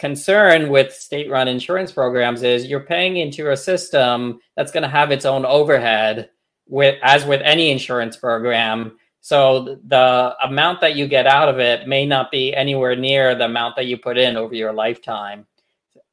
concern 0.00 0.70
with 0.70 0.92
state 0.92 1.30
run 1.30 1.46
insurance 1.46 1.92
programs 1.92 2.42
is 2.42 2.66
you're 2.66 2.80
paying 2.80 3.18
into 3.18 3.52
a 3.52 3.56
system 3.56 4.40
that's 4.56 4.72
going 4.72 4.82
to 4.82 4.88
have 4.88 5.12
its 5.12 5.24
own 5.24 5.44
overhead 5.44 6.30
with 6.66 6.98
as 7.04 7.24
with 7.24 7.40
any 7.44 7.70
insurance 7.70 8.16
program. 8.16 8.98
So 9.20 9.78
the 9.86 10.34
amount 10.42 10.80
that 10.80 10.96
you 10.96 11.06
get 11.06 11.28
out 11.28 11.48
of 11.48 11.60
it 11.60 11.86
may 11.86 12.06
not 12.06 12.32
be 12.32 12.56
anywhere 12.56 12.96
near 12.96 13.36
the 13.36 13.44
amount 13.44 13.76
that 13.76 13.86
you 13.86 13.98
put 13.98 14.18
in 14.18 14.36
over 14.36 14.56
your 14.56 14.72
lifetime 14.72 15.46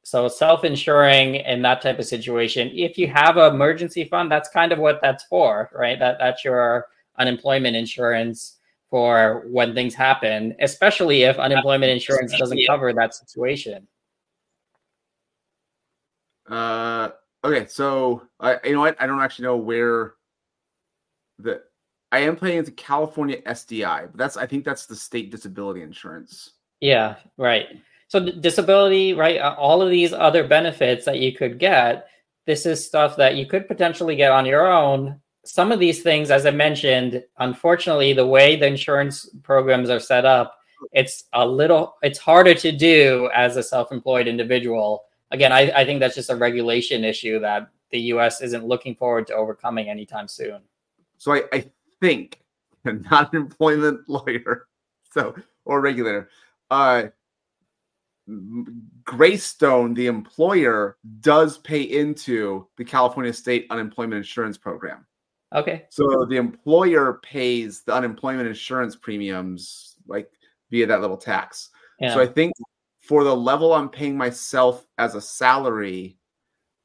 so 0.06 0.28
self-insuring 0.28 1.34
in 1.34 1.62
that 1.62 1.82
type 1.82 1.98
of 1.98 2.04
situation 2.04 2.70
if 2.72 2.96
you 2.96 3.08
have 3.08 3.36
an 3.36 3.52
emergency 3.52 4.04
fund 4.04 4.30
that's 4.30 4.48
kind 4.48 4.70
of 4.70 4.78
what 4.78 5.00
that's 5.02 5.24
for 5.24 5.68
right 5.74 5.98
that 5.98 6.16
that's 6.20 6.44
your 6.44 6.86
unemployment 7.18 7.74
insurance 7.74 8.56
for 8.90 9.44
when 9.48 9.74
things 9.74 9.94
happen, 9.94 10.54
especially 10.60 11.22
if 11.22 11.38
unemployment 11.38 11.90
insurance 11.90 12.36
doesn't 12.38 12.60
cover 12.66 12.92
that 12.92 13.14
situation. 13.14 13.86
Uh, 16.48 17.10
okay, 17.44 17.66
so 17.66 18.22
I, 18.38 18.58
you 18.64 18.72
know 18.72 18.80
what? 18.80 18.96
I 19.00 19.06
don't 19.06 19.20
actually 19.20 19.46
know 19.46 19.56
where 19.56 20.14
the 21.38 21.62
I 22.12 22.20
am 22.20 22.36
paying 22.36 22.58
into 22.58 22.70
California 22.70 23.42
SDI, 23.42 24.12
but 24.12 24.16
that's 24.16 24.36
I 24.36 24.46
think 24.46 24.64
that's 24.64 24.86
the 24.86 24.94
state 24.94 25.32
disability 25.32 25.82
insurance. 25.82 26.52
Yeah, 26.80 27.16
right. 27.36 27.66
So 28.08 28.20
disability, 28.20 29.14
right? 29.14 29.40
All 29.40 29.82
of 29.82 29.90
these 29.90 30.12
other 30.12 30.46
benefits 30.46 31.04
that 31.06 31.18
you 31.18 31.32
could 31.32 31.58
get, 31.58 32.06
this 32.46 32.64
is 32.64 32.84
stuff 32.84 33.16
that 33.16 33.36
you 33.36 33.46
could 33.46 33.66
potentially 33.66 34.14
get 34.14 34.30
on 34.30 34.46
your 34.46 34.70
own. 34.70 35.20
Some 35.44 35.72
of 35.72 35.80
these 35.80 36.02
things, 36.02 36.30
as 36.30 36.46
I 36.46 36.52
mentioned, 36.52 37.24
unfortunately, 37.38 38.12
the 38.12 38.26
way 38.26 38.56
the 38.56 38.66
insurance 38.66 39.28
programs 39.42 39.90
are 39.90 40.00
set 40.00 40.24
up, 40.24 40.56
it's 40.92 41.24
a 41.32 41.46
little, 41.46 41.96
it's 42.02 42.18
harder 42.18 42.54
to 42.54 42.70
do 42.70 43.28
as 43.34 43.56
a 43.56 43.62
self-employed 43.62 44.28
individual. 44.28 45.04
Again, 45.32 45.52
I, 45.52 45.70
I 45.72 45.84
think 45.84 45.98
that's 46.00 46.14
just 46.14 46.30
a 46.30 46.36
regulation 46.36 47.04
issue 47.04 47.40
that 47.40 47.70
the 47.90 48.00
U.S. 48.12 48.40
isn't 48.40 48.64
looking 48.64 48.94
forward 48.94 49.26
to 49.28 49.34
overcoming 49.34 49.88
anytime 49.88 50.28
soon. 50.28 50.60
So 51.18 51.32
I, 51.32 51.42
I 51.52 51.70
think, 52.00 52.40
not 52.84 53.32
an 53.32 53.40
employment 53.40 54.08
lawyer, 54.08 54.68
so 55.12 55.34
or 55.64 55.80
regulator. 55.80 56.28
Uh, 56.70 57.04
Graystone, 59.04 59.94
the 59.94 60.06
employer, 60.06 60.96
does 61.20 61.58
pay 61.58 61.82
into 61.82 62.66
the 62.76 62.84
California 62.84 63.32
State 63.32 63.66
Unemployment 63.70 64.18
Insurance 64.18 64.58
Program. 64.58 65.06
Okay. 65.54 65.84
So 65.90 66.26
the 66.28 66.36
employer 66.36 67.20
pays 67.22 67.82
the 67.82 67.94
unemployment 67.94 68.48
insurance 68.48 68.96
premiums 68.96 69.96
like 70.06 70.30
via 70.70 70.86
that 70.86 71.00
little 71.00 71.16
tax. 71.16 71.70
Yeah. 72.00 72.14
So 72.14 72.20
I 72.20 72.26
think 72.26 72.52
for 73.00 73.22
the 73.22 73.34
level 73.34 73.72
I'm 73.72 73.88
paying 73.88 74.16
myself 74.16 74.84
as 74.98 75.14
a 75.14 75.20
salary, 75.20 76.18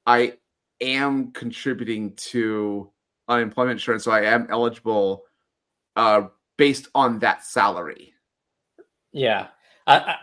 I 0.05 0.33
am 0.79 1.31
contributing 1.31 2.13
to 2.15 2.91
unemployment 3.27 3.73
insurance, 3.73 4.03
so 4.03 4.11
I 4.11 4.21
am 4.21 4.47
eligible 4.49 5.23
uh, 5.95 6.27
based 6.57 6.87
on 6.93 7.19
that 7.19 7.43
salary. 7.43 8.13
Yeah, 9.11 9.47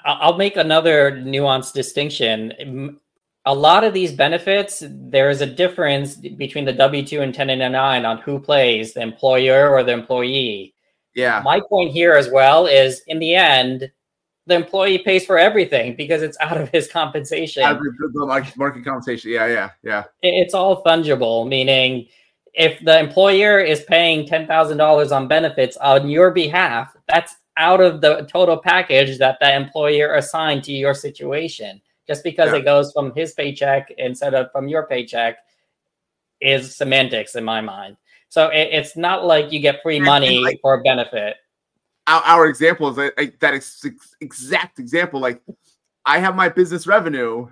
I, 0.04 0.26
will 0.26 0.36
make 0.36 0.56
another 0.56 1.12
nuanced 1.12 1.72
distinction. 1.72 2.98
A 3.44 3.54
lot 3.54 3.84
of 3.84 3.94
these 3.94 4.12
benefits, 4.12 4.82
there 4.86 5.30
is 5.30 5.40
a 5.40 5.46
difference 5.46 6.16
between 6.16 6.64
the 6.64 6.72
W 6.72 7.04
two 7.04 7.20
and 7.20 7.28
1099 7.28 8.04
on 8.04 8.18
who 8.18 8.38
plays, 8.38 8.94
the 8.94 9.00
employer 9.00 9.70
or 9.70 9.82
the 9.82 9.92
employee. 9.92 10.74
Yeah. 11.14 11.40
My 11.44 11.60
point 11.68 11.92
here 11.92 12.14
as 12.14 12.28
well 12.30 12.66
is, 12.66 13.02
in 13.06 13.18
the 13.18 13.34
end, 13.34 13.90
the 14.46 14.54
employee 14.54 14.98
pays 14.98 15.26
for 15.26 15.38
everything 15.38 15.94
because 15.96 16.22
it's 16.22 16.38
out 16.40 16.58
of 16.58 16.68
his 16.70 16.90
compensation. 16.90 17.62
Out 17.62 17.76
of 17.76 17.82
the 17.82 18.52
market 18.56 18.84
compensation. 18.84 19.30
Yeah, 19.30 19.46
yeah, 19.46 19.70
yeah. 19.82 20.04
It's 20.22 20.54
all 20.54 20.82
fungible, 20.82 21.46
meaning 21.46 22.06
if 22.54 22.80
the 22.84 22.98
employer 22.98 23.60
is 23.60 23.82
paying 23.84 24.26
$10,000 24.26 25.16
on 25.16 25.28
benefits 25.28 25.76
on 25.76 26.08
your 26.08 26.30
behalf, 26.30 26.96
that's 27.06 27.36
out 27.58 27.80
of 27.80 28.00
the 28.00 28.26
total 28.30 28.56
package 28.56 29.18
that 29.18 29.38
the 29.40 29.54
employer 29.54 30.14
assigned 30.14 30.64
to 30.64 30.72
your 30.72 30.94
situation. 30.94 31.80
Just 32.06 32.24
because 32.24 32.52
yeah. 32.52 32.58
it 32.60 32.64
goes 32.64 32.92
from 32.92 33.12
his 33.14 33.34
paycheck 33.34 33.92
instead 33.98 34.32
of 34.32 34.50
from 34.52 34.68
your 34.68 34.86
paycheck 34.86 35.38
is 36.40 36.74
semantics 36.74 37.34
in 37.34 37.44
my 37.44 37.60
mind. 37.60 37.98
So 38.30 38.48
it, 38.48 38.70
it's 38.72 38.96
not 38.96 39.26
like 39.26 39.52
you 39.52 39.60
get 39.60 39.82
free 39.82 40.00
money 40.00 40.38
like, 40.38 40.60
for 40.62 40.74
a 40.74 40.82
benefit. 40.82 41.36
Our, 42.06 42.22
our 42.24 42.46
example 42.46 42.88
is 42.88 42.96
like, 42.96 43.38
that 43.40 43.54
exact 44.20 44.78
example. 44.78 45.20
Like 45.20 45.42
I 46.06 46.18
have 46.18 46.34
my 46.34 46.48
business 46.48 46.86
revenue, 46.86 47.48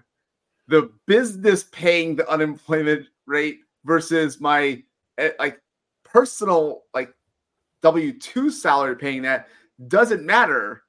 the 0.68 0.90
business 1.06 1.64
paying 1.64 2.16
the 2.16 2.26
unemployment 2.30 3.06
rate 3.26 3.60
versus 3.84 4.40
my 4.40 4.82
Eh, 5.18 5.30
like 5.38 5.60
personal 6.04 6.82
like 6.92 7.10
W 7.80 8.18
two 8.18 8.50
salary 8.50 8.96
paying 8.96 9.22
that 9.22 9.48
doesn't 9.88 10.24
matter 10.24 10.82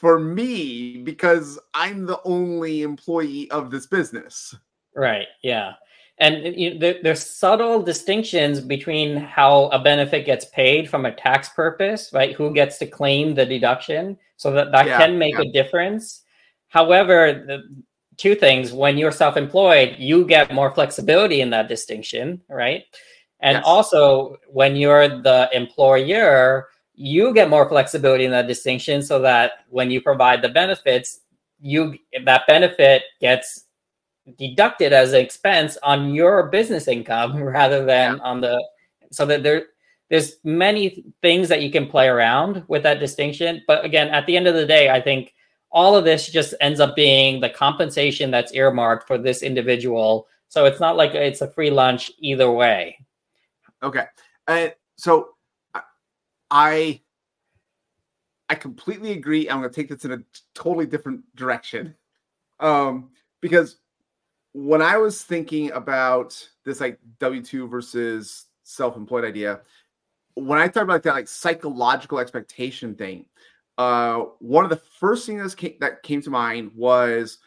for 0.00 0.18
me 0.18 1.02
because 1.02 1.58
I'm 1.74 2.06
the 2.06 2.20
only 2.24 2.82
employee 2.82 3.50
of 3.50 3.70
this 3.70 3.86
business. 3.86 4.54
Right. 4.94 5.26
Yeah. 5.42 5.74
And 6.18 6.54
you 6.56 6.74
know, 6.74 6.80
there, 6.80 6.96
there's 7.02 7.24
subtle 7.24 7.82
distinctions 7.82 8.60
between 8.60 9.16
how 9.16 9.64
a 9.68 9.78
benefit 9.78 10.26
gets 10.26 10.44
paid 10.46 10.88
from 10.88 11.06
a 11.06 11.14
tax 11.14 11.48
purpose, 11.48 12.10
right? 12.12 12.34
Who 12.34 12.52
gets 12.52 12.76
to 12.78 12.86
claim 12.86 13.34
the 13.34 13.46
deduction, 13.46 14.18
so 14.36 14.52
that 14.52 14.70
that 14.72 14.86
yeah, 14.86 14.98
can 14.98 15.18
make 15.18 15.34
yeah. 15.34 15.48
a 15.48 15.52
difference. 15.52 16.22
However, 16.68 17.44
the 17.46 17.62
two 18.18 18.34
things: 18.34 18.70
when 18.70 18.98
you're 18.98 19.12
self-employed, 19.12 19.96
you 19.98 20.26
get 20.26 20.52
more 20.52 20.70
flexibility 20.74 21.40
in 21.40 21.48
that 21.50 21.68
distinction, 21.68 22.42
right? 22.50 22.84
And 23.40 23.56
yes. 23.56 23.64
also, 23.64 24.36
when 24.46 24.76
you're 24.76 25.08
the 25.08 25.48
employer, 25.54 26.68
you 27.00 27.32
get 27.32 27.48
more 27.48 27.68
flexibility 27.68 28.24
in 28.24 28.30
that 28.30 28.46
distinction 28.46 29.02
so 29.02 29.20
that 29.20 29.52
when 29.68 29.90
you 29.90 30.00
provide 30.00 30.42
the 30.42 30.48
benefits, 30.48 31.20
you 31.60 31.96
that 32.24 32.46
benefit 32.46 33.02
gets 33.20 33.64
deducted 34.38 34.92
as 34.92 35.12
an 35.12 35.20
expense 35.20 35.76
on 35.82 36.14
your 36.14 36.48
business 36.48 36.88
income 36.88 37.42
rather 37.42 37.84
than 37.84 38.16
yeah. 38.16 38.22
on 38.22 38.40
the 38.40 38.62
so 39.10 39.26
that 39.26 39.42
there 39.42 39.66
there's 40.08 40.36
many 40.44 41.04
things 41.22 41.48
that 41.48 41.62
you 41.62 41.70
can 41.70 41.86
play 41.86 42.06
around 42.06 42.62
with 42.68 42.82
that 42.82 43.00
distinction 43.00 43.62
but 43.66 43.84
again 43.84 44.08
at 44.08 44.24
the 44.26 44.36
end 44.36 44.46
of 44.46 44.54
the 44.54 44.66
day 44.66 44.88
i 44.90 45.00
think 45.00 45.34
all 45.70 45.96
of 45.96 46.04
this 46.04 46.28
just 46.28 46.54
ends 46.60 46.80
up 46.80 46.94
being 46.94 47.40
the 47.40 47.50
compensation 47.50 48.30
that's 48.30 48.52
earmarked 48.52 49.06
for 49.06 49.18
this 49.18 49.42
individual 49.42 50.26
so 50.48 50.64
it's 50.64 50.80
not 50.80 50.96
like 50.96 51.14
it's 51.14 51.40
a 51.40 51.50
free 51.50 51.70
lunch 51.70 52.10
either 52.20 52.50
way 52.50 52.96
Okay. 53.82 54.04
And 54.46 54.74
so 54.96 55.30
I 56.50 57.00
I 58.48 58.56
completely 58.56 59.12
agree. 59.12 59.48
I'm 59.48 59.60
going 59.60 59.70
to 59.70 59.74
take 59.74 59.88
this 59.88 60.04
in 60.04 60.12
a 60.12 60.22
totally 60.54 60.86
different 60.86 61.22
direction. 61.36 61.94
Um, 62.58 63.10
because 63.40 63.76
when 64.52 64.82
I 64.82 64.96
was 64.96 65.22
thinking 65.22 65.70
about 65.70 66.36
this 66.64 66.80
like 66.80 66.98
W2 67.20 67.70
versus 67.70 68.46
self-employed 68.64 69.24
idea, 69.24 69.60
when 70.34 70.58
I 70.58 70.66
thought 70.66 70.82
about 70.82 71.04
that 71.04 71.14
like 71.14 71.28
psychological 71.28 72.18
expectation 72.18 72.96
thing, 72.96 73.26
uh, 73.78 74.24
one 74.40 74.64
of 74.64 74.70
the 74.70 74.82
first 74.98 75.26
things 75.26 75.42
that 75.42 75.56
came, 75.56 75.74
that 75.80 76.02
came 76.02 76.20
to 76.22 76.30
mind 76.30 76.72
was 76.74 77.38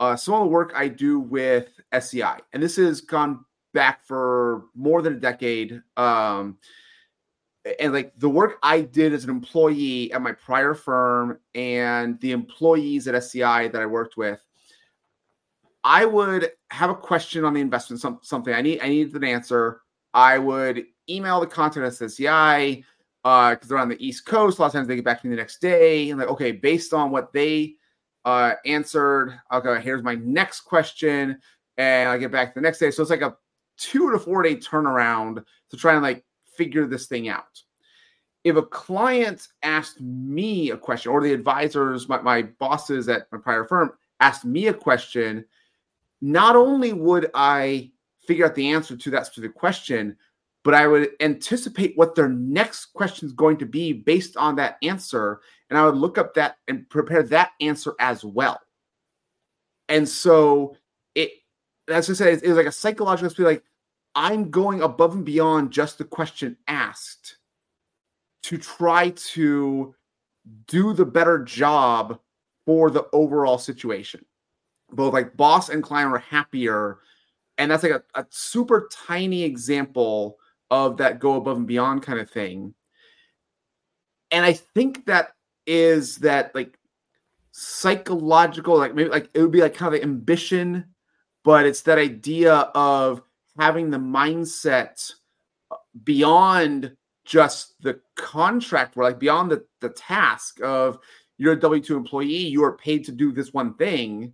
uh, 0.00 0.16
some 0.16 0.34
of 0.34 0.40
the 0.40 0.46
work 0.46 0.72
I 0.74 0.88
do 0.88 1.20
with 1.20 1.68
SCI, 1.92 2.38
and 2.52 2.62
this 2.62 2.76
has 2.76 3.00
gone 3.00 3.44
back 3.74 4.04
for 4.04 4.64
more 4.74 5.02
than 5.02 5.14
a 5.14 5.20
decade. 5.20 5.82
Um, 5.96 6.58
and 7.78 7.92
like 7.92 8.12
the 8.18 8.28
work 8.28 8.58
I 8.62 8.80
did 8.80 9.12
as 9.12 9.24
an 9.24 9.30
employee 9.30 10.12
at 10.12 10.22
my 10.22 10.32
prior 10.32 10.74
firm 10.74 11.38
and 11.54 12.20
the 12.20 12.32
employees 12.32 13.08
at 13.08 13.14
SCI 13.14 13.68
that 13.68 13.82
I 13.82 13.86
worked 13.86 14.16
with, 14.16 14.44
I 15.84 16.04
would 16.04 16.50
have 16.70 16.90
a 16.90 16.94
question 16.94 17.44
on 17.44 17.54
the 17.54 17.60
investment, 17.60 18.00
some, 18.00 18.20
something 18.22 18.52
I 18.52 18.62
need, 18.62 18.80
I 18.82 18.88
needed 18.88 19.14
an 19.14 19.24
answer. 19.24 19.82
I 20.14 20.38
would 20.38 20.84
email 21.08 21.40
the 21.40 21.46
contact 21.46 21.84
at 21.84 22.02
SCI 22.02 22.84
because 23.22 23.58
uh, 23.62 23.66
they're 23.66 23.78
on 23.78 23.88
the 23.88 24.06
East 24.06 24.26
Coast. 24.26 24.58
A 24.58 24.62
lot 24.62 24.68
of 24.68 24.72
times 24.72 24.88
they 24.88 24.96
get 24.96 25.04
back 25.04 25.20
to 25.20 25.26
me 25.26 25.34
the 25.34 25.40
next 25.40 25.60
day 25.60 26.10
and 26.10 26.18
like, 26.18 26.28
okay, 26.28 26.52
based 26.52 26.94
on 26.94 27.10
what 27.10 27.32
they 27.32 27.74
uh, 28.24 28.54
answered, 28.64 29.38
okay, 29.52 29.80
here's 29.82 30.02
my 30.02 30.14
next 30.16 30.62
question, 30.62 31.38
and 31.76 32.08
I 32.08 32.18
get 32.18 32.32
back 32.32 32.54
the 32.54 32.60
next 32.60 32.78
day. 32.78 32.90
So 32.90 33.02
it's 33.02 33.10
like 33.10 33.22
a 33.22 33.36
two 33.76 34.10
to 34.10 34.18
four 34.18 34.42
day 34.42 34.56
turnaround 34.56 35.44
to 35.70 35.76
try 35.76 35.94
and 35.94 36.02
like 36.02 36.24
figure 36.58 36.86
this 36.86 37.06
thing 37.06 37.28
out. 37.28 37.62
If 38.44 38.56
a 38.56 38.62
client 38.62 39.48
asked 39.62 40.00
me 40.00 40.70
a 40.70 40.76
question, 40.76 41.12
or 41.12 41.22
the 41.22 41.32
advisors, 41.32 42.08
my, 42.08 42.20
my 42.20 42.42
bosses 42.42 43.08
at 43.08 43.30
my 43.32 43.38
prior 43.38 43.64
firm 43.64 43.92
asked 44.20 44.44
me 44.44 44.66
a 44.66 44.74
question, 44.74 45.44
not 46.20 46.56
only 46.56 46.92
would 46.92 47.30
I 47.34 47.92
figure 48.26 48.44
out 48.44 48.54
the 48.54 48.72
answer 48.72 48.96
to 48.96 49.10
that 49.10 49.26
specific 49.26 49.54
question, 49.54 50.16
but 50.64 50.74
I 50.74 50.86
would 50.86 51.10
anticipate 51.20 51.96
what 51.96 52.14
their 52.14 52.28
next 52.28 52.86
question 52.86 53.26
is 53.26 53.32
going 53.32 53.56
to 53.58 53.66
be 53.66 53.92
based 53.92 54.36
on 54.36 54.56
that 54.56 54.76
answer. 54.82 55.40
And 55.70 55.78
I 55.78 55.86
would 55.86 55.96
look 55.96 56.18
up 56.18 56.34
that 56.34 56.56
and 56.66 56.88
prepare 56.90 57.22
that 57.22 57.52
answer 57.60 57.94
as 58.00 58.24
well. 58.24 58.60
And 59.88 60.06
so 60.06 60.76
it 61.14 61.30
as 61.88 62.10
I 62.10 62.12
said, 62.12 62.40
it 62.42 62.48
was 62.48 62.56
like 62.56 62.66
a 62.66 62.72
psychological 62.72 63.44
like, 63.44 63.62
I'm 64.20 64.50
going 64.50 64.82
above 64.82 65.14
and 65.14 65.24
beyond 65.24 65.70
just 65.70 65.98
the 65.98 66.04
question 66.04 66.56
asked 66.66 67.36
to 68.42 68.58
try 68.58 69.10
to 69.10 69.94
do 70.66 70.92
the 70.92 71.04
better 71.06 71.38
job 71.44 72.18
for 72.66 72.90
the 72.90 73.06
overall 73.12 73.58
situation. 73.58 74.24
Both 74.90 75.12
like 75.12 75.36
boss 75.36 75.68
and 75.68 75.84
client 75.84 76.12
are 76.12 76.18
happier. 76.18 76.98
And 77.58 77.70
that's 77.70 77.84
like 77.84 77.92
a, 77.92 78.02
a 78.16 78.26
super 78.30 78.88
tiny 78.92 79.44
example 79.44 80.38
of 80.68 80.96
that 80.96 81.20
go 81.20 81.34
above 81.34 81.58
and 81.58 81.66
beyond 81.68 82.02
kind 82.02 82.18
of 82.18 82.28
thing. 82.28 82.74
and 84.32 84.44
I 84.44 84.52
think 84.52 85.06
that 85.06 85.32
is 85.66 86.16
that 86.16 86.54
like 86.56 86.76
psychological, 87.52 88.76
like 88.76 88.94
maybe 88.94 89.10
like 89.10 89.30
it 89.32 89.40
would 89.40 89.52
be 89.52 89.60
like 89.60 89.74
kind 89.74 89.94
of 89.94 90.02
ambition, 90.02 90.86
but 91.44 91.66
it's 91.66 91.82
that 91.82 91.98
idea 91.98 92.54
of 92.74 93.22
having 93.58 93.90
the 93.90 93.98
mindset 93.98 95.12
uh, 95.70 95.76
beyond 96.04 96.96
just 97.24 97.74
the 97.82 98.00
contract 98.16 98.96
where 98.96 99.10
like 99.10 99.18
beyond 99.18 99.50
the, 99.50 99.64
the 99.80 99.90
task 99.90 100.60
of 100.62 100.98
you're 101.36 101.52
a 101.52 101.60
W2 101.60 101.90
employee, 101.90 102.46
you 102.46 102.64
are 102.64 102.76
paid 102.76 103.04
to 103.04 103.12
do 103.12 103.32
this 103.32 103.52
one 103.52 103.74
thing. 103.74 104.32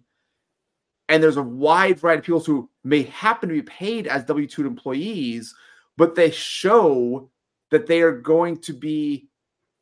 And 1.09 1.23
there's 1.23 1.37
a 1.37 1.43
wide 1.43 1.99
variety 1.99 2.21
of 2.21 2.25
people 2.25 2.41
who 2.41 2.71
may 2.83 3.03
happen 3.03 3.49
to 3.49 3.55
be 3.55 3.63
paid 3.63 4.07
as 4.07 4.25
W2 4.25 4.61
employees, 4.61 5.55
but 5.97 6.15
they 6.15 6.31
show 6.31 7.31
that 7.71 7.87
they 7.87 8.01
are 8.01 8.17
going 8.17 8.59
to 8.59 8.73
be 8.73 9.29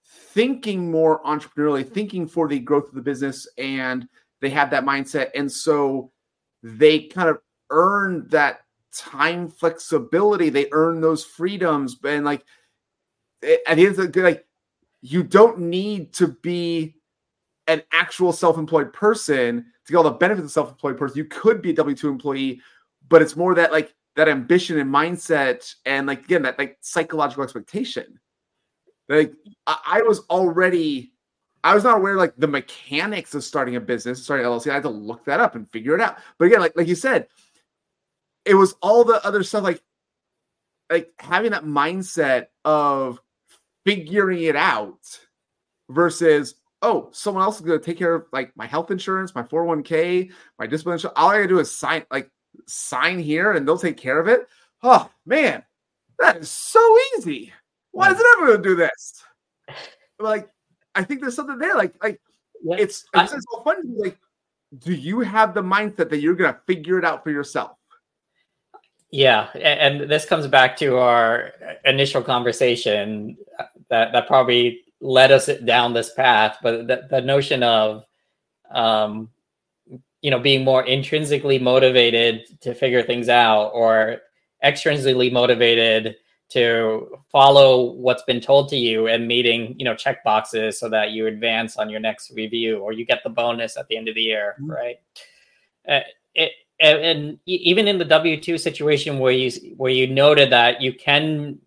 thinking 0.05 0.91
more 0.91 1.23
entrepreneurially, 1.23 1.85
mm-hmm. 1.85 1.95
thinking 1.95 2.27
for 2.27 2.49
the 2.49 2.59
growth 2.59 2.89
of 2.89 2.95
the 2.95 3.03
business, 3.03 3.47
and 3.59 4.09
they 4.41 4.51
have 4.51 4.71
that 4.71 4.85
mindset. 4.85 5.31
And 5.35 5.51
so 5.51 6.11
they 6.63 7.01
kind 7.01 7.29
of 7.29 7.39
earn 7.71 8.27
that 8.29 8.62
time 8.95 9.49
flexibility. 9.49 10.49
They 10.51 10.69
earn 10.73 11.01
those 11.01 11.25
freedoms. 11.25 11.97
And 12.05 12.25
like 12.25 12.45
at 13.43 13.77
the 13.77 13.87
end 13.87 13.91
of 13.91 13.97
the 13.97 14.09
day, 14.09 14.23
like 14.23 14.47
you 15.01 15.23
don't 15.23 15.59
need 15.59 16.13
to 16.15 16.29
be 16.43 16.97
an 17.67 17.83
actual 17.93 18.33
self-employed 18.33 18.93
person 18.93 19.67
to 19.87 19.93
get 19.93 19.97
all 19.97 20.05
the 20.05 20.11
benefits 20.11 20.45
of 20.47 20.53
self-employed 20.53 20.99
person. 20.99 21.19
You 21.19 21.25
could 21.25 21.63
be 21.63 21.71
a 21.71 21.75
W-2 21.75 22.05
employee, 22.05 22.61
but 23.09 23.23
it's 23.23 23.37
more 23.37 23.55
that 23.55 23.73
like 23.73 23.95
that 24.17 24.29
ambition 24.29 24.79
and 24.79 24.93
mindset 24.93 25.75
and 25.87 26.07
like 26.07 26.25
again 26.25 26.43
that 26.43 26.59
like 26.59 26.79
psychological 26.81 27.43
expectation. 27.43 28.19
Like 29.09 29.33
I, 29.67 29.79
I 29.87 30.03
was 30.03 30.21
already 30.31 31.13
I 31.65 31.75
was 31.75 31.85
not 31.85 31.99
aware 31.99 32.17
like 32.17 32.35
the 32.37 32.49
mechanics 32.49 33.35
of 33.35 33.45
starting 33.45 33.77
a 33.77 33.81
business, 33.81 34.23
starting 34.23 34.47
LLC. 34.47 34.71
I 34.71 34.75
had 34.75 34.83
to 34.83 34.89
look 34.89 35.25
that 35.27 35.41
up 35.41 35.55
and 35.55 35.71
figure 35.71 35.95
it 35.95 36.01
out. 36.01 36.19
But 36.39 36.47
again, 36.47 36.61
like 36.61 36.77
like 36.77 36.89
you 36.89 36.95
said, 36.95 37.29
it 38.45 38.55
was 38.55 38.75
all 38.83 39.05
the 39.05 39.25
other 39.25 39.43
stuff 39.43 39.63
like 39.63 39.83
like 40.91 41.13
having 41.19 41.53
that 41.53 41.65
mindset 41.65 42.47
of 42.65 43.21
figuring 43.85 44.43
it 44.43 44.57
out 44.57 44.99
versus 45.91 46.55
oh 46.83 47.09
someone 47.13 47.43
else 47.43 47.57
is 47.57 47.63
going 47.63 47.79
to 47.79 47.85
take 47.85 47.99
care 47.99 48.15
of 48.15 48.27
like 48.33 48.55
my 48.57 48.67
health 48.67 48.91
insurance 48.91 49.35
my 49.35 49.43
401k 49.43 50.31
my 50.59 50.67
disability 50.67 50.97
insurance. 50.97 51.17
All 51.17 51.31
i 51.31 51.37
gotta 51.37 51.49
do 51.49 51.59
is 51.59 51.75
sign 51.75 52.05
like 52.11 52.31
sign 52.67 53.19
here 53.19 53.53
and 53.53 53.67
they'll 53.67 53.79
take 53.79 53.97
care 53.97 54.21
of 54.21 54.29
it. 54.29 54.47
Oh 54.83 55.11
man 55.27 55.63
that 56.19 56.37
is 56.37 56.51
so 56.51 56.97
easy. 57.17 57.53
Why 57.91 58.11
is 58.11 58.19
it 58.19 58.27
ever 58.37 58.47
going 58.47 58.63
to 58.63 58.69
do 58.69 58.77
this? 58.77 59.25
Like 60.19 60.49
i 60.95 61.03
think 61.03 61.21
there's 61.21 61.35
something 61.35 61.59
there 61.59 61.75
like 61.75 61.95
like 62.03 62.21
yeah. 62.63 62.77
it's 62.79 63.05
it's, 63.15 63.33
it's 63.33 63.45
so 63.51 63.63
funny 63.63 63.81
like 63.97 64.19
do 64.79 64.93
you 64.93 65.21
have 65.21 65.55
the 65.55 65.63
mindset 65.63 66.09
that 66.11 66.21
you're 66.21 66.35
going 66.35 66.53
to 66.53 66.61
figure 66.67 66.99
it 66.99 67.05
out 67.05 67.25
for 67.25 67.31
yourself 67.31 67.73
yeah, 69.13 69.51
and 69.55 70.11
this 70.11 70.25
comes 70.25 70.47
back 70.47 70.77
to 70.79 70.97
our 70.97 71.53
initial 71.85 72.23
conversation 72.23 73.37
that 73.91 74.11
that 74.13 74.27
probably 74.27 74.81
led 75.01 75.31
us 75.31 75.51
down 75.65 75.93
this 75.93 76.13
path. 76.15 76.57
But 76.63 76.89
the, 76.89 77.07
the 77.11 77.21
notion 77.21 77.63
of, 77.63 78.05
um, 78.71 79.29
you 80.23 80.31
know, 80.31 80.39
being 80.39 80.65
more 80.65 80.83
intrinsically 80.85 81.59
motivated 81.59 82.61
to 82.63 82.75
figure 82.75 83.03
things 83.03 83.29
out, 83.29 83.69
or 83.75 84.23
extrinsically 84.65 85.31
motivated 85.31 86.17
to 86.49 87.19
follow 87.31 87.93
what's 87.93 88.23
been 88.25 88.41
told 88.41 88.69
to 88.69 88.77
you 88.77 89.09
and 89.09 89.29
meeting, 89.29 89.75
you 89.79 89.85
know, 89.85 89.95
check 89.95 90.23
boxes 90.25 90.79
so 90.79 90.89
that 90.89 91.11
you 91.11 91.27
advance 91.27 91.77
on 91.77 91.91
your 91.91 92.01
next 92.01 92.31
review 92.33 92.79
or 92.79 92.93
you 92.93 93.05
get 93.05 93.23
the 93.25 93.31
bonus 93.31 93.77
at 93.77 93.89
the 93.89 93.97
end 93.97 94.09
of 94.09 94.15
the 94.15 94.23
year, 94.23 94.55
mm-hmm. 94.61 94.71
right? 94.71 94.97
Uh, 95.89 96.01
it 96.35 96.53
and, 96.83 96.99
and 96.99 97.39
even 97.47 97.87
in 97.89 97.99
the 97.99 98.05
W 98.05 98.41
two 98.41 98.59
situation 98.59 99.19
where 99.19 99.33
you 99.33 99.51
where 99.77 99.93
you 99.93 100.07
noted 100.07 100.51
that 100.51 100.83
you 100.83 100.93
can 100.93 101.59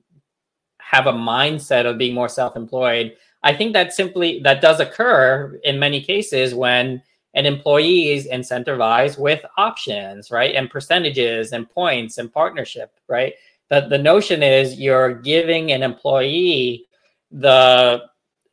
have 0.79 1.07
a 1.07 1.13
mindset 1.13 1.85
of 1.85 1.97
being 1.97 2.13
more 2.13 2.29
self 2.29 2.55
employed, 2.55 3.15
I 3.41 3.55
think 3.55 3.73
that 3.73 3.93
simply 3.93 4.39
that 4.41 4.61
does 4.61 4.79
occur 4.79 5.59
in 5.63 5.79
many 5.79 6.01
cases 6.01 6.53
when 6.53 7.01
an 7.33 7.45
employee 7.45 8.09
is 8.09 8.27
incentivized 8.27 9.17
with 9.17 9.43
options, 9.57 10.31
right, 10.31 10.55
and 10.55 10.69
percentages 10.69 11.51
and 11.53 11.69
points 11.69 12.17
and 12.17 12.31
partnership, 12.31 12.91
right. 13.07 13.33
The 13.69 13.87
the 13.89 13.97
notion 13.97 14.43
is 14.43 14.79
you're 14.79 15.13
giving 15.13 15.71
an 15.71 15.81
employee 15.81 16.87
the 17.31 18.03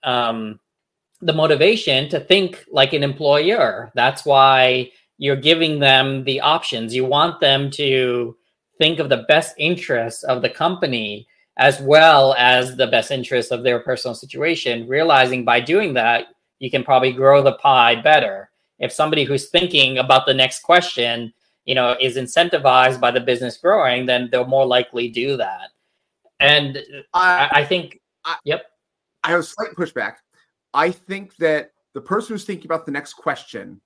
um, 0.05 0.61
the 1.21 1.33
motivation 1.33 2.09
to 2.09 2.21
think 2.21 2.65
like 2.71 2.93
an 2.93 3.03
employer. 3.03 3.91
That's 3.95 4.25
why 4.25 4.91
you're 5.23 5.37
giving 5.37 5.79
them 5.79 6.25
the 6.25 6.41
options. 6.41 6.93
You 6.93 7.05
want 7.05 7.39
them 7.39 7.71
to 7.71 8.37
think 8.79 8.99
of 8.99 9.09
the 9.09 9.25
best 9.29 9.55
interests 9.57 10.25
of 10.25 10.43
the 10.43 10.51
company 10.51 11.29
as 11.59 11.81
well 11.81 12.35
as 12.37 12.77
the 12.77 12.89
best 12.89 13.13
interests 13.13 13.53
of 13.53 13.63
their 13.63 13.79
personal 13.79 14.17
situation, 14.17 14.89
realizing 14.89 15.45
by 15.45 15.61
doing 15.61 15.95
that, 15.95 16.27
you 16.59 16.73
can 16.73 16.83
probably 16.83 17.13
grow 17.13 17.41
the 17.41 17.53
pie 17.53 18.03
better. 18.03 18.51
If 18.81 18.91
somebody 18.91 19.23
who's 19.23 19.49
thinking 19.49 19.99
about 19.99 20.27
the 20.27 20.35
next 20.35 20.65
question, 20.65 21.33
you 21.67 21.77
know, 21.77 21.97
is 22.01 22.17
incentivized 22.17 22.99
by 22.99 23.13
the 23.13 23.21
business 23.21 23.59
growing, 23.59 24.07
then 24.07 24.29
they'll 24.33 24.45
more 24.45 24.67
likely 24.67 25.09
do 25.09 25.37
that. 25.37 25.69
And 26.41 26.83
I, 27.15 27.49
I 27.53 27.65
think, 27.65 28.01
I, 28.25 28.39
yep. 28.43 28.65
I 29.23 29.31
have 29.31 29.39
a 29.39 29.45
slight 29.45 29.71
pushback. 29.77 30.15
I 30.75 30.91
think 30.91 31.37
that 31.37 31.71
the 31.95 32.01
person 32.01 32.35
who's 32.35 32.45
thinking 32.45 32.67
about 32.67 32.87
the 32.87 32.93
next 32.93 33.15
question 33.15 33.81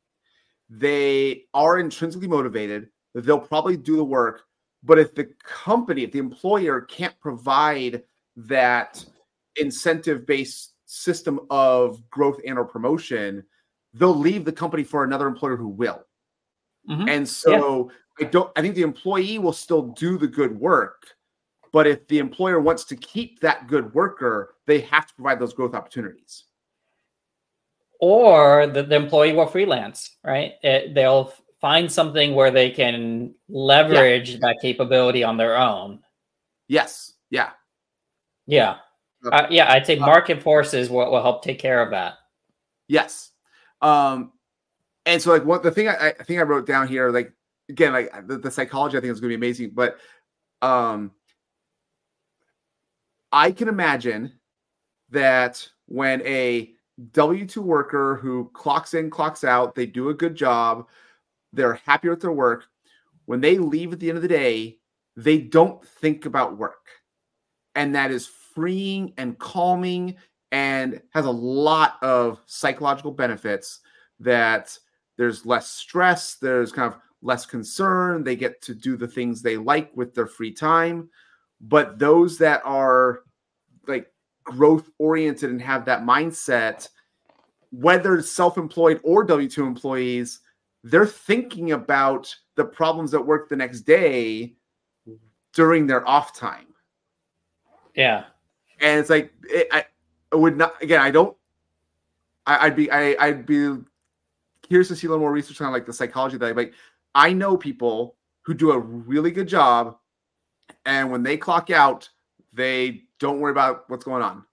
they 0.68 1.44
are 1.54 1.78
intrinsically 1.78 2.28
motivated, 2.28 2.88
they'll 3.14 3.38
probably 3.38 3.76
do 3.76 3.96
the 3.96 4.04
work. 4.04 4.42
But 4.82 4.98
if 4.98 5.14
the 5.14 5.30
company, 5.42 6.04
if 6.04 6.12
the 6.12 6.18
employer 6.18 6.82
can't 6.82 7.18
provide 7.20 8.02
that 8.36 9.04
incentive 9.56 10.26
based 10.26 10.74
system 10.86 11.40
of 11.50 12.08
growth 12.10 12.38
and 12.46 12.58
or 12.58 12.64
promotion, 12.64 13.44
they'll 13.94 14.14
leave 14.14 14.44
the 14.44 14.52
company 14.52 14.84
for 14.84 15.04
another 15.04 15.26
employer 15.26 15.56
who 15.56 15.68
will. 15.68 16.04
Mm-hmm. 16.88 17.08
And 17.08 17.28
so 17.28 17.90
yeah. 18.20 18.26
I 18.26 18.30
don't 18.30 18.50
I 18.56 18.62
think 18.62 18.74
the 18.74 18.82
employee 18.82 19.38
will 19.38 19.52
still 19.52 19.82
do 19.82 20.18
the 20.18 20.28
good 20.28 20.58
work. 20.58 21.06
But 21.72 21.86
if 21.86 22.06
the 22.08 22.18
employer 22.18 22.60
wants 22.60 22.84
to 22.84 22.96
keep 22.96 23.40
that 23.40 23.66
good 23.66 23.92
worker, 23.92 24.54
they 24.66 24.80
have 24.82 25.06
to 25.08 25.14
provide 25.14 25.40
those 25.40 25.52
growth 25.52 25.74
opportunities 25.74 26.44
or 28.00 28.66
the, 28.66 28.82
the 28.82 28.96
employee 28.96 29.32
will 29.32 29.46
freelance, 29.46 30.16
right? 30.24 30.52
It, 30.62 30.94
they'll 30.94 31.32
find 31.60 31.90
something 31.90 32.34
where 32.34 32.50
they 32.50 32.70
can 32.70 33.34
leverage 33.48 34.30
yeah. 34.30 34.38
that 34.42 34.56
capability 34.60 35.24
on 35.24 35.36
their 35.36 35.56
own. 35.56 36.00
Yes. 36.68 37.14
Yeah. 37.30 37.50
Yeah. 38.46 38.76
Uh, 39.24 39.46
yeah. 39.50 39.72
I'd 39.72 39.86
say 39.86 39.98
uh, 39.98 40.06
market 40.06 40.42
forces 40.42 40.90
will, 40.90 41.10
will 41.10 41.22
help 41.22 41.42
take 41.42 41.58
care 41.58 41.80
of 41.80 41.90
that. 41.90 42.14
Yes. 42.88 43.30
Um, 43.80 44.32
and 45.06 45.20
so 45.20 45.32
like 45.32 45.44
what 45.44 45.62
the 45.62 45.70
thing 45.70 45.88
I, 45.88 46.08
I 46.08 46.22
think 46.22 46.40
I 46.40 46.42
wrote 46.42 46.66
down 46.66 46.88
here, 46.88 47.10
like 47.10 47.32
again, 47.68 47.92
like 47.92 48.26
the, 48.26 48.38
the 48.38 48.50
psychology 48.50 48.96
I 48.96 49.00
think 49.00 49.12
is 49.12 49.20
going 49.20 49.32
to 49.32 49.38
be 49.38 49.46
amazing, 49.46 49.70
but 49.74 49.98
um, 50.62 51.12
I 53.32 53.52
can 53.52 53.68
imagine 53.68 54.32
that 55.10 55.68
when 55.86 56.22
a 56.22 56.75
W 57.12 57.46
2 57.46 57.60
worker 57.60 58.16
who 58.16 58.50
clocks 58.54 58.94
in, 58.94 59.10
clocks 59.10 59.44
out, 59.44 59.74
they 59.74 59.86
do 59.86 60.08
a 60.08 60.14
good 60.14 60.34
job, 60.34 60.86
they're 61.52 61.74
happy 61.84 62.08
with 62.08 62.20
their 62.20 62.32
work. 62.32 62.66
When 63.26 63.40
they 63.40 63.58
leave 63.58 63.92
at 63.92 64.00
the 64.00 64.08
end 64.08 64.16
of 64.16 64.22
the 64.22 64.28
day, 64.28 64.78
they 65.16 65.38
don't 65.38 65.86
think 65.86 66.26
about 66.26 66.58
work. 66.58 66.86
And 67.74 67.94
that 67.94 68.10
is 68.10 68.26
freeing 68.26 69.12
and 69.18 69.38
calming 69.38 70.16
and 70.52 71.02
has 71.10 71.26
a 71.26 71.30
lot 71.30 71.96
of 72.02 72.40
psychological 72.46 73.10
benefits 73.10 73.80
that 74.20 74.78
there's 75.18 75.44
less 75.44 75.68
stress, 75.68 76.36
there's 76.36 76.72
kind 76.72 76.92
of 76.92 76.98
less 77.20 77.44
concern, 77.44 78.22
they 78.22 78.36
get 78.36 78.62
to 78.62 78.74
do 78.74 78.96
the 78.96 79.08
things 79.08 79.42
they 79.42 79.56
like 79.56 79.90
with 79.94 80.14
their 80.14 80.26
free 80.26 80.52
time. 80.52 81.10
But 81.60 81.98
those 81.98 82.38
that 82.38 82.62
are 82.64 83.20
like 83.86 84.10
growth 84.46 84.88
oriented 84.98 85.50
and 85.50 85.60
have 85.60 85.84
that 85.84 86.02
mindset, 86.02 86.88
whether 87.70 88.22
self 88.22 88.56
employed 88.56 89.00
or 89.02 89.24
W 89.24 89.48
2 89.48 89.66
employees, 89.66 90.40
they're 90.82 91.06
thinking 91.06 91.72
about 91.72 92.34
the 92.54 92.64
problems 92.64 93.12
at 93.12 93.24
work 93.24 93.48
the 93.48 93.56
next 93.56 93.82
day 93.82 94.54
during 95.52 95.86
their 95.86 96.08
off 96.08 96.34
time. 96.34 96.66
Yeah. 97.94 98.24
And 98.80 99.00
it's 99.00 99.10
like, 99.10 99.32
it, 99.42 99.68
I, 99.72 99.84
I 100.32 100.36
would 100.36 100.56
not, 100.56 100.80
again, 100.82 101.00
I 101.00 101.10
don't, 101.10 101.36
I, 102.46 102.68
would 102.68 102.76
be, 102.76 102.90
I, 102.90 103.16
I'd 103.18 103.46
be 103.46 103.76
curious 104.62 104.88
to 104.88 104.96
see 104.96 105.06
a 105.06 105.10
little 105.10 105.20
more 105.20 105.32
research 105.32 105.60
on 105.60 105.72
like 105.72 105.86
the 105.86 105.92
psychology 105.92 106.36
that 106.36 106.56
like, 106.56 106.74
I 107.14 107.32
know 107.32 107.56
people 107.56 108.16
who 108.42 108.54
do 108.54 108.70
a 108.70 108.78
really 108.78 109.32
good 109.32 109.48
job 109.48 109.96
and 110.84 111.10
when 111.10 111.22
they 111.22 111.36
clock 111.36 111.70
out, 111.70 112.08
they 112.52 113.05
don't 113.18 113.40
worry 113.40 113.52
about 113.52 113.88
what's 113.88 114.04
going 114.04 114.22
on. 114.22 114.44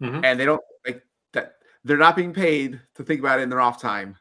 mm-hmm. 0.00 0.24
and 0.24 0.38
they 0.38 0.44
don't 0.44 0.62
like 0.86 1.02
that. 1.32 1.54
They're 1.84 1.96
not 1.96 2.16
being 2.16 2.32
paid 2.32 2.80
to 2.96 3.04
think 3.04 3.20
about 3.20 3.40
it 3.40 3.42
in 3.42 3.50
their 3.50 3.60
off 3.60 3.80
time. 3.80 4.16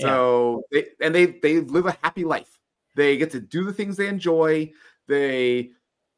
So 0.00 0.62
yeah. 0.70 0.82
they 0.82 1.06
and 1.06 1.14
they 1.14 1.26
they 1.26 1.60
live 1.60 1.86
a 1.86 1.96
happy 2.02 2.24
life. 2.24 2.58
They 2.94 3.16
get 3.16 3.30
to 3.32 3.40
do 3.40 3.64
the 3.64 3.72
things 3.72 3.96
they 3.96 4.08
enjoy. 4.08 4.72
They 5.06 5.70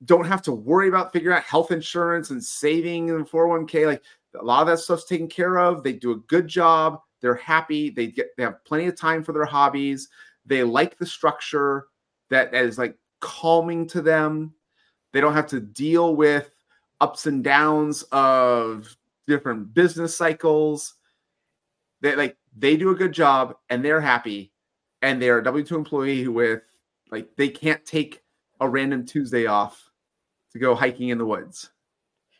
don't 0.04 0.26
have 0.26 0.42
to 0.42 0.52
worry 0.52 0.88
about 0.88 1.12
figuring 1.12 1.36
out 1.36 1.44
health 1.44 1.70
insurance 1.70 2.30
and 2.30 2.42
saving 2.42 3.08
in 3.08 3.24
401k. 3.24 3.86
Like 3.86 4.02
a 4.38 4.44
lot 4.44 4.62
of 4.62 4.68
that 4.68 4.78
stuff's 4.78 5.04
taken 5.04 5.28
care 5.28 5.58
of. 5.58 5.82
They 5.82 5.92
do 5.92 6.12
a 6.12 6.16
good 6.16 6.48
job. 6.48 7.00
They're 7.20 7.34
happy. 7.34 7.90
They 7.90 8.06
get 8.08 8.28
they 8.36 8.42
have 8.42 8.64
plenty 8.64 8.86
of 8.86 8.96
time 8.96 9.22
for 9.22 9.32
their 9.32 9.44
hobbies. 9.44 10.08
They 10.46 10.62
like 10.62 10.98
the 10.98 11.06
structure 11.06 11.86
that, 12.30 12.52
that 12.52 12.64
is 12.64 12.78
like 12.78 12.96
calming 13.20 13.86
to 13.88 14.00
them. 14.00 14.54
They 15.12 15.20
don't 15.20 15.34
have 15.34 15.48
to 15.48 15.60
deal 15.60 16.16
with 16.16 16.50
ups 17.00 17.26
and 17.26 17.42
downs 17.42 18.02
of 18.12 18.96
different 19.26 19.72
business 19.74 20.16
cycles. 20.16 20.94
They 22.00 22.16
like 22.16 22.36
they 22.56 22.76
do 22.76 22.90
a 22.90 22.94
good 22.94 23.12
job 23.12 23.56
and 23.68 23.84
they're 23.84 24.00
happy 24.00 24.52
and 25.02 25.20
they're 25.20 25.38
a 25.38 25.44
W2 25.44 25.72
employee 25.72 26.28
with 26.28 26.62
like 27.10 27.28
they 27.36 27.48
can't 27.48 27.84
take 27.84 28.22
a 28.60 28.68
random 28.68 29.06
Tuesday 29.06 29.46
off 29.46 29.90
to 30.52 30.58
go 30.58 30.74
hiking 30.74 31.08
in 31.08 31.18
the 31.18 31.26
woods. 31.26 31.70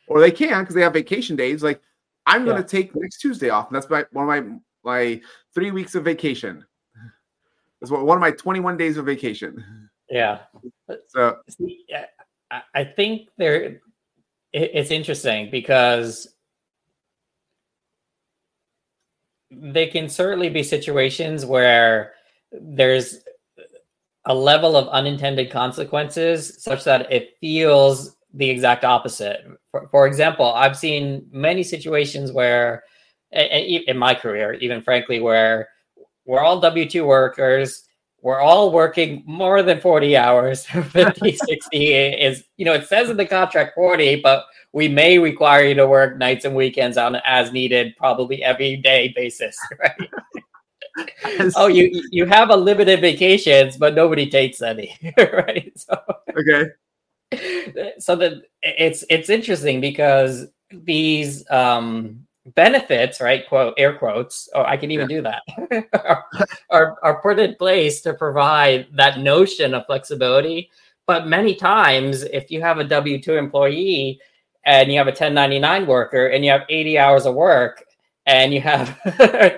Or 0.09 0.21
they 0.21 0.31
can 0.31 0.63
because 0.63 0.75
they 0.75 0.83
have 0.83 0.93
vacation 0.93 1.37
days. 1.37 1.63
Like 1.63 1.81
I'm 2.27 2.45
going 2.45 2.61
to 2.61 2.69
take 2.69 2.95
next 2.95 3.19
Tuesday 3.19 3.49
off, 3.49 3.69
and 3.69 3.77
that's 3.77 3.89
my 3.89 4.05
one 4.13 4.29
of 4.29 4.45
my 4.45 4.59
my 4.85 5.21
three 5.55 5.71
weeks 5.71 5.95
of 5.95 6.05
vacation. 6.05 6.65
That's 7.81 7.91
one 7.91 8.17
of 8.17 8.21
my 8.21 8.31
21 8.31 8.77
days 8.77 8.99
of 8.99 9.07
vacation. 9.07 9.89
Yeah. 10.11 10.41
So 11.09 11.39
See, 11.49 11.87
I 12.75 12.85
think 12.85 13.29
there 13.39 13.81
it's 14.53 14.91
interesting 14.91 15.51
because 15.51 16.29
they 19.51 19.87
can 19.87 20.09
certainly 20.09 20.49
be 20.49 20.63
situations 20.63 21.45
where 21.45 22.13
there's 22.53 23.21
a 24.27 24.35
level 24.35 24.77
of 24.77 24.89
unintended 24.89 25.51
consequences 25.51 26.63
such 26.63 26.85
that 26.85 27.11
it 27.11 27.37
feels 27.41 28.17
the 28.35 28.49
exact 28.49 28.85
opposite. 28.85 29.45
For, 29.71 29.89
for 29.91 30.07
example, 30.07 30.53
I've 30.53 30.77
seen 30.77 31.27
many 31.33 31.63
situations 31.63 32.31
where, 32.31 32.85
in 33.33 33.97
my 33.97 34.15
career, 34.15 34.55
even 34.55 34.83
frankly, 34.83 35.21
where 35.21 35.69
we're 36.27 36.41
all 36.41 36.61
W 36.61 36.89
2 36.89 37.05
workers, 37.05 37.85
we're 38.23 38.41
all 38.41 38.71
working 38.73 39.23
more 39.27 39.63
than 39.63 39.81
40 39.81 40.17
hours 40.17 40.67
50 40.67 41.37
60 41.37 41.95
is 41.95 42.45
you 42.57 42.65
know 42.65 42.75
it 42.75 42.87
says 42.87 43.11
in 43.11 43.17
the 43.17 43.27
contract 43.27 43.75
40 43.75 44.21
but 44.21 44.45
we 44.73 44.89
may 44.89 45.19
require 45.19 45.65
you 45.65 45.75
to 45.75 45.87
work 45.89 46.17
nights 46.19 46.45
and 46.45 46.55
weekends 46.55 46.97
on 46.97 47.15
an 47.15 47.23
as 47.25 47.53
needed 47.53 47.95
probably 47.97 48.43
every 48.45 48.77
day 48.77 49.13
basis 49.17 49.59
right 49.81 50.11
oh, 51.57 51.67
you 51.67 52.03
you 52.11 52.27
have 52.27 52.51
a 52.51 52.57
limited 52.57 53.01
vacations, 53.01 53.77
but 53.77 53.95
nobody 53.95 54.29
takes 54.29 54.63
any, 54.63 54.97
right? 55.17 55.73
So, 55.77 56.01
okay. 56.37 56.67
So 57.99 58.17
that 58.17 58.43
it's 58.63 59.05
it's 59.09 59.31
interesting 59.31 59.81
because 59.81 60.47
these 60.71 61.49
um, 61.51 62.27
benefits, 62.55 63.21
right? 63.21 63.49
Quote 63.49 63.75
air 63.77 63.95
quotes. 63.97 64.49
Oh, 64.55 64.63
I 64.63 64.77
can 64.77 64.91
even 64.91 65.09
yeah. 65.09 65.17
do 65.17 65.23
that. 65.23 65.89
are, 66.05 66.25
are 66.71 66.97
are 67.03 67.23
put 67.23 67.39
in 67.39 67.55
place 67.57 68.01
to 68.03 68.15
provide 68.15 68.89
that 68.93 69.19
notion 69.19 69.75
of 69.75 69.87
flexibility. 69.87 70.71
But 71.07 71.27
many 71.27 71.55
times, 71.55 72.23
if 72.23 72.51
you 72.51 72.61
have 72.61 72.79
a 72.79 72.85
W 72.85 73.21
two 73.21 73.37
employee 73.37 74.21
and 74.65 74.91
you 74.91 74.99
have 74.99 75.07
a 75.07 75.11
1099 75.11 75.87
worker 75.87 76.27
and 76.27 76.45
you 76.45 76.51
have 76.51 76.63
80 76.69 76.99
hours 76.99 77.27
of 77.27 77.35
work 77.35 77.85
and 78.27 78.53
you 78.53 78.61
have 78.61 78.99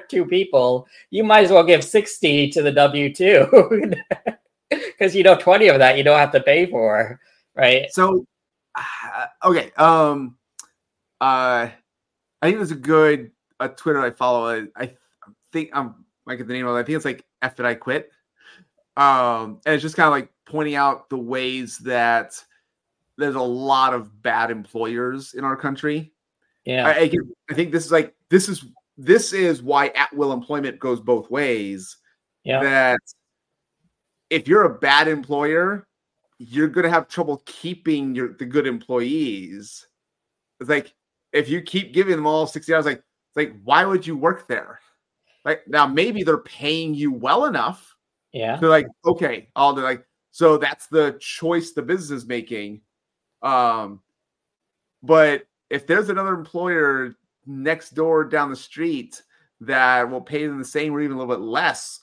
two 0.08 0.24
people, 0.24 0.86
you 1.10 1.24
might 1.24 1.44
as 1.44 1.50
well 1.50 1.64
give 1.64 1.84
60 1.84 2.50
to 2.50 2.62
the 2.62 2.72
W 2.72 3.12
2 3.12 3.92
because 4.70 5.14
you 5.14 5.22
know 5.22 5.36
20 5.36 5.68
of 5.68 5.78
that 5.78 5.98
you 5.98 6.04
don't 6.04 6.18
have 6.18 6.32
to 6.32 6.40
pay 6.40 6.66
for, 6.66 7.20
right? 7.54 7.92
So, 7.92 8.24
uh, 8.74 9.26
okay. 9.44 9.72
Um, 9.76 10.36
uh, 11.20 11.68
I 12.42 12.46
think 12.46 12.58
there's 12.58 12.72
a 12.72 12.76
good 12.76 13.30
a 13.60 13.68
Twitter 13.68 14.00
I 14.00 14.10
follow. 14.10 14.66
I, 14.76 14.82
I 14.82 14.94
think 15.52 15.70
I'm 15.72 16.04
like 16.26 16.38
the 16.38 16.52
name 16.52 16.66
of 16.66 16.76
it. 16.76 16.80
I 16.80 16.82
think 16.82 16.96
it's 16.96 17.04
like 17.04 17.24
F 17.40 17.56
that 17.56 17.66
I 17.66 17.74
quit. 17.74 18.10
Um, 18.96 19.60
and 19.64 19.74
it's 19.74 19.82
just 19.82 19.96
kind 19.96 20.06
of 20.06 20.12
like 20.12 20.30
pointing 20.44 20.74
out 20.74 21.08
the 21.08 21.18
ways 21.18 21.78
that 21.78 22.42
there's 23.16 23.36
a 23.36 23.40
lot 23.40 23.94
of 23.94 24.22
bad 24.22 24.50
employers 24.50 25.34
in 25.34 25.44
our 25.44 25.56
country. 25.56 26.12
Yeah, 26.64 26.86
I, 26.86 26.90
I, 26.92 27.10
I 27.50 27.54
think 27.54 27.72
this 27.72 27.86
is 27.86 27.92
like 27.92 28.14
this 28.28 28.48
is 28.48 28.64
this 28.98 29.32
is 29.32 29.62
why 29.62 29.88
at 29.88 30.14
will 30.14 30.32
employment 30.32 30.78
goes 30.78 31.00
both 31.00 31.30
ways. 31.30 31.96
Yeah. 32.44 32.62
That 32.62 33.00
if 34.30 34.48
you're 34.48 34.64
a 34.64 34.78
bad 34.78 35.08
employer, 35.08 35.86
you're 36.38 36.68
gonna 36.68 36.90
have 36.90 37.08
trouble 37.08 37.42
keeping 37.46 38.14
your 38.14 38.34
the 38.34 38.44
good 38.44 38.66
employees. 38.66 39.86
It's 40.60 40.68
like 40.70 40.94
if 41.32 41.48
you 41.48 41.62
keep 41.62 41.92
giving 41.92 42.16
them 42.16 42.26
all 42.26 42.46
60 42.46 42.74
hours, 42.74 42.86
like 42.86 42.98
it's 42.98 43.36
like 43.36 43.54
why 43.64 43.84
would 43.84 44.06
you 44.06 44.16
work 44.16 44.46
there? 44.46 44.80
Like 45.44 45.66
now 45.66 45.86
maybe 45.86 46.22
they're 46.22 46.38
paying 46.38 46.94
you 46.94 47.12
well 47.12 47.46
enough. 47.46 47.96
Yeah. 48.32 48.56
They're 48.56 48.68
like, 48.68 48.86
okay, 49.04 49.48
all 49.56 49.74
they're 49.74 49.84
like, 49.84 50.06
so 50.30 50.56
that's 50.56 50.86
the 50.86 51.16
choice 51.20 51.72
the 51.72 51.82
business 51.82 52.22
is 52.22 52.28
making. 52.28 52.80
Um, 53.42 54.00
but 55.02 55.44
if 55.68 55.86
there's 55.86 56.08
another 56.08 56.34
employer 56.34 57.14
next 57.46 57.90
door 57.90 58.24
down 58.24 58.50
the 58.50 58.56
street 58.56 59.22
that 59.60 60.08
will 60.08 60.20
pay 60.20 60.46
them 60.46 60.58
the 60.58 60.64
same 60.64 60.94
or 60.94 61.00
even 61.00 61.16
a 61.16 61.20
little 61.20 61.34
bit 61.34 61.42
less, 61.42 62.00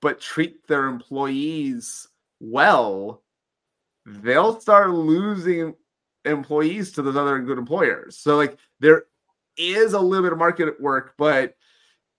but 0.00 0.20
treat 0.20 0.66
their 0.66 0.86
employees 0.86 2.08
well, 2.40 3.22
they'll 4.04 4.60
start 4.60 4.90
losing 4.90 5.74
employees 6.24 6.92
to 6.92 7.02
those 7.02 7.16
other 7.16 7.38
good 7.40 7.58
employers. 7.58 8.16
So, 8.16 8.36
like, 8.36 8.58
there 8.80 9.04
is 9.56 9.92
a 9.92 10.00
little 10.00 10.24
bit 10.24 10.32
of 10.32 10.38
market 10.38 10.68
at 10.68 10.80
work, 10.80 11.14
but 11.16 11.54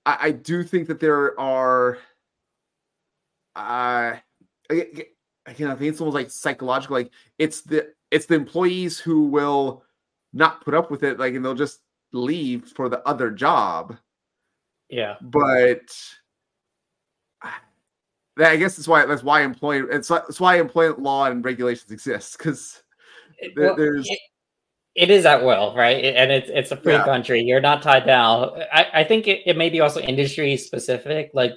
I, 0.06 0.18
I 0.22 0.32
do 0.32 0.64
think 0.64 0.88
that 0.88 1.00
there 1.00 1.40
are. 1.40 1.98
Uh, 3.56 4.16
again, 4.70 5.06
I 5.46 5.54
think 5.54 5.82
it's 5.82 6.02
almost 6.02 6.16
like 6.16 6.32
psychological. 6.32 6.96
Like, 6.96 7.12
it's 7.38 7.62
the 7.62 7.94
it's 8.12 8.26
the 8.26 8.36
employees 8.36 9.00
who 9.00 9.26
will 9.28 9.84
not 10.34 10.64
put 10.64 10.74
up 10.74 10.90
with 10.90 11.04
it, 11.04 11.20
like, 11.20 11.36
and 11.36 11.44
they'll 11.44 11.54
just 11.54 11.80
leave 12.12 12.66
for 12.66 12.90
the 12.90 13.08
other 13.08 13.30
job. 13.32 13.98
Yeah. 14.90 15.16
But 15.22 15.92
that 18.38 18.52
I 18.52 18.56
guess 18.56 18.76
that's 18.76 18.88
why 18.88 19.06
that's 19.06 19.24
why 19.24 19.42
employment 19.42 19.92
it's 19.92 20.08
that's 20.08 20.40
why 20.40 20.60
employment 20.60 21.02
law 21.02 21.26
and 21.26 21.44
regulations 21.44 21.92
exist 21.92 22.38
because 22.38 22.83
well, 23.56 23.76
there's 23.76 24.10
it, 24.10 24.20
it 24.96 25.10
is 25.12 25.26
at 25.26 25.44
will, 25.44 25.76
right? 25.76 26.04
And 26.04 26.32
it's 26.32 26.50
it's 26.52 26.72
a 26.72 26.78
free 26.78 26.94
yeah. 26.94 27.06
country. 27.06 27.42
You're 27.42 27.62
not 27.62 27.82
tied 27.82 28.06
down. 28.06 28.52
I, 28.72 28.88
I 28.94 29.04
think 29.04 29.28
it, 29.28 29.42
it 29.46 29.58
may 29.58 29.70
be 29.70 29.80
also 29.80 30.00
industry 30.00 30.56
specific, 30.58 31.32
like 31.34 31.54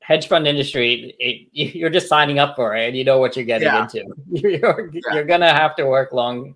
hedge 0.00 0.28
fund 0.28 0.46
industry. 0.46 1.14
It, 1.18 1.48
you're 1.74 1.90
just 1.90 2.08
signing 2.08 2.38
up 2.38 2.56
for 2.56 2.76
it, 2.76 2.88
and 2.88 2.96
you 2.96 3.04
know 3.04 3.18
what 3.18 3.36
you're 3.36 3.44
getting 3.44 3.66
yeah. 3.66 3.82
into. 3.82 4.04
You're 4.30 4.90
yeah. 4.92 5.14
you're 5.14 5.24
gonna 5.24 5.52
have 5.52 5.76
to 5.76 5.86
work 5.86 6.12
long, 6.12 6.54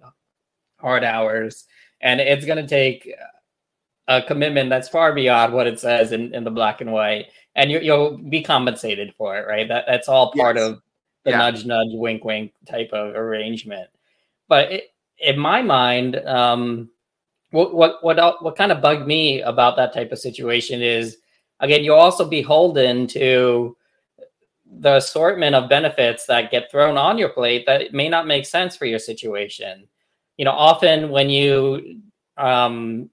hard 0.83 1.05
hours 1.05 1.67
and 2.03 2.21
it's 2.21 2.45
going 2.45 2.59
to 2.59 2.67
take 2.67 3.11
a 4.09 4.21
commitment 4.23 4.69
that's 4.69 4.89
far 4.89 5.15
beyond 5.15 5.55
what 5.55 5.67
it 5.67 5.79
says 5.79 6.13
in, 6.13 6.35
in 6.35 6.45
the 6.45 6.51
black 6.51 6.81
and 6.81 6.93
white 6.93 7.27
and 7.55 7.71
you, 7.71 7.93
will 7.93 8.19
be 8.19 8.43
compensated 8.43 9.15
for 9.17 9.39
it 9.39 9.47
right 9.47 9.69
that, 9.69 9.85
that's 9.87 10.09
all 10.09 10.33
part 10.33 10.57
yes. 10.57 10.69
of 10.69 10.83
the 11.25 11.31
yeah. 11.31 11.39
nudge 11.39 11.65
nudge 11.65 11.93
wink 11.93 12.25
wink 12.25 12.53
type 12.69 12.91
of 12.93 13.15
arrangement 13.15 13.89
but 14.53 14.71
it, 14.77 14.85
in 15.19 15.39
my 15.39 15.61
mind 15.63 16.17
um, 16.41 16.91
what, 17.51 17.75
what 17.75 17.93
what 18.05 18.17
what 18.45 18.57
kind 18.57 18.73
of 18.73 18.83
bugged 18.87 19.07
me 19.07 19.41
about 19.53 19.77
that 19.77 19.93
type 19.93 20.13
of 20.13 20.19
situation 20.19 20.83
is 20.83 21.19
again 21.61 21.85
you're 21.85 22.05
also 22.07 22.25
beholden 22.29 23.07
to 23.07 23.77
the 24.85 24.97
assortment 24.97 25.55
of 25.55 25.69
benefits 25.69 26.27
that 26.27 26.51
get 26.51 26.71
thrown 26.71 26.97
on 26.97 27.19
your 27.19 27.29
plate 27.29 27.65
that 27.67 27.93
may 27.93 28.09
not 28.09 28.27
make 28.27 28.47
sense 28.47 28.77
for 28.77 28.87
your 28.87 28.99
situation 28.99 29.87
you 30.37 30.45
know, 30.45 30.53
often 30.53 31.11
when 31.11 31.31
you 31.31 32.01
um, 32.37 33.11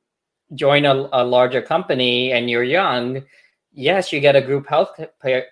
join 0.55 0.85
a, 0.85 1.09
a 1.13 1.23
larger 1.23 1.61
company 1.61 2.31
and 2.31 2.49
you're 2.49 2.63
young, 2.63 3.23
yes, 3.71 4.11
you 4.11 4.19
get 4.19 4.35
a 4.35 4.41
group 4.41 4.67
health 4.67 4.99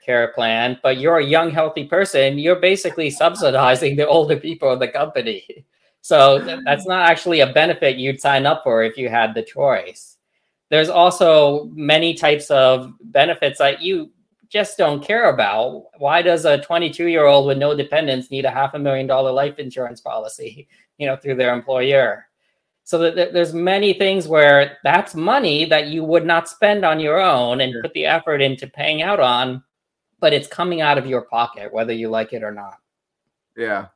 care 0.03 0.31
plan, 0.33 0.79
but 0.81 0.97
you're 0.97 1.19
a 1.19 1.25
young, 1.25 1.51
healthy 1.51 1.83
person. 1.83 2.39
You're 2.39 2.59
basically 2.59 3.09
subsidizing 3.09 3.95
the 3.95 4.07
older 4.07 4.37
people 4.37 4.73
in 4.73 4.79
the 4.79 4.87
company. 4.87 5.65
So 6.07 6.39
that's 6.63 6.85
not 6.85 7.09
actually 7.09 7.41
a 7.41 7.51
benefit 7.51 7.97
you'd 7.97 8.21
sign 8.21 8.45
up 8.45 8.63
for 8.63 8.81
if 8.81 8.97
you 8.97 9.09
had 9.09 9.33
the 9.33 9.43
choice. 9.43 10.15
There's 10.69 10.87
also 10.87 11.65
many 11.73 12.13
types 12.13 12.49
of 12.49 12.93
benefits 13.01 13.59
that 13.59 13.81
you 13.81 14.11
just 14.47 14.77
don't 14.77 15.03
care 15.03 15.29
about. 15.29 15.83
Why 15.97 16.21
does 16.21 16.45
a 16.45 16.61
22 16.61 17.07
year 17.07 17.25
old 17.25 17.45
with 17.45 17.57
no 17.57 17.75
dependents 17.75 18.31
need 18.31 18.45
a 18.45 18.49
half 18.49 18.73
a 18.73 18.79
million 18.79 19.05
dollar 19.05 19.33
life 19.33 19.59
insurance 19.59 19.99
policy? 19.99 20.69
you 20.97 21.07
know, 21.07 21.17
through 21.17 21.35
their 21.35 21.53
employer. 21.53 22.27
So 22.85 22.99
that 22.99 23.33
there's 23.33 23.53
many 23.53 23.91
things 23.91 24.29
where 24.29 24.77
that's 24.85 25.13
money 25.13 25.65
that 25.65 25.87
you 25.87 26.05
would 26.05 26.25
not 26.25 26.47
spend 26.47 26.85
on 26.85 27.01
your 27.01 27.19
own 27.19 27.59
and 27.59 27.81
put 27.81 27.91
the 27.93 28.05
effort 28.05 28.41
into 28.41 28.65
paying 28.65 29.01
out 29.01 29.19
on, 29.19 29.61
but 30.21 30.31
it's 30.31 30.47
coming 30.47 30.79
out 30.79 30.97
of 30.97 31.05
your 31.05 31.23
pocket, 31.23 31.73
whether 31.73 31.91
you 31.91 32.07
like 32.07 32.31
it 32.31 32.43
or 32.43 32.53
not. 32.53 32.75
Yeah. 33.57 33.87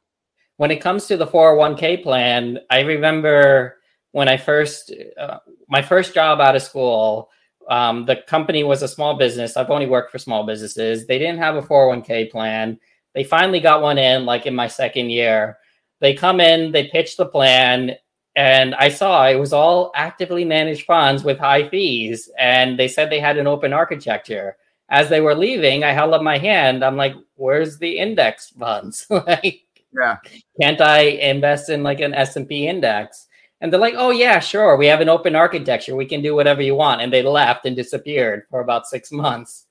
When 0.61 0.69
it 0.69 0.79
comes 0.79 1.07
to 1.07 1.17
the 1.17 1.25
401k 1.25 2.03
plan, 2.03 2.59
I 2.69 2.81
remember 2.81 3.79
when 4.11 4.27
I 4.27 4.37
first, 4.37 4.93
uh, 5.19 5.39
my 5.67 5.81
first 5.81 6.13
job 6.13 6.39
out 6.39 6.55
of 6.55 6.61
school, 6.61 7.31
um, 7.67 8.05
the 8.05 8.17
company 8.27 8.63
was 8.63 8.83
a 8.83 8.87
small 8.87 9.15
business. 9.15 9.57
I've 9.57 9.71
only 9.71 9.87
worked 9.87 10.11
for 10.11 10.19
small 10.19 10.45
businesses. 10.45 11.07
They 11.07 11.17
didn't 11.17 11.39
have 11.39 11.55
a 11.55 11.63
401k 11.63 12.29
plan. 12.29 12.79
They 13.15 13.23
finally 13.23 13.59
got 13.59 13.81
one 13.81 13.97
in 13.97 14.27
like 14.27 14.45
in 14.45 14.53
my 14.53 14.67
second 14.67 15.09
year. 15.09 15.57
They 15.99 16.13
come 16.13 16.39
in, 16.39 16.71
they 16.71 16.89
pitch 16.89 17.17
the 17.17 17.25
plan, 17.25 17.95
and 18.35 18.75
I 18.75 18.89
saw 18.89 19.25
it 19.25 19.39
was 19.39 19.53
all 19.53 19.91
actively 19.95 20.45
managed 20.45 20.85
funds 20.85 21.23
with 21.23 21.39
high 21.39 21.69
fees, 21.69 22.29
and 22.37 22.77
they 22.77 22.87
said 22.87 23.09
they 23.09 23.19
had 23.19 23.39
an 23.39 23.47
open 23.47 23.73
architecture. 23.73 24.57
As 24.89 25.09
they 25.09 25.21
were 25.21 25.33
leaving, 25.33 25.83
I 25.83 25.93
held 25.93 26.13
up 26.13 26.21
my 26.21 26.37
hand. 26.37 26.85
I'm 26.85 26.97
like, 26.97 27.15
"Where's 27.33 27.79
the 27.79 27.97
index 27.97 28.49
funds? 28.49 29.07
like, 29.09 29.63
yeah, 29.93 30.17
can't 30.59 30.81
I 30.81 30.99
invest 31.01 31.69
in 31.69 31.83
like 31.83 31.99
an 31.99 32.13
S 32.13 32.35
and 32.35 32.47
P 32.47 32.67
index?" 32.67 33.27
And 33.59 33.71
they're 33.71 33.79
like, 33.79 33.95
"Oh 33.97 34.11
yeah, 34.11 34.39
sure. 34.39 34.75
We 34.75 34.87
have 34.87 35.01
an 35.01 35.09
open 35.09 35.35
architecture. 35.35 35.95
We 35.95 36.05
can 36.05 36.21
do 36.21 36.35
whatever 36.35 36.61
you 36.61 36.75
want." 36.75 37.01
And 37.01 37.11
they 37.11 37.21
left 37.21 37.65
and 37.65 37.75
disappeared 37.75 38.43
for 38.49 38.61
about 38.61 38.87
six 38.87 39.11
months. 39.11 39.65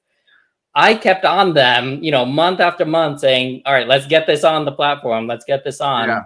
I 0.74 0.94
kept 0.94 1.24
on 1.24 1.54
them, 1.54 2.02
you 2.02 2.12
know, 2.12 2.24
month 2.24 2.60
after 2.60 2.84
month, 2.84 3.20
saying, 3.20 3.62
"All 3.66 3.72
right, 3.72 3.88
let's 3.88 4.06
get 4.06 4.26
this 4.26 4.44
on 4.44 4.64
the 4.64 4.72
platform. 4.72 5.26
Let's 5.26 5.44
get 5.44 5.64
this 5.64 5.80
on." 5.80 6.08
Yeah. 6.08 6.22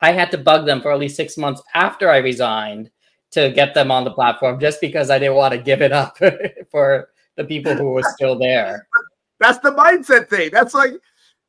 I 0.00 0.12
had 0.12 0.30
to 0.32 0.38
bug 0.38 0.66
them 0.66 0.80
for 0.80 0.92
at 0.92 0.98
least 0.98 1.16
six 1.16 1.36
months 1.36 1.62
after 1.74 2.10
I 2.10 2.18
resigned 2.18 2.90
to 3.32 3.50
get 3.50 3.74
them 3.74 3.90
on 3.90 4.04
the 4.04 4.10
platform 4.10 4.60
just 4.60 4.80
because 4.80 5.10
I 5.10 5.18
didn't 5.18 5.34
want 5.34 5.52
to 5.52 5.58
give 5.58 5.82
it 5.82 5.92
up 5.92 6.18
for 6.70 7.08
the 7.36 7.44
people 7.44 7.74
who 7.74 7.90
were 7.90 8.02
still 8.02 8.38
there. 8.38 8.86
That's 9.40 9.58
the 9.58 9.72
mindset 9.72 10.28
thing. 10.28 10.50
That's 10.52 10.74
like 10.74 10.92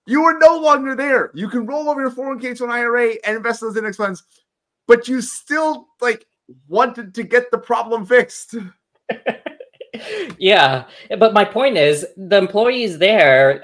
you 0.08 0.24
are 0.24 0.38
no 0.40 0.58
longer 0.58 0.96
there. 0.96 1.32
You 1.34 1.50
can 1.50 1.66
roll 1.66 1.90
over 1.90 2.02
your 2.02 2.12
401k 2.12 2.58
to 2.58 2.64
an 2.64 2.72
IRA 2.72 3.16
and 3.26 3.38
invest 3.38 3.62
those 3.62 3.76
index 3.76 3.98
funds, 3.98 4.24
but 4.88 5.08
you 5.08 5.22
still 5.22 5.90
like 6.02 6.26
wanted 6.68 7.14
to 7.16 7.24
get 7.24 7.52
the 7.52 7.58
problem 7.58 8.06
fixed. 8.06 8.56
yeah, 10.38 10.86
but 11.20 11.34
my 11.34 11.44
point 11.44 11.78
is 11.78 12.06
the 12.16 12.38
employees 12.38 12.98
there. 12.98 13.62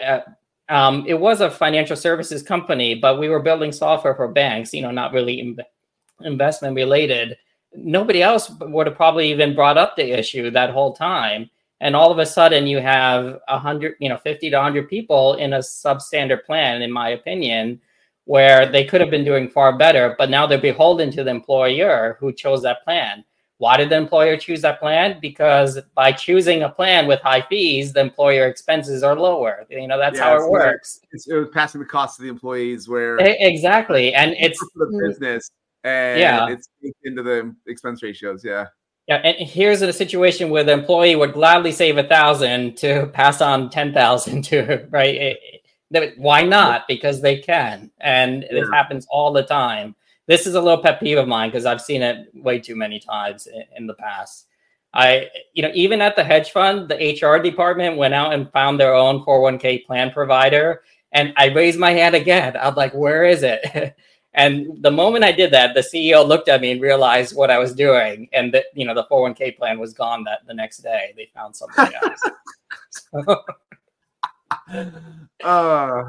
Uh, 0.69 0.73
um, 0.73 1.05
it 1.07 1.13
was 1.13 1.41
a 1.41 1.49
financial 1.49 1.95
services 1.95 2.43
company, 2.43 2.95
but 2.95 3.19
we 3.19 3.29
were 3.29 3.41
building 3.41 3.71
software 3.71 4.15
for 4.15 4.27
banks, 4.27 4.73
you 4.73 4.81
know, 4.81 4.91
not 4.91 5.13
really 5.13 5.39
Im- 5.39 5.59
investment 6.21 6.75
related. 6.75 7.37
Nobody 7.73 8.21
else 8.21 8.49
would 8.59 8.87
have 8.87 8.95
probably 8.95 9.31
even 9.31 9.55
brought 9.55 9.77
up 9.77 9.95
the 9.95 10.17
issue 10.17 10.51
that 10.51 10.71
whole 10.71 10.93
time. 10.93 11.49
And 11.83 11.97
all 11.97 12.11
of 12.11 12.17
a 12.17 12.25
sudden, 12.25 12.65
you 12.65 12.79
have 12.79 13.39
a 13.49 13.59
hundred, 13.59 13.95
you 13.99 14.07
know, 14.07 14.17
fifty 14.17 14.49
to 14.49 14.59
hundred 14.59 14.87
people 14.89 15.33
in 15.33 15.51
a 15.51 15.59
substandard 15.59 16.45
plan, 16.45 16.81
in 16.81 16.89
my 16.89 17.09
opinion, 17.09 17.81
where 18.23 18.65
they 18.65 18.85
could 18.85 19.01
have 19.01 19.09
been 19.09 19.25
doing 19.25 19.49
far 19.49 19.77
better, 19.77 20.15
but 20.17 20.29
now 20.29 20.47
they're 20.47 20.57
beholden 20.57 21.11
to 21.11 21.25
the 21.25 21.29
employer 21.29 22.15
who 22.21 22.31
chose 22.31 22.63
that 22.63 22.85
plan. 22.85 23.25
Why 23.57 23.75
did 23.75 23.89
the 23.89 23.97
employer 23.97 24.37
choose 24.37 24.61
that 24.61 24.79
plan? 24.79 25.19
Because 25.21 25.77
by 25.93 26.13
choosing 26.13 26.63
a 26.63 26.69
plan 26.69 27.05
with 27.05 27.19
high 27.19 27.41
fees, 27.41 27.91
the 27.91 27.99
employer 27.99 28.47
expenses 28.47 29.03
are 29.03 29.17
lower. 29.17 29.65
You 29.69 29.87
know, 29.87 29.97
that's 29.97 30.17
yeah, 30.17 30.23
how 30.23 30.43
it 30.43 30.49
works. 30.49 31.01
It's, 31.11 31.27
it 31.27 31.35
was 31.35 31.49
passing 31.53 31.79
the 31.79 31.87
cost 31.87 32.15
to 32.15 32.23
the 32.23 32.29
employees 32.29 32.87
where 32.87 33.17
exactly. 33.19 34.13
And 34.13 34.35
it's 34.39 34.59
for 34.59 34.85
the 34.85 34.97
mm. 34.97 35.07
business 35.07 35.49
and 35.83 36.19
yeah. 36.19 36.47
it's 36.49 36.69
into 37.03 37.23
the 37.23 37.55
expense 37.67 38.01
ratios. 38.01 38.43
Yeah. 38.43 38.67
Yeah, 39.07 39.17
and 39.17 39.47
here's 39.47 39.81
a 39.81 39.91
situation 39.91 40.49
where 40.49 40.63
the 40.63 40.71
employee 40.71 41.15
would 41.15 41.33
gladly 41.33 41.73
save 41.73 41.97
a 41.97 42.03
thousand 42.03 42.77
to 42.77 43.07
pass 43.07 43.41
on 43.41 43.69
ten 43.69 43.93
thousand 43.93 44.43
to 44.45 44.87
right. 44.91 45.15
Eh, 45.15 45.19
eh, 45.19 45.57
it, 45.91 46.03
it, 46.03 46.17
why 46.17 46.41
not? 46.43 46.87
Because 46.87 47.21
they 47.21 47.37
can, 47.37 47.91
and 47.99 48.43
yeah. 48.43 48.61
it 48.61 48.67
happens 48.71 49.05
all 49.11 49.31
the 49.31 49.43
time 49.43 49.95
this 50.27 50.47
is 50.47 50.55
a 50.55 50.61
little 50.61 50.81
pet 50.81 50.99
peeve 50.99 51.17
of 51.17 51.27
mine 51.27 51.49
because 51.49 51.65
I've 51.65 51.81
seen 51.81 52.01
it 52.01 52.29
way 52.33 52.59
too 52.59 52.75
many 52.75 52.99
times 52.99 53.47
in, 53.47 53.63
in, 53.77 53.87
the 53.87 53.93
past. 53.93 54.47
I, 54.93 55.29
you 55.53 55.63
know, 55.63 55.71
even 55.73 56.01
at 56.01 56.15
the 56.15 56.23
hedge 56.23 56.51
fund, 56.51 56.87
the 56.87 56.95
HR 56.95 57.41
department 57.41 57.97
went 57.97 58.13
out 58.13 58.33
and 58.33 58.51
found 58.51 58.79
their 58.79 58.93
own 58.93 59.23
401k 59.25 59.85
plan 59.85 60.11
provider. 60.11 60.83
And 61.11 61.33
I 61.35 61.47
raised 61.47 61.79
my 61.79 61.91
hand 61.91 62.15
again. 62.15 62.55
I'm 62.59 62.75
like, 62.75 62.93
where 62.93 63.25
is 63.25 63.43
it? 63.43 63.95
and 64.33 64.81
the 64.81 64.91
moment 64.91 65.23
I 65.23 65.31
did 65.31 65.51
that, 65.51 65.75
the 65.75 65.81
CEO 65.81 66.27
looked 66.27 66.49
at 66.49 66.61
me 66.61 66.71
and 66.71 66.81
realized 66.81 67.35
what 67.35 67.51
I 67.51 67.59
was 67.59 67.73
doing. 67.73 68.27
And 68.33 68.53
that, 68.53 68.65
you 68.73 68.85
know, 68.85 68.93
the 68.93 69.05
401k 69.05 69.57
plan 69.57 69.79
was 69.79 69.93
gone 69.93 70.23
that 70.23 70.39
the 70.47 70.53
next 70.53 70.77
day. 70.77 71.13
They 71.15 71.29
found 71.33 71.55
something 71.55 71.93
else. 72.03 73.37
uh 75.43 76.03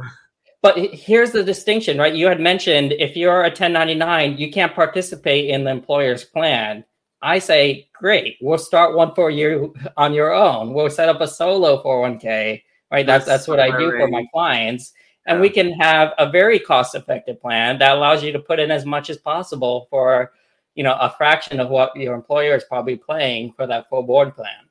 but 0.62 0.79
here's 0.79 1.31
the 1.31 1.45
distinction, 1.45 1.99
right? 1.99 2.14
You 2.14 2.27
had 2.27 2.41
mentioned 2.41 2.93
if 2.93 3.18
you're 3.18 3.43
a 3.43 3.49
1099, 3.49 4.39
you 4.39 4.51
can't 4.51 4.75
participate 4.75 5.51
in 5.51 5.62
the 5.62 5.70
employer's 5.70 6.25
plan. 6.25 6.87
I 7.20 7.39
say, 7.39 7.91
great, 7.93 8.39
we'll 8.41 8.57
start 8.57 8.97
one 8.97 9.14
for 9.14 9.31
you 9.31 9.75
on 9.99 10.14
your 10.14 10.33
own. 10.33 10.72
We'll 10.72 10.89
set 10.89 11.11
up 11.11 11.20
a 11.20 11.29
solo 11.29 11.83
401k, 11.83 12.62
right? 12.91 13.05
That's 13.05 13.27
that's, 13.27 13.45
that's 13.45 13.49
what 13.49 13.61
I 13.61 13.79
do 13.79 13.91
for 13.91 14.09
my 14.09 14.25
clients. 14.33 14.95
And 15.27 15.39
yeah. 15.39 15.43
we 15.43 15.51
can 15.51 15.72
have 15.72 16.12
a 16.18 16.31
very 16.31 16.59
cost-effective 16.59 17.41
plan 17.41 17.79
that 17.79 17.97
allows 17.97 18.22
you 18.22 18.33
to 18.33 18.39
put 18.39 18.61
in 18.61 18.70
as 18.70 18.85
much 18.85 19.11
as 19.11 19.16
possible 19.16 19.87
for, 19.91 20.33
you 20.75 20.85
know, 20.85 20.95
a 20.95 21.11
fraction 21.16 21.61
of 21.61 21.70
what 21.70 21.97
your 21.97 22.14
employer 22.14 22.55
is 22.55 22.64
probably 22.64 22.97
paying 22.97 23.53
for 23.53 23.66
that 23.66 23.89
full 23.89 24.03
board 24.03 24.35
plan. 24.35 24.68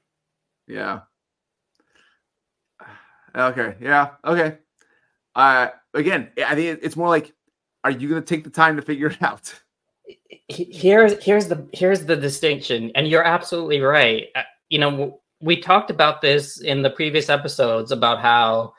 Yeah. 0.68 1.02
Okay. 3.36 3.76
Yeah. 3.82 4.12
Okay. 4.24 4.60
Uh, 5.34 5.70
again, 5.96 6.30
I 6.46 6.54
think 6.54 6.80
it's 6.84 6.96
more 6.96 7.10
like, 7.10 7.34
are 7.84 7.90
you 7.90 8.08
going 8.08 8.22
to 8.22 8.28
take 8.28 8.44
the 8.44 8.50
time 8.52 8.76
to 8.76 8.84
figure 8.84 9.08
it 9.08 9.24
out? 9.24 9.54
Here's 10.48 11.24
here's 11.24 11.48
the 11.48 11.68
here's 11.74 12.06
the 12.06 12.16
distinction, 12.16 12.92
and 12.96 13.08
you're 13.08 13.24
absolutely 13.24 13.80
right. 13.80 14.28
Uh, 14.36 14.44
you 14.70 14.78
know, 14.78 15.22
we 15.42 15.60
talked 15.60 15.90
about 15.90 16.22
this 16.22 16.62
in 16.62 16.82
the 16.82 16.90
previous 16.90 17.30
episodes 17.30 17.92
about 17.92 18.20
how 18.20 18.74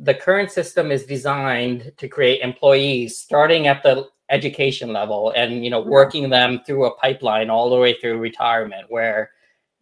the 0.00 0.14
current 0.14 0.50
system 0.50 0.90
is 0.90 1.04
designed 1.04 1.92
to 1.96 2.08
create 2.08 2.40
employees 2.40 3.18
starting 3.18 3.66
at 3.66 3.82
the 3.82 4.08
education 4.30 4.92
level 4.92 5.32
and 5.36 5.64
you 5.64 5.70
know 5.70 5.80
working 5.80 6.28
them 6.28 6.60
through 6.66 6.84
a 6.84 6.94
pipeline 6.96 7.50
all 7.50 7.70
the 7.70 7.76
way 7.76 7.98
through 7.98 8.18
retirement 8.18 8.84
where 8.88 9.30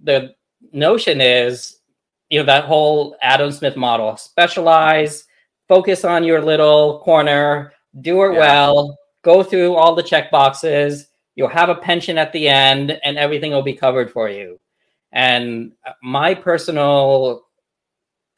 the 0.05 0.35
notion 0.73 1.21
is 1.21 1.79
you 2.31 2.39
know 2.39 2.47
that 2.47 2.65
whole 2.65 3.17
adam 3.23 3.51
smith 3.51 3.77
model 3.77 4.17
specialize 4.17 5.25
focus 5.69 6.05
on 6.05 6.25
your 6.25 6.41
little 6.43 7.01
corner, 7.01 7.73
do 8.01 8.23
it 8.25 8.33
yeah. 8.33 8.39
well, 8.39 8.99
go 9.23 9.43
through 9.43 9.75
all 9.75 9.95
the 9.95 10.03
check 10.03 10.31
boxes. 10.31 11.09
You'll 11.35 11.49
have 11.49 11.69
a 11.69 11.75
pension 11.75 12.19
at 12.19 12.33
the 12.33 12.49
end, 12.49 12.99
and 13.05 13.19
everything 13.19 13.53
will 13.53 13.63
be 13.63 13.75
covered 13.75 14.11
for 14.11 14.29
you. 14.29 14.59
And 15.13 15.73
uh, 15.87 15.93
my 16.03 16.35
personal 16.35 17.46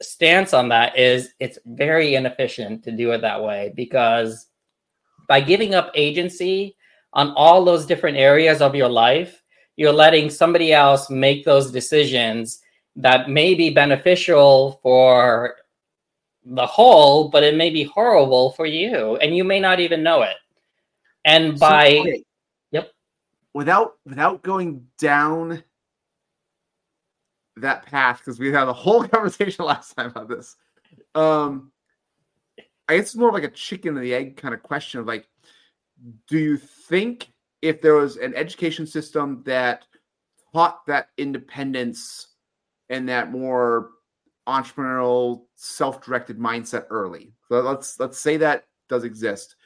stance 0.00 0.54
on 0.54 0.68
that 0.68 0.98
is 0.98 1.30
it's 1.40 1.58
very 1.66 2.14
inefficient 2.14 2.84
to 2.84 2.92
do 2.92 3.10
it 3.12 3.20
that 3.20 3.42
way 3.42 3.72
because 3.74 4.46
by 5.28 5.40
giving 5.40 5.74
up 5.74 5.90
agency 5.94 6.76
on 7.12 7.32
all 7.36 7.64
those 7.64 7.86
different 7.86 8.16
areas 8.16 8.60
of 8.60 8.74
your 8.74 8.88
life, 8.88 9.42
you're 9.76 9.92
letting 9.92 10.30
somebody 10.30 10.72
else 10.72 11.10
make 11.10 11.44
those 11.44 11.70
decisions 11.70 12.60
that 12.96 13.30
may 13.30 13.54
be 13.54 13.70
beneficial 13.70 14.80
for 14.82 15.56
the 16.44 16.66
whole, 16.66 17.28
but 17.28 17.44
it 17.44 17.56
may 17.56 17.70
be 17.70 17.84
horrible 17.84 18.52
for 18.52 18.66
you, 18.66 19.16
and 19.16 19.36
you 19.36 19.44
may 19.44 19.60
not 19.60 19.80
even 19.80 20.02
know 20.02 20.22
it. 20.22 20.36
And 21.24 21.58
by 21.58 21.90
so, 21.90 22.00
okay. 22.00 22.24
yep, 22.72 22.92
without 23.54 23.94
without 24.04 24.42
going 24.42 24.86
down 24.98 25.62
that 27.62 27.86
path, 27.86 28.18
because 28.18 28.38
we 28.38 28.52
had 28.52 28.68
a 28.68 28.72
whole 28.72 29.04
conversation 29.08 29.64
last 29.64 29.94
time 29.96 30.10
about 30.10 30.28
this. 30.28 30.56
Um, 31.14 31.72
I 32.88 32.96
guess 32.96 33.06
it's 33.06 33.16
more 33.16 33.32
like 33.32 33.44
a 33.44 33.50
chicken 33.50 33.96
and 33.96 34.04
the 34.04 34.14
egg 34.14 34.36
kind 34.36 34.54
of 34.54 34.62
question 34.62 35.00
of 35.00 35.06
like, 35.06 35.28
do 36.28 36.38
you 36.38 36.56
think 36.56 37.32
if 37.60 37.82
there 37.82 37.94
was 37.94 38.16
an 38.16 38.34
education 38.34 38.86
system 38.86 39.42
that 39.44 39.86
taught 40.52 40.86
that 40.86 41.08
independence 41.18 42.28
and 42.88 43.08
that 43.08 43.30
more 43.30 43.90
entrepreneurial, 44.48 45.42
self-directed 45.56 46.38
mindset 46.38 46.86
early. 46.90 47.32
So 47.48 47.60
let's 47.60 48.00
let's 48.00 48.18
say 48.18 48.38
that 48.38 48.64
does 48.88 49.04
exist. 49.04 49.56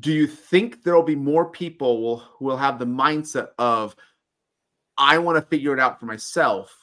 Do 0.00 0.12
you 0.12 0.26
think 0.26 0.82
there 0.82 0.94
will 0.94 1.02
be 1.02 1.14
more 1.14 1.50
people 1.50 2.02
will, 2.02 2.16
who 2.16 2.46
will 2.46 2.56
have 2.56 2.78
the 2.78 2.86
mindset 2.86 3.48
of 3.58 3.94
I 4.96 5.18
want 5.18 5.36
to 5.36 5.42
figure 5.42 5.72
it 5.72 5.80
out 5.80 5.98
for 5.98 6.06
myself? 6.06 6.74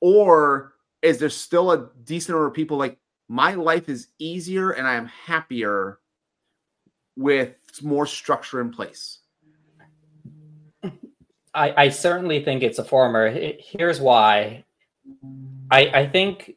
Or 0.00 0.74
is 1.00 1.18
there 1.18 1.30
still 1.30 1.72
a 1.72 1.90
decent 2.04 2.34
number 2.34 2.46
of 2.46 2.54
people 2.54 2.76
like 2.76 2.98
my 3.28 3.54
life 3.54 3.88
is 3.88 4.08
easier 4.18 4.70
and 4.70 4.86
I 4.86 4.94
am 4.94 5.06
happier 5.06 5.98
with 7.16 7.56
more 7.82 8.06
structure 8.06 8.60
in 8.60 8.70
place? 8.70 9.18
I, 11.54 11.84
I 11.84 11.88
certainly 11.90 12.42
think 12.44 12.62
it's 12.62 12.78
a 12.78 12.84
former. 12.84 13.30
Here's 13.30 14.00
why. 14.00 14.64
I, 15.70 15.80
I 15.86 16.06
think 16.06 16.54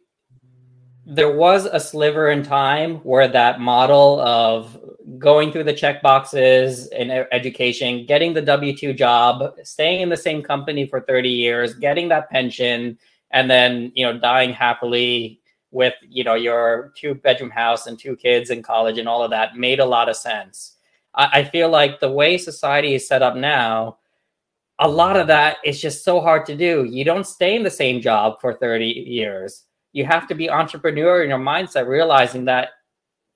there 1.06 1.32
was 1.36 1.66
a 1.66 1.80
sliver 1.80 2.30
in 2.30 2.44
time 2.44 2.96
where 2.98 3.28
that 3.28 3.60
model 3.60 4.20
of 4.22 4.80
going 5.20 5.52
through 5.52 5.64
the 5.64 5.74
check 5.74 6.02
boxes 6.02 6.88
in 6.88 7.12
education, 7.32 8.06
getting 8.06 8.34
the 8.34 8.42
W 8.42 8.76
2 8.76 8.94
job, 8.94 9.56
staying 9.64 10.02
in 10.02 10.10
the 10.10 10.18
same 10.18 10.42
company 10.42 10.88
for 10.88 11.02
30 11.02 11.30
years, 11.30 11.76
getting 11.76 12.10
that 12.10 12.30
pension, 12.30 12.98
and 13.32 13.50
then, 13.50 13.92
you 13.96 14.06
know, 14.06 14.18
dying 14.18 14.52
happily 14.52 15.40
with, 15.72 15.94
you 16.10 16.24
know, 16.24 16.36
your 16.36 16.94
two 16.96 17.16
bedroom 17.16 17.50
house 17.52 17.86
and 17.86 18.00
two 18.00 18.16
kids 18.16 18.50
in 18.50 18.64
college 18.64 18.98
and 18.98 19.08
all 19.08 19.22
of 19.22 19.30
that 19.30 19.56
made 19.56 19.80
a 19.80 19.86
lot 19.86 20.10
of 20.10 20.16
sense. 20.16 20.78
I, 21.14 21.40
I 21.40 21.44
feel 21.44 21.70
like 21.70 22.00
the 22.00 22.12
way 22.12 22.38
society 22.38 22.96
is 22.96 23.08
set 23.08 23.22
up 23.22 23.36
now, 23.36 23.98
a 24.80 24.88
lot 24.88 25.18
of 25.18 25.28
that 25.28 25.58
is 25.64 25.82
just 25.82 26.04
so 26.04 26.20
hard 26.20 26.46
to 26.48 26.56
do. 26.56 26.84
You 26.84 27.06
don't 27.06 27.28
stay 27.28 27.56
in 27.56 27.64
the 27.64 27.70
same 27.70 28.02
job 28.02 28.42
for 28.42 28.54
30 28.54 28.86
years. 28.86 29.64
You 29.94 30.06
have 30.06 30.28
to 30.28 30.36
be 30.36 30.50
entrepreneur 30.50 31.24
in 31.24 31.30
your 31.30 31.40
mindset, 31.40 31.88
realizing 31.88 32.46
that 32.46 32.70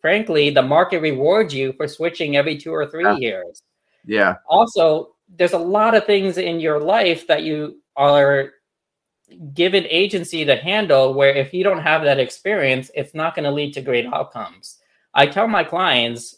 frankly, 0.02 0.50
the 0.50 0.62
market 0.62 1.02
rewards 1.02 1.54
you 1.54 1.74
for 1.74 1.88
switching 1.88 2.36
every 2.36 2.58
two 2.58 2.74
or 2.74 2.88
three 2.88 3.04
yeah. 3.04 3.18
years. 3.18 3.62
Yeah. 4.06 4.36
Also, 4.48 5.16
there's 5.36 5.54
a 5.54 5.58
lot 5.58 5.96
of 5.96 6.06
things 6.06 6.38
in 6.38 6.60
your 6.60 6.80
life 6.80 7.28
that 7.28 7.44
you 7.44 7.82
are 7.96 8.52
given 9.54 9.86
agency 9.90 10.44
to 10.46 10.56
handle 10.56 11.14
where 11.14 11.34
if 11.36 11.54
you 11.54 11.64
don't 11.64 11.82
have 11.82 12.04
that 12.04 12.20
experience, 12.20 12.90
it's 12.96 13.14
not 13.14 13.36
going 13.36 13.44
to 13.44 13.52
lead 13.52 13.74
to 13.74 13.82
great 13.82 14.08
outcomes. 14.08 14.78
I 15.14 15.28
tell 15.28 15.48
my 15.48 15.64
clients, 15.64 16.38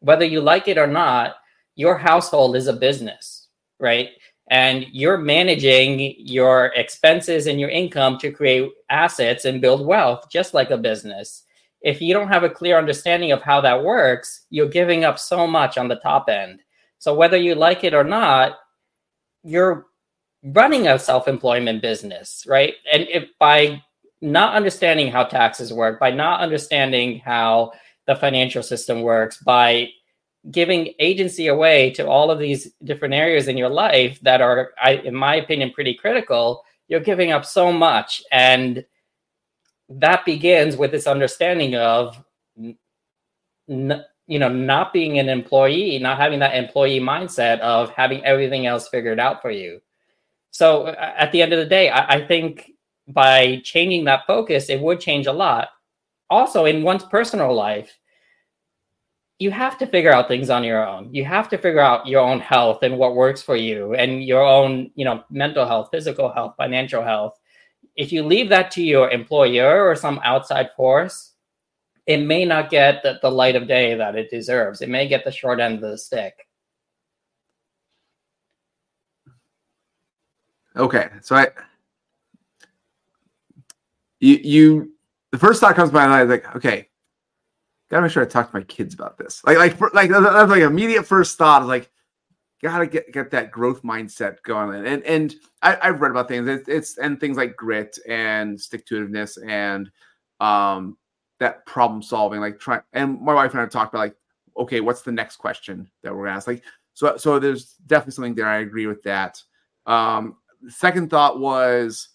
whether 0.00 0.24
you 0.24 0.40
like 0.40 0.68
it 0.68 0.78
or 0.78 0.86
not, 0.86 1.36
your 1.74 1.96
household 1.98 2.56
is 2.56 2.68
a 2.68 2.72
business, 2.72 3.48
right? 3.78 4.10
And 4.50 4.86
you're 4.92 5.18
managing 5.18 6.14
your 6.18 6.66
expenses 6.76 7.46
and 7.46 7.60
your 7.60 7.70
income 7.70 8.18
to 8.18 8.32
create 8.32 8.70
assets 8.88 9.44
and 9.44 9.60
build 9.60 9.86
wealth, 9.86 10.28
just 10.30 10.54
like 10.54 10.70
a 10.70 10.78
business 10.78 11.44
if 11.82 12.00
you 12.00 12.12
don't 12.14 12.28
have 12.28 12.44
a 12.44 12.50
clear 12.50 12.78
understanding 12.78 13.32
of 13.32 13.42
how 13.42 13.60
that 13.60 13.82
works, 13.82 14.46
you're 14.50 14.68
giving 14.68 15.04
up 15.04 15.18
so 15.18 15.46
much 15.46 15.78
on 15.78 15.88
the 15.88 15.96
top 15.96 16.28
end. 16.28 16.60
So 16.98 17.14
whether 17.14 17.36
you 17.36 17.54
like 17.54 17.84
it 17.84 17.94
or 17.94 18.04
not, 18.04 18.58
you're 19.42 19.86
running 20.42 20.88
a 20.88 20.98
self-employment 20.98 21.82
business, 21.82 22.44
right? 22.46 22.74
And 22.92 23.06
if 23.08 23.28
by 23.38 23.82
not 24.20 24.54
understanding 24.54 25.10
how 25.10 25.24
taxes 25.24 25.72
work, 25.72 25.98
by 25.98 26.10
not 26.10 26.40
understanding 26.40 27.20
how 27.20 27.72
the 28.06 28.16
financial 28.16 28.62
system 28.62 29.02
works, 29.02 29.38
by 29.42 29.88
giving 30.50 30.94
agency 30.98 31.48
away 31.48 31.90
to 31.92 32.06
all 32.06 32.30
of 32.30 32.38
these 32.38 32.72
different 32.84 33.14
areas 33.14 33.48
in 33.48 33.56
your 33.56 33.68
life 33.68 34.18
that 34.20 34.40
are, 34.40 34.72
I, 34.82 34.92
in 34.92 35.14
my 35.14 35.36
opinion, 35.36 35.72
pretty 35.72 35.94
critical, 35.94 36.62
you're 36.88 37.00
giving 37.00 37.32
up 37.32 37.44
so 37.44 37.72
much. 37.72 38.22
And 38.32 38.84
that 39.90 40.24
begins 40.24 40.76
with 40.76 40.92
this 40.92 41.06
understanding 41.06 41.74
of 41.74 42.22
n- 43.68 44.04
you 44.26 44.38
know 44.38 44.48
not 44.48 44.92
being 44.92 45.18
an 45.18 45.28
employee 45.28 45.98
not 45.98 46.18
having 46.18 46.38
that 46.38 46.54
employee 46.54 47.00
mindset 47.00 47.58
of 47.60 47.90
having 47.90 48.24
everything 48.24 48.66
else 48.66 48.88
figured 48.88 49.18
out 49.18 49.42
for 49.42 49.50
you. 49.50 49.80
So 50.52 50.88
at 50.88 51.32
the 51.32 51.42
end 51.42 51.52
of 51.52 51.58
the 51.58 51.66
day 51.66 51.90
I, 51.90 52.16
I 52.16 52.26
think 52.26 52.72
by 53.08 53.60
changing 53.64 54.04
that 54.04 54.26
focus 54.26 54.70
it 54.70 54.80
would 54.80 55.00
change 55.00 55.26
a 55.26 55.32
lot. 55.32 55.68
Also 56.28 56.64
in 56.66 56.82
one's 56.82 57.04
personal 57.04 57.52
life 57.54 57.98
you 59.40 59.50
have 59.50 59.78
to 59.78 59.86
figure 59.86 60.12
out 60.12 60.28
things 60.28 60.50
on 60.50 60.62
your 60.62 60.86
own. 60.86 61.08
You 61.14 61.24
have 61.24 61.48
to 61.48 61.56
figure 61.56 61.80
out 61.80 62.06
your 62.06 62.20
own 62.20 62.40
health 62.40 62.82
and 62.82 62.98
what 62.98 63.16
works 63.16 63.40
for 63.40 63.56
you 63.56 63.94
and 63.94 64.22
your 64.22 64.42
own 64.42 64.90
you 64.94 65.04
know 65.04 65.24
mental 65.30 65.66
health 65.66 65.88
physical 65.90 66.30
health 66.30 66.54
financial 66.56 67.02
health 67.02 67.39
if 67.96 68.12
you 68.12 68.22
leave 68.22 68.48
that 68.48 68.70
to 68.72 68.82
your 68.82 69.10
employer 69.10 69.86
or 69.86 69.94
some 69.94 70.20
outside 70.24 70.70
force, 70.76 71.32
it 72.06 72.18
may 72.18 72.44
not 72.44 72.70
get 72.70 73.02
the, 73.02 73.18
the 73.22 73.30
light 73.30 73.56
of 73.56 73.68
day 73.68 73.94
that 73.94 74.16
it 74.16 74.30
deserves. 74.30 74.80
It 74.80 74.88
may 74.88 75.06
get 75.06 75.24
the 75.24 75.30
short 75.30 75.60
end 75.60 75.76
of 75.76 75.90
the 75.90 75.98
stick. 75.98 76.34
Okay, 80.76 81.08
so 81.20 81.36
I 81.36 81.48
you 84.20 84.36
you 84.42 84.92
the 85.32 85.38
first 85.38 85.60
thought 85.60 85.74
comes 85.74 85.90
to 85.90 85.94
my 85.94 86.06
mind 86.06 86.24
is 86.24 86.30
like 86.30 86.56
okay, 86.56 86.88
gotta 87.90 88.02
make 88.02 88.12
sure 88.12 88.22
I 88.22 88.26
talk 88.26 88.50
to 88.50 88.56
my 88.56 88.62
kids 88.64 88.94
about 88.94 89.18
this. 89.18 89.42
Like 89.44 89.58
like 89.58 89.94
like 89.94 90.10
that's 90.10 90.50
like 90.50 90.62
immediate 90.62 91.06
first 91.06 91.36
thought 91.36 91.62
is 91.62 91.68
like 91.68 91.90
gotta 92.62 92.86
get 92.86 93.12
get 93.12 93.30
that 93.30 93.50
growth 93.50 93.82
mindset 93.82 94.42
going. 94.42 94.86
And 94.86 95.02
and 95.04 95.34
I, 95.62 95.78
have 95.82 96.00
read 96.00 96.10
about 96.10 96.28
things. 96.28 96.48
It's, 96.48 96.68
it's 96.68 96.98
and 96.98 97.18
things 97.18 97.36
like 97.36 97.56
grit 97.56 97.98
and 98.08 98.60
stick 98.60 98.86
to 98.86 99.06
itiveness 99.06 99.38
and 99.46 99.90
um 100.40 100.96
that 101.38 101.64
problem 101.66 102.02
solving. 102.02 102.40
Like 102.40 102.58
try 102.58 102.80
and 102.92 103.20
my 103.20 103.34
wife 103.34 103.52
and 103.52 103.60
I 103.60 103.66
talked 103.66 103.94
about 103.94 104.00
like, 104.00 104.16
okay, 104.56 104.80
what's 104.80 105.02
the 105.02 105.12
next 105.12 105.36
question 105.36 105.90
that 106.02 106.14
we're 106.14 106.24
gonna 106.24 106.36
ask? 106.36 106.46
Like 106.46 106.62
so 106.94 107.16
so 107.16 107.38
there's 107.38 107.74
definitely 107.86 108.12
something 108.12 108.34
there. 108.34 108.46
I 108.46 108.58
agree 108.58 108.86
with 108.86 109.02
that. 109.04 109.42
Um 109.86 110.36
second 110.68 111.10
thought 111.10 111.40
was 111.40 112.08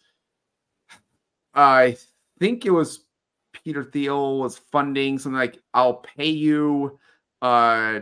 I 1.54 1.98
think 2.40 2.66
it 2.66 2.72
was 2.72 3.06
Peter 3.54 3.84
Thiel 3.84 4.40
was 4.40 4.58
funding 4.58 5.18
something 5.18 5.40
like 5.40 5.58
I'll 5.74 5.96
pay 5.96 6.30
you 6.30 7.00
uh 7.42 8.02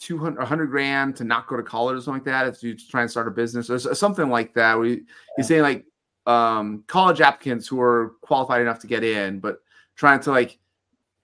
200 0.00 0.38
100 0.38 0.66
grand 0.66 1.16
to 1.16 1.24
not 1.24 1.46
go 1.46 1.56
to 1.56 1.62
college 1.62 1.96
or 1.96 2.00
something 2.00 2.20
like 2.20 2.24
that 2.24 2.46
if 2.46 2.62
you 2.62 2.76
try 2.76 3.02
and 3.02 3.10
start 3.10 3.28
a 3.28 3.30
business 3.30 3.70
or 3.70 3.78
something 3.94 4.28
like 4.28 4.52
that 4.54 4.78
we, 4.78 5.02
he's 5.36 5.48
saying 5.48 5.62
like 5.62 5.84
um, 6.26 6.84
college 6.86 7.20
applicants 7.20 7.68
who 7.68 7.80
are 7.80 8.14
qualified 8.22 8.62
enough 8.62 8.78
to 8.80 8.86
get 8.86 9.04
in 9.04 9.40
but 9.40 9.58
trying 9.96 10.20
to 10.20 10.30
like 10.30 10.58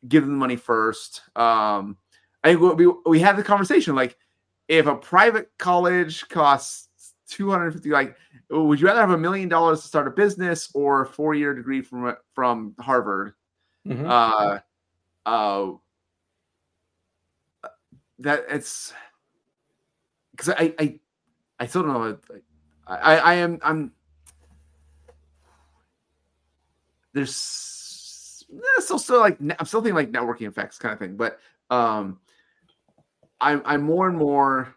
give 0.09 0.25
them 0.25 0.33
the 0.33 0.39
money 0.39 0.57
first 0.57 1.23
um, 1.37 1.97
i 2.45 2.55
think 2.55 2.79
we, 2.79 2.93
we 3.07 3.19
had 3.19 3.37
the 3.37 3.43
conversation 3.43 3.95
like 3.95 4.17
if 4.69 4.87
a 4.87 4.95
private 4.95 5.51
college 5.59 6.29
costs 6.29 7.15
250 7.29 7.91
like 7.91 8.17
would 8.51 8.81
you 8.81 8.87
rather 8.87 9.01
have 9.01 9.11
a 9.11 9.19
million 9.19 9.49
dollars 9.49 9.83
to 9.83 9.89
start 9.89 10.07
a 10.07 10.11
business 10.11 10.71
or 10.75 11.03
a 11.03 11.07
four-year 11.07 11.55
degree 11.55 11.81
from 11.81 12.17
from 12.35 12.75
harvard 12.79 13.35
mm-hmm. 13.87 14.07
uh, 14.09 14.59
uh, 15.27 15.73
that 18.21 18.45
it's 18.49 18.93
because 20.31 20.51
I, 20.51 20.75
I 20.79 21.01
I 21.59 21.67
still 21.67 21.83
don't 21.83 21.93
know. 21.93 22.19
I 22.87 22.97
I 22.97 23.17
I 23.17 23.35
am 23.35 23.59
I'm 23.63 23.93
there's 27.13 27.35
still 27.35 28.99
still 28.99 29.21
like 29.21 29.39
I'm 29.41 29.67
still 29.67 29.81
thinking 29.81 29.95
like 29.95 30.13
networking 30.13 30.49
effects 30.49 30.79
kind 30.79 30.93
of 30.93 30.99
thing, 30.99 31.17
but 31.17 31.39
um 31.71 32.19
I'm 33.41 33.63
I'm 33.65 33.83
more 33.83 34.09
and 34.09 34.17
more 34.17 34.75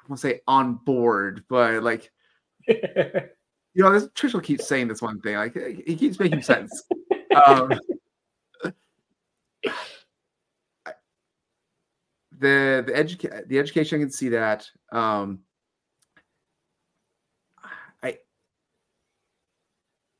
I 0.00 0.08
want 0.08 0.20
to 0.20 0.28
say 0.28 0.40
on 0.46 0.74
board, 0.74 1.44
but 1.48 1.82
like 1.82 2.10
you 2.68 3.84
know, 3.84 3.92
this 3.92 4.08
Trish 4.08 4.42
keeps 4.42 4.66
saying 4.66 4.88
this 4.88 5.02
one 5.02 5.20
thing, 5.20 5.36
like 5.36 5.54
he 5.54 5.96
keeps 5.96 6.18
making 6.18 6.42
sense. 6.42 6.82
um, 7.46 7.78
the 12.38 12.84
the 12.86 12.94
education 12.94 13.42
the 13.46 13.58
education 13.58 13.98
I 13.98 14.02
can 14.02 14.10
see 14.10 14.28
that. 14.30 14.68
Um, 14.92 15.40
I 18.02 18.18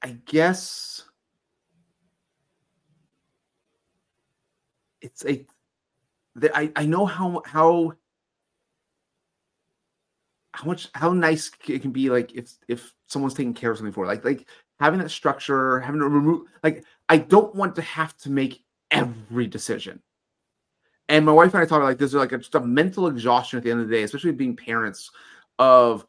I 0.02 0.10
guess 0.26 1.04
it's 5.00 5.24
a 5.24 5.46
the, 6.34 6.56
I 6.56 6.72
I 6.76 6.86
know 6.86 7.06
how 7.06 7.42
how 7.44 7.94
how 10.52 10.66
much 10.66 10.88
how 10.94 11.12
nice 11.12 11.50
it 11.68 11.82
can 11.82 11.92
be 11.92 12.10
like 12.10 12.34
if 12.34 12.52
if 12.66 12.94
someone's 13.06 13.34
taking 13.34 13.54
care 13.54 13.70
of 13.70 13.76
something 13.78 13.92
for 13.92 14.06
like 14.06 14.24
like 14.24 14.48
having 14.80 14.98
that 15.00 15.10
structure 15.10 15.80
having 15.80 16.00
to 16.00 16.08
remove 16.08 16.48
like 16.62 16.84
I 17.08 17.18
don't 17.18 17.54
want 17.54 17.76
to 17.76 17.82
have 17.82 18.16
to 18.18 18.30
make 18.30 18.64
every 18.90 19.46
decision 19.46 20.02
and 21.08 21.24
my 21.24 21.32
wife 21.32 21.54
and 21.54 21.62
I 21.62 21.66
talk 21.66 21.78
about 21.78 21.86
like 21.86 21.98
this 21.98 22.10
is 22.10 22.14
like 22.14 22.32
a, 22.32 22.38
just 22.38 22.54
a 22.54 22.60
mental 22.60 23.06
exhaustion 23.06 23.56
at 23.56 23.64
the 23.64 23.70
end 23.70 23.80
of 23.80 23.88
the 23.88 23.94
day, 23.94 24.02
especially 24.02 24.32
being 24.32 24.56
parents 24.56 25.10
of 25.58 26.06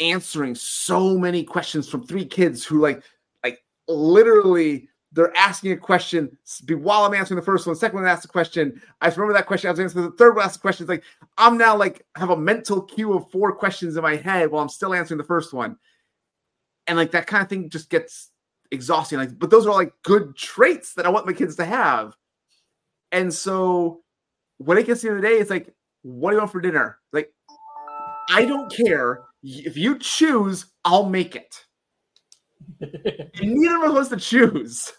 answering 0.00 0.54
so 0.54 1.18
many 1.18 1.44
questions 1.44 1.88
from 1.88 2.06
three 2.06 2.24
kids 2.24 2.64
who 2.64 2.80
like 2.80 3.02
like 3.44 3.62
literally 3.88 4.88
they're 5.12 5.36
asking 5.36 5.72
a 5.72 5.76
question 5.76 6.36
while 6.68 7.04
I'm 7.04 7.14
answering 7.14 7.36
the 7.36 7.44
first 7.44 7.66
one. 7.66 7.76
Second 7.76 8.00
one 8.00 8.08
asks 8.08 8.24
a 8.24 8.28
question. 8.28 8.80
I 9.00 9.08
remember 9.08 9.32
that 9.32 9.46
question. 9.46 9.68
I 9.68 9.70
was 9.72 9.80
answering 9.80 10.10
the 10.10 10.16
third 10.16 10.36
one 10.36 10.44
asked 10.44 10.54
the 10.56 10.60
question. 10.60 10.84
It's 10.84 10.90
like 10.90 11.04
I'm 11.36 11.58
now 11.58 11.76
like 11.76 12.04
have 12.14 12.30
a 12.30 12.36
mental 12.36 12.82
queue 12.82 13.14
of 13.14 13.30
four 13.30 13.54
questions 13.54 13.96
in 13.96 14.02
my 14.02 14.16
head 14.16 14.50
while 14.50 14.62
I'm 14.62 14.68
still 14.68 14.94
answering 14.94 15.18
the 15.18 15.24
first 15.24 15.52
one. 15.52 15.76
And 16.86 16.96
like 16.96 17.10
that 17.10 17.26
kind 17.26 17.42
of 17.42 17.48
thing 17.48 17.68
just 17.68 17.90
gets 17.90 18.30
exhausting. 18.70 19.18
Like, 19.18 19.38
but 19.38 19.50
those 19.50 19.66
are 19.66 19.74
like 19.74 19.92
good 20.02 20.36
traits 20.36 20.94
that 20.94 21.04
I 21.04 21.10
want 21.10 21.26
my 21.26 21.32
kids 21.32 21.56
to 21.56 21.64
have. 21.64 22.16
And 23.12 23.32
so 23.32 24.02
when 24.58 24.78
it 24.78 24.86
gets 24.86 25.00
to 25.00 25.06
the 25.06 25.10
end 25.10 25.18
of 25.18 25.22
the 25.22 25.28
day, 25.28 25.40
it's 25.40 25.50
like, 25.50 25.74
what 26.02 26.30
do 26.30 26.36
you 26.36 26.40
want 26.40 26.52
for 26.52 26.60
dinner? 26.60 26.98
Like, 27.12 27.32
I 28.30 28.44
don't 28.44 28.70
care 28.74 29.22
if 29.42 29.76
you 29.76 29.98
choose, 29.98 30.66
I'll 30.84 31.08
make 31.08 31.34
it. 31.36 31.64
and 32.80 33.52
neither 33.54 33.76
of 33.76 33.82
us 33.84 33.92
wants 33.92 34.08
to 34.10 34.16
choose. 34.16 34.92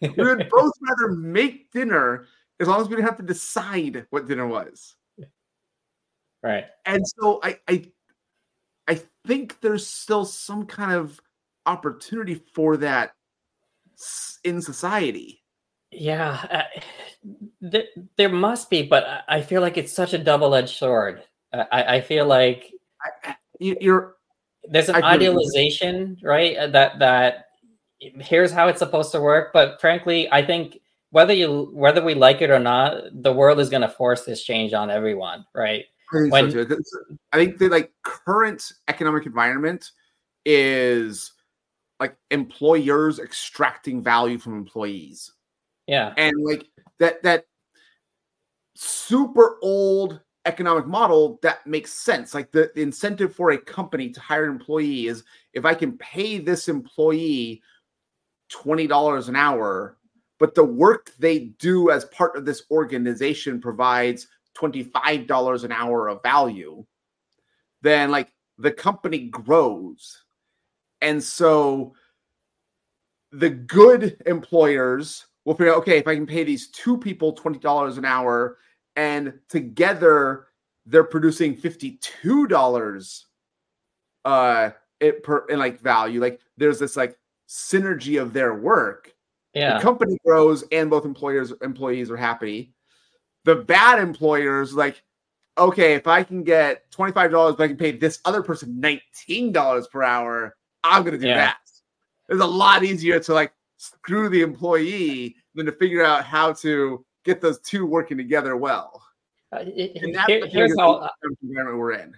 We 0.00 0.08
would 0.08 0.48
both 0.50 0.72
rather 0.80 1.12
make 1.12 1.70
dinner 1.72 2.26
as 2.58 2.68
long 2.68 2.80
as 2.80 2.88
we 2.88 2.96
didn't 2.96 3.08
have 3.08 3.18
to 3.18 3.22
decide 3.22 4.06
what 4.10 4.26
dinner 4.26 4.46
was. 4.46 4.96
Right. 6.42 6.64
And 6.86 7.02
so 7.06 7.40
I 7.42 7.58
I 7.68 7.84
I 8.88 9.02
think 9.26 9.60
there's 9.60 9.86
still 9.86 10.24
some 10.24 10.64
kind 10.66 10.92
of 10.92 11.20
opportunity 11.66 12.42
for 12.54 12.78
that 12.78 13.12
in 14.44 14.62
society. 14.62 15.39
Yeah, 15.92 16.46
uh, 16.50 16.80
th- 17.70 17.88
there 18.16 18.28
must 18.28 18.70
be, 18.70 18.82
but 18.82 19.24
I 19.28 19.42
feel 19.42 19.60
like 19.60 19.76
it's 19.76 19.92
such 19.92 20.12
a 20.12 20.18
double-edged 20.18 20.76
sword. 20.76 21.24
I, 21.52 21.96
I 21.96 22.00
feel 22.00 22.26
like 22.26 22.72
I, 23.24 23.34
you're 23.58 24.14
there's 24.68 24.88
an 24.88 25.02
idealization, 25.02 26.16
right? 26.22 26.56
Uh, 26.56 26.66
that 26.68 26.98
that 27.00 27.46
here's 27.98 28.52
how 28.52 28.68
it's 28.68 28.78
supposed 28.78 29.12
to 29.12 29.20
work, 29.20 29.52
but 29.52 29.80
frankly, 29.80 30.30
I 30.30 30.44
think 30.44 30.78
whether 31.10 31.32
you 31.32 31.70
whether 31.72 32.02
we 32.02 32.14
like 32.14 32.40
it 32.40 32.50
or 32.50 32.60
not, 32.60 33.02
the 33.12 33.32
world 33.32 33.58
is 33.58 33.68
going 33.68 33.82
to 33.82 33.88
force 33.88 34.24
this 34.24 34.44
change 34.44 34.72
on 34.72 34.90
everyone, 34.90 35.44
right? 35.54 35.84
I 36.12 36.20
think, 36.20 36.32
when, 36.32 36.50
so 36.50 36.76
I 37.32 37.36
think 37.36 37.58
the 37.58 37.68
like 37.68 37.92
current 38.02 38.72
economic 38.88 39.26
environment 39.26 39.90
is 40.44 41.32
like 41.98 42.16
employers 42.30 43.18
extracting 43.18 44.02
value 44.02 44.38
from 44.38 44.56
employees. 44.56 45.32
Yeah. 45.90 46.14
And 46.16 46.32
like 46.44 46.68
that 47.00 47.20
that 47.24 47.46
super 48.76 49.58
old 49.60 50.20
economic 50.46 50.86
model 50.86 51.40
that 51.42 51.66
makes 51.66 51.92
sense. 51.92 52.32
Like 52.32 52.52
the, 52.52 52.70
the 52.76 52.82
incentive 52.82 53.34
for 53.34 53.50
a 53.50 53.58
company 53.58 54.10
to 54.10 54.20
hire 54.20 54.44
an 54.44 54.52
employee 54.52 55.08
is 55.08 55.24
if 55.52 55.64
I 55.64 55.74
can 55.74 55.98
pay 55.98 56.38
this 56.38 56.68
employee 56.68 57.60
$20 58.52 59.28
an 59.28 59.34
hour, 59.34 59.96
but 60.38 60.54
the 60.54 60.64
work 60.64 61.10
they 61.18 61.46
do 61.58 61.90
as 61.90 62.04
part 62.06 62.36
of 62.36 62.44
this 62.44 62.62
organization 62.70 63.60
provides 63.60 64.28
$25 64.56 65.64
an 65.64 65.72
hour 65.72 66.06
of 66.06 66.22
value, 66.22 66.86
then 67.82 68.12
like 68.12 68.32
the 68.58 68.70
company 68.70 69.26
grows. 69.26 70.22
And 71.00 71.20
so 71.20 71.94
the 73.32 73.50
good 73.50 74.16
employers 74.26 75.26
will 75.44 75.54
figure 75.54 75.72
out 75.72 75.78
okay, 75.78 75.98
if 75.98 76.06
I 76.06 76.14
can 76.14 76.26
pay 76.26 76.44
these 76.44 76.68
two 76.68 76.96
people 76.98 77.34
$20 77.34 77.98
an 77.98 78.04
hour 78.04 78.58
and 78.96 79.34
together 79.48 80.46
they're 80.86 81.04
producing 81.04 81.56
$52 81.56 83.24
uh 84.24 84.70
it 85.00 85.22
per 85.22 85.46
in 85.46 85.58
like 85.58 85.80
value, 85.80 86.20
like 86.20 86.40
there's 86.56 86.78
this 86.78 86.96
like 86.96 87.16
synergy 87.48 88.20
of 88.20 88.32
their 88.32 88.54
work. 88.54 89.14
Yeah. 89.54 89.78
The 89.78 89.82
company 89.82 90.16
grows 90.24 90.62
and 90.70 90.90
both 90.90 91.04
employers 91.04 91.52
employees 91.62 92.10
are 92.10 92.16
happy. 92.16 92.74
The 93.44 93.56
bad 93.56 93.98
employers 93.98 94.74
like 94.74 95.02
okay, 95.58 95.94
if 95.94 96.06
I 96.06 96.22
can 96.22 96.42
get 96.42 96.90
$25, 96.90 97.56
but 97.56 97.62
I 97.62 97.68
can 97.68 97.76
pay 97.76 97.92
this 97.92 98.20
other 98.24 98.42
person 98.42 98.80
$19 98.80 99.90
per 99.90 100.02
hour, 100.02 100.56
I'm 100.82 101.02
gonna 101.02 101.18
do 101.18 101.26
yeah. 101.26 101.36
that. 101.36 101.58
It's 102.28 102.40
a 102.40 102.46
lot 102.46 102.84
easier 102.84 103.18
to 103.20 103.34
like 103.34 103.52
screw 103.80 104.28
the 104.28 104.42
employee 104.42 105.34
than 105.54 105.64
to 105.64 105.72
figure 105.72 106.04
out 106.04 106.22
how 106.22 106.52
to 106.52 107.02
get 107.24 107.40
those 107.40 107.58
two 107.60 107.86
working 107.86 108.18
together 108.18 108.54
well. 108.54 109.02
Uh, 109.52 109.60
and 109.60 110.14
that's 110.14 110.26
here, 110.26 110.46
here's 110.46 110.78
how 110.78 111.08
environment 111.42 111.78
we're 111.78 111.92
in. 111.92 112.14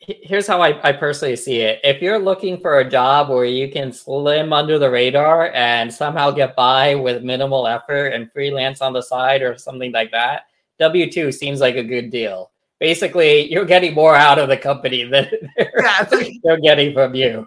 Here's 0.00 0.46
how 0.46 0.62
I, 0.62 0.80
I 0.88 0.92
personally 0.92 1.36
see 1.36 1.60
it. 1.60 1.78
If 1.84 2.00
you're 2.00 2.18
looking 2.18 2.58
for 2.58 2.78
a 2.78 2.88
job 2.88 3.28
where 3.28 3.44
you 3.44 3.70
can 3.70 3.92
slim 3.92 4.54
under 4.54 4.78
the 4.78 4.90
radar 4.90 5.52
and 5.52 5.92
somehow 5.92 6.30
get 6.30 6.56
by 6.56 6.94
with 6.94 7.22
minimal 7.22 7.66
effort 7.66 8.14
and 8.14 8.32
freelance 8.32 8.80
on 8.80 8.94
the 8.94 9.02
side 9.02 9.42
or 9.42 9.58
something 9.58 9.92
like 9.92 10.10
that, 10.12 10.44
W 10.78 11.12
2 11.12 11.30
seems 11.32 11.60
like 11.60 11.76
a 11.76 11.84
good 11.84 12.10
deal. 12.10 12.50
Basically, 12.80 13.52
you're 13.52 13.66
getting 13.66 13.92
more 13.92 14.16
out 14.16 14.38
of 14.38 14.48
the 14.48 14.56
company 14.56 15.04
than 15.04 15.28
they're, 15.58 15.70
yeah, 15.82 16.08
like, 16.10 16.32
they're 16.42 16.60
getting 16.60 16.94
from 16.94 17.14
you. 17.14 17.46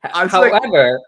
However, 0.00 0.50
like, 0.50 1.00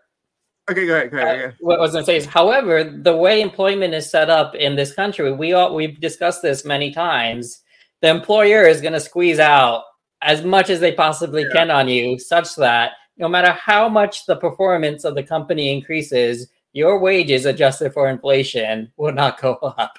okay, 0.70 0.86
go 0.86 0.96
ahead. 0.96 1.10
Go 1.10 1.18
ahead. 1.18 1.50
Uh, 1.50 1.52
what 1.60 1.78
I 1.78 1.82
was 1.82 1.92
going 1.92 2.02
to 2.04 2.06
say 2.06 2.16
is, 2.16 2.26
however, 2.26 2.84
the 2.84 3.16
way 3.16 3.40
employment 3.40 3.94
is 3.94 4.10
set 4.10 4.30
up 4.30 4.54
in 4.54 4.76
this 4.76 4.94
country, 4.94 5.32
we 5.32 5.52
all 5.52 5.74
we've 5.74 6.00
discussed 6.00 6.42
this 6.42 6.64
many 6.64 6.92
times. 6.92 7.62
The 8.02 8.08
employer 8.08 8.66
is 8.66 8.80
going 8.80 8.92
to 8.92 9.00
squeeze 9.00 9.38
out 9.38 9.84
as 10.22 10.44
much 10.44 10.70
as 10.70 10.80
they 10.80 10.92
possibly 10.92 11.42
yeah. 11.42 11.52
can 11.52 11.70
on 11.70 11.88
you, 11.88 12.18
such 12.18 12.56
that 12.56 12.92
no 13.16 13.28
matter 13.28 13.52
how 13.52 13.88
much 13.88 14.26
the 14.26 14.36
performance 14.36 15.04
of 15.04 15.14
the 15.14 15.22
company 15.22 15.72
increases, 15.72 16.48
your 16.72 16.98
wages 16.98 17.46
adjusted 17.46 17.92
for 17.92 18.08
inflation 18.10 18.92
will 18.96 19.12
not 19.12 19.40
go 19.40 19.54
up. 19.54 19.98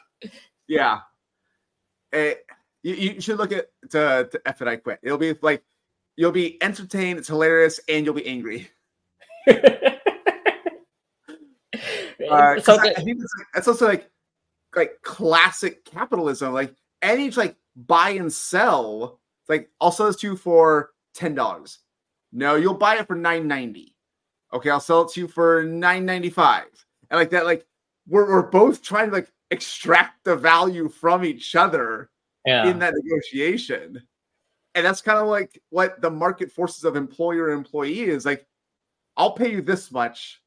Yeah. 0.67 0.99
Uh, 2.13 2.31
you, 2.83 2.93
you, 2.93 3.21
should 3.21 3.37
look 3.37 3.51
at 3.51 3.67
to, 3.89 4.29
to 4.31 4.41
F 4.45 4.61
it, 4.61 4.67
I 4.67 4.75
quit. 4.75 4.99
It'll 5.01 5.17
be 5.17 5.35
like 5.41 5.63
you'll 6.15 6.31
be 6.31 6.61
entertained, 6.61 7.19
it's 7.19 7.27
hilarious, 7.27 7.79
and 7.89 8.05
you'll 8.05 8.13
be 8.13 8.27
angry. 8.27 8.69
uh, 12.29 12.59
so 12.59 12.79
I, 12.79 12.93
I 12.97 13.01
think 13.01 13.21
that's 13.53 13.67
also 13.67 13.87
like 13.87 14.09
like 14.75 15.01
classic 15.01 15.85
capitalism. 15.85 16.53
Like 16.53 16.75
any 17.01 17.29
like 17.31 17.55
buy 17.75 18.11
and 18.11 18.31
sell 18.31 19.19
like 19.49 19.69
I'll 19.79 19.91
sell 19.91 20.07
this 20.07 20.17
to 20.17 20.27
you 20.27 20.35
for 20.35 20.91
ten 21.13 21.35
dollars. 21.35 21.79
No, 22.31 22.55
you'll 22.55 22.73
buy 22.73 22.97
it 22.97 23.07
for 23.07 23.15
nine 23.15 23.47
ninety. 23.47 23.95
Okay, 24.53 24.69
I'll 24.69 24.79
sell 24.79 25.03
it 25.03 25.11
to 25.13 25.21
you 25.21 25.27
for 25.27 25.63
nine 25.63 26.05
ninety 26.05 26.29
five. 26.29 26.67
And 27.09 27.19
like 27.19 27.29
that, 27.31 27.45
like 27.45 27.65
we're 28.07 28.27
we're 28.27 28.49
both 28.49 28.81
trying 28.81 29.09
to 29.09 29.15
like 29.15 29.31
extract 29.51 30.23
the 30.23 30.35
value 30.35 30.89
from 30.89 31.23
each 31.23 31.55
other 31.55 32.09
yeah. 32.45 32.67
in 32.67 32.79
that 32.79 32.93
negotiation. 32.95 34.01
And 34.75 34.85
that's 34.85 35.01
kind 35.01 35.17
of 35.17 35.27
like 35.27 35.61
what 35.69 36.01
the 36.01 36.11
market 36.11 36.51
forces 36.51 36.83
of 36.83 36.95
employer 36.95 37.49
and 37.49 37.57
employee 37.57 38.01
is 38.01 38.25
like. 38.25 38.45
I'll 39.19 39.31
pay 39.31 39.51
you 39.51 39.63
this 39.63 39.91
much, 39.91 40.43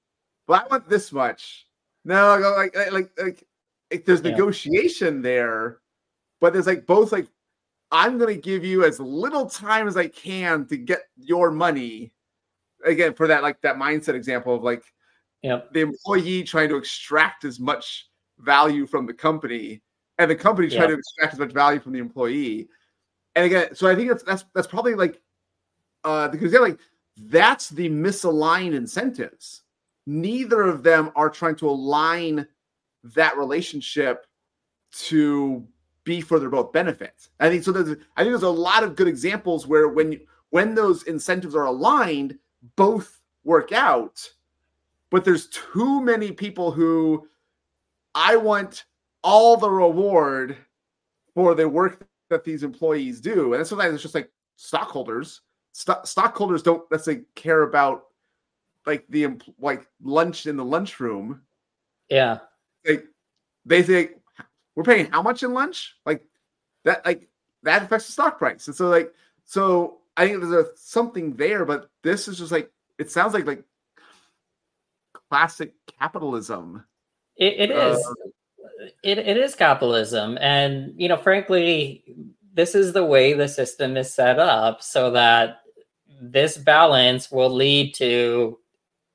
but 0.51 0.65
I 0.65 0.67
want 0.69 0.89
this 0.89 1.13
much. 1.13 1.65
No, 2.05 2.37
like 2.57 2.75
like 2.75 2.93
like, 3.17 3.47
like, 3.93 4.05
there's 4.05 4.21
yeah. 4.21 4.33
negotiation 4.33 5.23
there, 5.23 5.79
but 6.41 6.53
there's 6.53 6.67
like 6.67 6.87
both 6.87 7.13
like 7.13 7.29
I'm 7.93 8.19
going 8.19 8.35
to 8.35 8.41
give 8.41 8.65
you 8.65 8.85
as 8.85 8.99
little 8.99 9.49
time 9.49 9.87
as 9.87 9.97
I 9.97 10.09
can 10.09 10.67
to 10.67 10.77
get 10.77 11.03
your 11.17 11.53
money. 11.53 12.13
Again, 12.85 13.15
for 13.15 13.29
that 13.29 13.45
like 13.45 13.61
that 13.61 13.77
mindset 13.77 14.15
example 14.15 14.57
of 14.57 14.65
like 14.65 14.83
yep. 15.43 15.73
the 15.73 15.83
employee 15.83 16.43
trying 16.43 16.69
to 16.71 16.77
extract 16.77 17.45
as 17.45 17.61
much 17.61 18.09
value 18.41 18.89
from 18.89 19.07
the 19.07 19.15
company 19.15 19.83
and 20.19 20.29
the 20.29 20.35
company 20.35 20.69
trying 20.69 20.89
yep. 20.89 20.89
to 20.89 20.99
extract 20.99 21.35
as 21.35 21.39
much 21.39 21.53
value 21.53 21.79
from 21.79 21.93
the 21.93 22.01
employee. 22.01 22.69
And 23.37 23.45
again, 23.45 23.77
so 23.77 23.89
I 23.89 23.95
think 23.95 24.09
that's 24.09 24.25
that's 24.25 24.45
that's 24.53 24.67
probably 24.67 24.97
like 24.97 25.23
uh 26.03 26.27
because 26.27 26.53
yeah, 26.53 26.59
like 26.59 26.81
that's 27.17 27.69
the 27.69 27.89
misaligned 27.89 28.75
incentives. 28.75 29.63
Neither 30.07 30.63
of 30.63 30.83
them 30.83 31.11
are 31.15 31.31
trying 31.31 31.57
to 31.57 31.69
align 31.69 32.47
that 33.03 33.37
relationship 33.37 34.27
to 34.93 35.67
be 36.05 36.21
for 36.21 36.39
their 36.39 36.51
both 36.51 36.73
benefits. 36.73 37.31
I 37.39 37.49
think 37.49 37.63
so. 37.63 37.73
There's 37.73 37.91
I 38.17 38.23
think 38.23 38.33
there's 38.33 38.43
a 38.43 38.49
lot 38.49 38.83
of 38.83 38.97
good 38.97 39.09
examples 39.09 39.67
where 39.67 39.89
when 39.89 40.21
when 40.51 40.75
those 40.75 41.05
incentives 41.05 41.55
are 41.55 41.67
aligned, 41.67 42.39
both 42.77 43.21
work 43.45 43.73
out. 43.73 44.29
But 45.11 45.25
there's 45.25 45.49
too 45.49 46.01
many 46.01 46.33
people 46.33 46.71
who 46.71 47.29
I 48.15 48.37
want 48.37 48.85
all 49.23 49.57
the 49.57 49.71
reward 49.71 50.57
for 51.35 51.55
the 51.55 51.69
work 51.69 52.07
that 52.29 52.45
these 52.45 52.63
employees 52.63 53.21
do, 53.21 53.55
and 53.55 53.67
sometimes 53.67 53.95
it's 53.95 54.03
just 54.03 54.15
like 54.15 54.31
stockholders. 54.57 55.43
St- 55.73 56.07
stockholders 56.07 56.63
don't 56.63 56.89
necessarily 56.91 57.25
care 57.35 57.63
about 57.63 58.07
like 58.87 59.05
the 59.09 59.29
like 59.59 59.87
lunch 60.03 60.47
in 60.47 60.57
the 60.57 60.65
lunchroom. 60.65 61.43
Yeah, 62.09 62.39
like 62.87 63.07
they 63.65 63.83
say 63.83 64.11
we're 64.75 64.85
paying 64.85 65.11
how 65.11 65.23
much 65.23 65.43
in 65.43 65.53
lunch? 65.53 65.97
Like 66.07 66.25
that, 66.85 67.05
like 67.05 67.29
that 67.63 67.83
affects 67.83 68.07
the 68.07 68.13
stock 68.13 68.39
price. 68.39 68.67
And 68.67 68.77
so, 68.77 68.89
like, 68.89 69.13
so 69.45 69.99
I 70.17 70.27
think 70.27 70.41
there's 70.41 70.67
a, 70.67 70.77
something 70.77 71.37
there, 71.37 71.65
but 71.65 71.91
this 72.03 72.29
is 72.29 72.39
just 72.39 72.53
like 72.53 72.71
it 72.99 73.11
sounds 73.11 73.35
like 73.35 73.47
like 73.47 73.65
classic 75.29 75.75
capitalism. 75.99 76.85
it, 77.37 77.71
it 77.71 77.71
is. 77.71 78.07
Uh, 78.07 78.29
it, 79.03 79.19
it 79.19 79.37
is 79.37 79.55
capitalism, 79.55 80.39
and 80.41 80.95
you 80.97 81.09
know, 81.09 81.17
frankly, 81.19 82.03
this 82.55 82.75
is 82.75 82.93
the 82.93 83.05
way 83.05 83.35
the 83.35 83.49
system 83.49 83.97
is 83.97 84.13
set 84.13 84.39
up, 84.39 84.83
so 84.83 85.11
that 85.11 85.61
this 86.21 86.57
balance 86.57 87.31
will 87.31 87.51
lead 87.51 87.95
to 87.97 88.59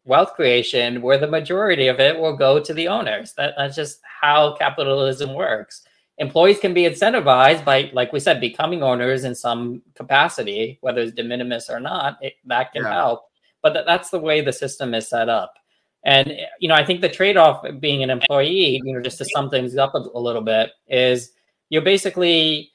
wealth 0.05 0.33
creation 0.33 1.01
where 1.01 1.17
the 1.17 1.27
majority 1.27 1.87
of 1.87 1.99
it 1.99 2.17
will 2.17 2.35
go 2.35 2.59
to 2.59 2.73
the 2.73 2.87
owners. 2.87 3.33
That, 3.33 3.55
that's 3.57 3.75
just 3.75 3.99
how 4.21 4.55
capitalism 4.55 5.33
works. 5.33 5.83
employees 6.17 6.59
can 6.59 6.73
be 6.73 6.83
incentivized 6.83 7.65
by, 7.65 7.89
like 7.93 8.13
we 8.13 8.19
said, 8.19 8.39
becoming 8.39 8.83
owners 8.83 9.23
in 9.23 9.35
some 9.35 9.81
capacity, 9.95 10.77
whether 10.81 11.01
it's 11.01 11.11
de 11.11 11.23
minimis 11.23 11.69
or 11.69 11.79
not, 11.79 12.17
it, 12.21 12.33
that 12.45 12.71
can 12.71 12.83
yeah. 12.83 12.93
help. 12.93 13.25
But 13.61 13.73
th- 13.73 13.85
that's 13.85 14.09
the 14.09 14.19
way 14.19 14.41
the 14.41 14.53
system 14.53 14.93
is 14.93 15.07
set 15.07 15.29
up. 15.29 15.55
And 16.03 16.37
you 16.59 16.69
know, 16.69 16.75
I 16.75 16.85
think 16.85 17.01
the 17.01 17.09
trade-off 17.09 17.65
being 17.79 18.03
an 18.03 18.11
employee, 18.11 18.79
you 18.83 18.93
know, 18.93 19.01
just 19.01 19.17
to 19.17 19.25
sum 19.25 19.49
things 19.49 19.75
up 19.75 19.95
a, 19.95 19.97
a 19.97 20.19
little 20.19 20.43
bit, 20.43 20.69
is 20.87 21.31
you're 21.69 21.81
basically 21.81 22.71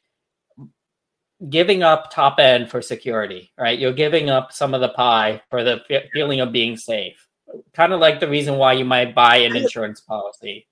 giving 1.48 1.82
up 1.82 2.10
top 2.10 2.38
end 2.38 2.70
for 2.70 2.82
security, 2.82 3.50
right? 3.58 3.78
You're 3.78 3.92
giving 3.92 4.28
up 4.28 4.52
some 4.52 4.74
of 4.74 4.80
the 4.80 4.90
pie 4.90 5.40
for 5.48 5.64
the 5.64 5.82
f- 5.88 6.04
feeling 6.12 6.40
of 6.40 6.52
being 6.52 6.76
safe. 6.76 7.26
Kind 7.72 7.92
of 7.92 8.00
like 8.00 8.20
the 8.20 8.28
reason 8.28 8.56
why 8.56 8.74
you 8.74 8.84
might 8.84 9.14
buy 9.14 9.36
an 9.36 9.56
insurance 9.56 10.00
policy. 10.00 10.66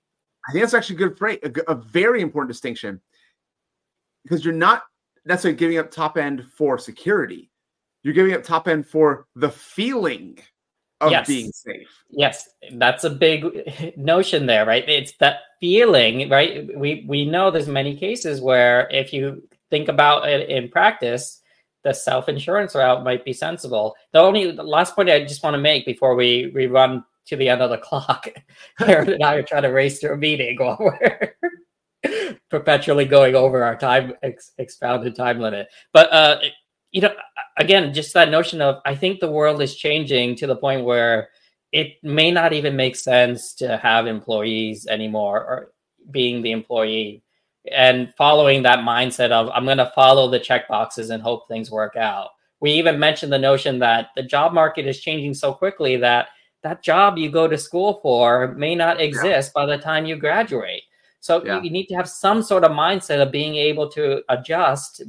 I 0.47 0.51
think 0.51 0.63
that's 0.63 0.73
actually 0.73 0.95
a 0.95 0.99
good 0.99 1.17
phrase, 1.17 1.39
a, 1.43 1.71
a 1.71 1.75
very 1.75 2.21
important 2.21 2.49
distinction 2.49 3.01
because 4.23 4.45
you're 4.45 4.53
not 4.53 4.83
necessarily 5.25 5.57
giving 5.57 5.77
up 5.77 5.91
top 5.91 6.17
end 6.17 6.45
for 6.55 6.77
security. 6.77 7.49
You're 8.03 8.13
giving 8.13 8.33
up 8.33 8.43
top 8.43 8.67
end 8.67 8.87
for 8.87 9.27
the 9.35 9.49
feeling 9.49 10.39
of 11.01 11.11
yes. 11.11 11.27
being 11.27 11.51
safe. 11.51 11.87
Yes, 12.09 12.49
that's 12.73 13.03
a 13.03 13.09
big 13.09 13.95
notion 13.97 14.45
there, 14.45 14.65
right? 14.65 14.87
It's 14.87 15.13
that 15.19 15.39
feeling, 15.59 16.29
right? 16.29 16.69
We 16.77 17.05
we 17.07 17.25
know 17.25 17.51
there's 17.51 17.67
many 17.67 17.97
cases 17.97 18.41
where 18.41 18.87
if 18.91 19.13
you 19.13 19.43
think 19.69 19.87
about 19.87 20.27
it 20.27 20.49
in 20.49 20.69
practice, 20.69 21.41
the 21.83 21.93
self-insurance 21.93 22.75
route 22.75 23.03
might 23.03 23.23
be 23.23 23.33
sensible. 23.33 23.95
The 24.11 24.19
only 24.19 24.51
the 24.51 24.63
last 24.63 24.95
point 24.95 25.09
I 25.09 25.23
just 25.23 25.43
want 25.43 25.53
to 25.53 25.61
make 25.61 25.85
before 25.85 26.15
we, 26.15 26.51
we 26.53 26.67
run 26.67 27.03
to 27.27 27.35
the 27.35 27.49
end 27.49 27.61
of 27.61 27.69
the 27.69 27.77
clock, 27.83 28.27
Aaron 28.81 29.13
and 29.13 29.23
I 29.23 29.35
are 29.35 29.43
trying 29.43 29.63
to 29.63 29.69
race 29.69 29.99
through 29.99 30.13
a 30.13 30.17
meeting 30.17 30.57
while 30.59 30.77
we're 30.79 31.35
perpetually 32.49 33.05
going 33.05 33.35
over 33.35 33.63
our 33.63 33.77
time 33.77 34.13
ex- 34.23 34.51
expounded 34.57 35.15
time 35.15 35.39
limit. 35.39 35.67
But 35.93 36.11
uh, 36.11 36.39
you 36.91 37.01
know, 37.01 37.13
again, 37.57 37.93
just 37.93 38.13
that 38.13 38.31
notion 38.31 38.61
of 38.61 38.81
I 38.85 38.95
think 38.95 39.19
the 39.19 39.31
world 39.31 39.61
is 39.61 39.75
changing 39.75 40.35
to 40.37 40.47
the 40.47 40.55
point 40.55 40.85
where 40.85 41.29
it 41.71 42.03
may 42.03 42.31
not 42.31 42.51
even 42.51 42.75
make 42.75 42.95
sense 42.95 43.53
to 43.55 43.77
have 43.77 44.07
employees 44.07 44.87
anymore 44.87 45.37
or 45.39 45.71
being 46.09 46.41
the 46.41 46.51
employee 46.51 47.21
and 47.71 48.13
following 48.17 48.63
that 48.63 48.79
mindset 48.79 49.31
of 49.31 49.49
I'm 49.49 49.65
going 49.65 49.77
to 49.77 49.91
follow 49.95 50.29
the 50.29 50.39
check 50.39 50.67
boxes 50.67 51.09
and 51.09 51.21
hope 51.21 51.47
things 51.47 51.71
work 51.71 51.95
out. 51.95 52.29
We 52.61 52.71
even 52.71 52.99
mentioned 52.99 53.31
the 53.31 53.39
notion 53.39 53.79
that 53.79 54.07
the 54.15 54.23
job 54.23 54.53
market 54.53 54.85
is 54.87 54.99
changing 54.99 55.33
so 55.33 55.53
quickly 55.53 55.95
that 55.97 56.29
that 56.61 56.83
job 56.83 57.17
you 57.17 57.31
go 57.31 57.47
to 57.47 57.57
school 57.57 57.99
for 58.01 58.53
may 58.55 58.75
not 58.75 58.99
exist 58.99 59.51
yeah. 59.55 59.61
by 59.61 59.65
the 59.65 59.81
time 59.81 60.05
you 60.05 60.17
graduate. 60.17 60.83
So 61.21 61.43
yeah. 61.43 61.61
you 61.61 61.69
need 61.69 61.87
to 61.87 61.95
have 61.95 62.09
some 62.09 62.41
sort 62.41 62.63
of 62.63 62.71
mindset 62.71 63.21
of 63.21 63.31
being 63.31 63.55
able 63.55 63.89
to 63.91 64.21
adjust 64.29 65.03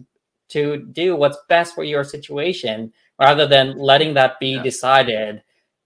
to 0.50 0.78
do 0.92 1.16
what's 1.16 1.38
best 1.48 1.74
for 1.74 1.84
your 1.84 2.04
situation 2.04 2.92
rather 3.20 3.46
than 3.46 3.78
letting 3.78 4.14
that 4.14 4.40
be 4.40 4.54
yeah. 4.54 4.62
decided 4.62 5.42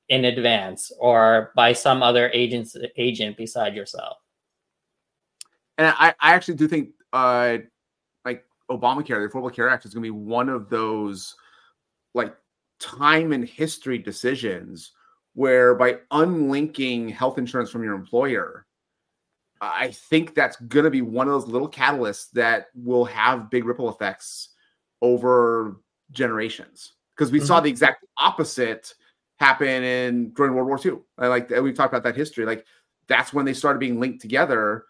in 0.09 0.27
advance 0.27 0.93
or 0.99 1.53
by 1.57 1.73
some 1.73 2.03
other 2.03 2.31
agent 2.35 2.69
agent 2.97 3.37
beside 3.37 3.75
yourself 3.75 4.19
and 5.79 5.89
I, 5.99 6.14
I 6.20 6.35
actually 6.35 6.55
do 6.55 6.68
think 6.68 6.91
uh 7.12 7.59
like 8.25 8.45
Obamacare, 8.70 9.22
the 9.22 9.29
Affordable 9.29 9.55
Care 9.55 9.68
Act 9.68 9.85
is 9.85 9.95
going 9.95 10.03
to 10.03 10.07
be 10.07 10.18
one 10.18 10.49
of 10.49 10.68
those 10.68 11.35
like 12.14 12.35
time 12.81 13.33
and 13.33 13.47
history 13.47 13.99
decisions 13.99 14.93
where 15.35 15.75
by 15.75 15.99
unlinking 16.11 17.09
health 17.09 17.39
insurance 17.39 17.70
from 17.70 17.83
your 17.83 17.95
employer, 17.95 18.66
I 19.61 19.91
think 19.91 20.35
that's 20.35 20.57
going 20.57 20.85
to 20.85 20.91
be 20.91 21.03
one 21.03 21.27
of 21.27 21.33
those 21.33 21.49
little 21.49 21.70
catalysts 21.70 22.31
that 22.33 22.66
will 22.75 23.05
have 23.07 23.51
big 23.51 23.64
ripple 23.64 23.89
effects 23.89 24.51
over 25.03 25.81
generations. 26.12 26.93
Because 27.16 27.33
we 27.33 27.39
mm-hmm. 27.39 27.47
saw 27.47 27.61
the 27.61 27.70
exact 27.70 28.05
opposite 28.18 28.95
happen 29.39 29.83
in 29.83 30.31
during 30.31 30.55
World 30.55 30.68
War 30.68 30.81
II. 30.85 31.01
I 31.18 31.29
like 31.29 31.51
we've 31.51 31.75
talked 31.75 31.93
about 31.93 32.03
that 32.05 32.16
history. 32.16 32.45
Like 32.45 32.64
that's 33.07 33.33
when 33.33 33.45
they 33.45 33.55
started 33.55 33.79
being 33.79 34.01
linked 34.01 34.20
together 34.20 34.85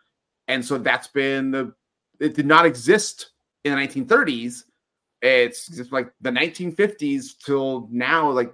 and 0.48 0.64
so 0.64 0.78
that's 0.78 1.08
been 1.08 1.50
the 1.50 1.74
it 2.20 2.34
did 2.34 2.46
not 2.46 2.66
exist 2.66 3.30
in 3.64 3.74
the 3.74 3.78
1930s 3.78 4.64
it's 5.22 5.68
just 5.68 5.92
like 5.92 6.12
the 6.20 6.30
1950s 6.30 7.38
till 7.38 7.88
now 7.90 8.30
like 8.30 8.52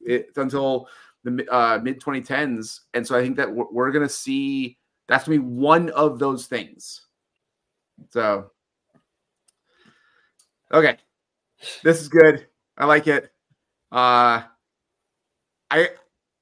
it's 0.00 0.38
until 0.38 0.88
the 1.24 1.46
uh, 1.50 1.78
mid 1.82 2.00
2010s 2.00 2.80
and 2.94 3.06
so 3.06 3.16
i 3.16 3.22
think 3.22 3.36
that 3.36 3.50
we're, 3.50 3.70
we're 3.70 3.90
going 3.90 4.06
to 4.06 4.12
see 4.12 4.78
that's 5.06 5.26
going 5.26 5.38
to 5.38 5.42
be 5.42 5.48
one 5.48 5.90
of 5.90 6.18
those 6.18 6.46
things. 6.46 7.02
So 8.10 8.50
okay. 10.72 10.98
This 11.82 12.00
is 12.00 12.08
good. 12.08 12.46
I 12.76 12.86
like 12.86 13.06
it. 13.06 13.30
Uh 13.92 14.42
i 15.70 15.88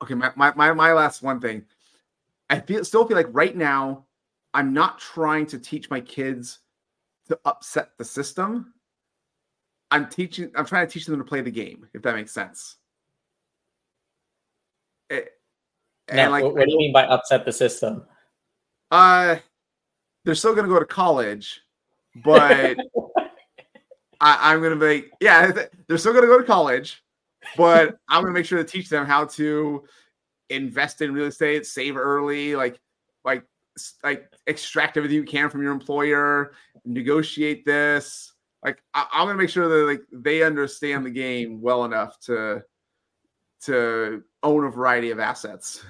okay 0.03 0.15
my 0.15 0.33
my, 0.37 0.53
my, 0.55 0.73
my 0.73 0.93
last 0.93 1.23
one 1.23 1.41
thing. 1.41 1.65
I 2.49 2.61
feel 2.61 2.85
still 2.85 3.07
feel 3.07 3.17
like 3.17 3.29
right 3.31 3.57
now 3.57 4.07
I'm 4.55 4.73
not 4.73 4.99
trying 4.99 5.47
to 5.47 5.59
teach 5.59 5.91
my 5.91 6.01
kids 6.01 6.59
to 7.29 7.39
upset 7.45 7.91
the 7.99 8.05
system. 8.05 8.75
I'm 9.91 10.09
teaching. 10.09 10.51
I'm 10.57 10.67
trying 10.67 10.87
to 10.87 10.93
teach 10.93 11.07
them 11.07 11.19
to 11.19 11.25
play 11.25 11.41
the 11.41 11.51
game. 11.51 11.87
If 11.95 12.03
that 12.03 12.15
makes 12.15 12.33
sense. 12.33 12.77
It, 15.11 15.33
eh, 16.09 16.17
now, 16.17 16.31
like, 16.31 16.45
what 16.45 16.65
do 16.65 16.71
you 16.71 16.79
mean 16.79 16.93
by 16.93 17.05
upset 17.05 17.45
the 17.45 17.53
system? 17.53 18.05
Uh, 18.91 19.37
they're 20.25 20.35
still 20.35 20.55
going 20.55 20.67
to 20.67 20.73
go 20.73 20.79
to 20.79 20.87
college, 20.87 21.61
but 22.25 22.77
I, 24.21 24.55
am 24.55 24.61
going 24.61 24.71
to 24.71 24.77
make, 24.77 25.11
yeah, 25.21 25.51
they're 25.89 25.99
still 25.99 26.13
going 26.13 26.25
to 26.25 26.29
go 26.29 26.39
to 26.39 26.45
college, 26.45 27.03
but 27.57 27.99
I'm 28.09 28.23
going 28.23 28.33
to 28.33 28.39
make 28.39 28.47
sure 28.47 28.59
to 28.59 28.65
teach 28.65 28.89
them 28.89 29.05
how 29.05 29.25
to 29.27 29.85
invest 30.49 31.01
in 31.01 31.13
real 31.13 31.27
estate, 31.27 31.67
save 31.67 31.97
early, 31.97 32.55
like 32.55 32.79
like 33.25 33.45
like 34.03 34.31
extract 34.47 34.97
everything 34.97 35.17
you 35.17 35.25
can 35.25 35.51
from 35.51 35.63
your 35.63 35.73
employer, 35.73 36.53
negotiate 36.85 37.65
this. 37.65 38.33
Like 38.63 38.83
I, 38.95 39.07
am 39.15 39.27
gonna 39.27 39.39
make 39.39 39.51
sure 39.51 39.69
that 39.69 39.91
like 39.91 40.03
they 40.13 40.43
understand 40.43 41.05
the 41.05 41.11
game 41.11 41.61
well 41.61 41.85
enough 41.85 42.19
to 42.21 42.63
to 43.63 44.23
own 44.43 44.65
a 44.65 44.71
variety 44.71 45.11
of 45.11 45.19
assets. 45.19 45.85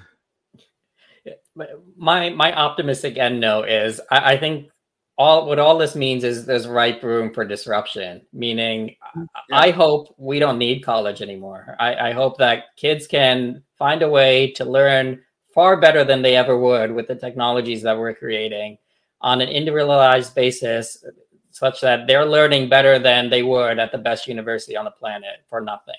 My 1.97 2.29
my 2.29 2.53
optimistic 2.53 3.17
end 3.17 3.39
note 3.39 3.69
is 3.69 4.01
I, 4.11 4.33
I 4.33 4.37
think 4.37 4.69
all 5.17 5.47
what 5.47 5.59
all 5.59 5.77
this 5.77 5.95
means 5.95 6.23
is 6.23 6.45
there's 6.45 6.67
ripe 6.67 7.03
room 7.03 7.33
for 7.33 7.45
disruption. 7.45 8.21
Meaning, 8.33 8.95
yeah. 9.15 9.25
I 9.51 9.71
hope 9.71 10.15
we 10.17 10.39
don't 10.39 10.57
need 10.57 10.83
college 10.83 11.21
anymore. 11.21 11.75
I, 11.79 12.09
I 12.09 12.11
hope 12.13 12.37
that 12.39 12.75
kids 12.77 13.05
can 13.07 13.63
find 13.77 14.01
a 14.01 14.09
way 14.09 14.51
to 14.53 14.65
learn 14.65 15.21
far 15.53 15.77
better 15.77 16.03
than 16.03 16.21
they 16.21 16.35
ever 16.35 16.57
would 16.57 16.91
with 16.91 17.07
the 17.07 17.15
technologies 17.15 17.81
that 17.83 17.97
we're 17.97 18.13
creating 18.13 18.77
on 19.21 19.41
an 19.41 19.49
individualized 19.49 20.35
basis, 20.35 21.03
such 21.51 21.81
that 21.81 22.07
they're 22.07 22.25
learning 22.25 22.67
better 22.67 22.97
than 22.99 23.29
they 23.29 23.43
would 23.43 23.79
at 23.79 23.91
the 23.91 23.97
best 23.97 24.27
university 24.27 24.75
on 24.75 24.85
the 24.85 24.91
planet 24.91 25.43
for 25.47 25.61
nothing. 25.61 25.95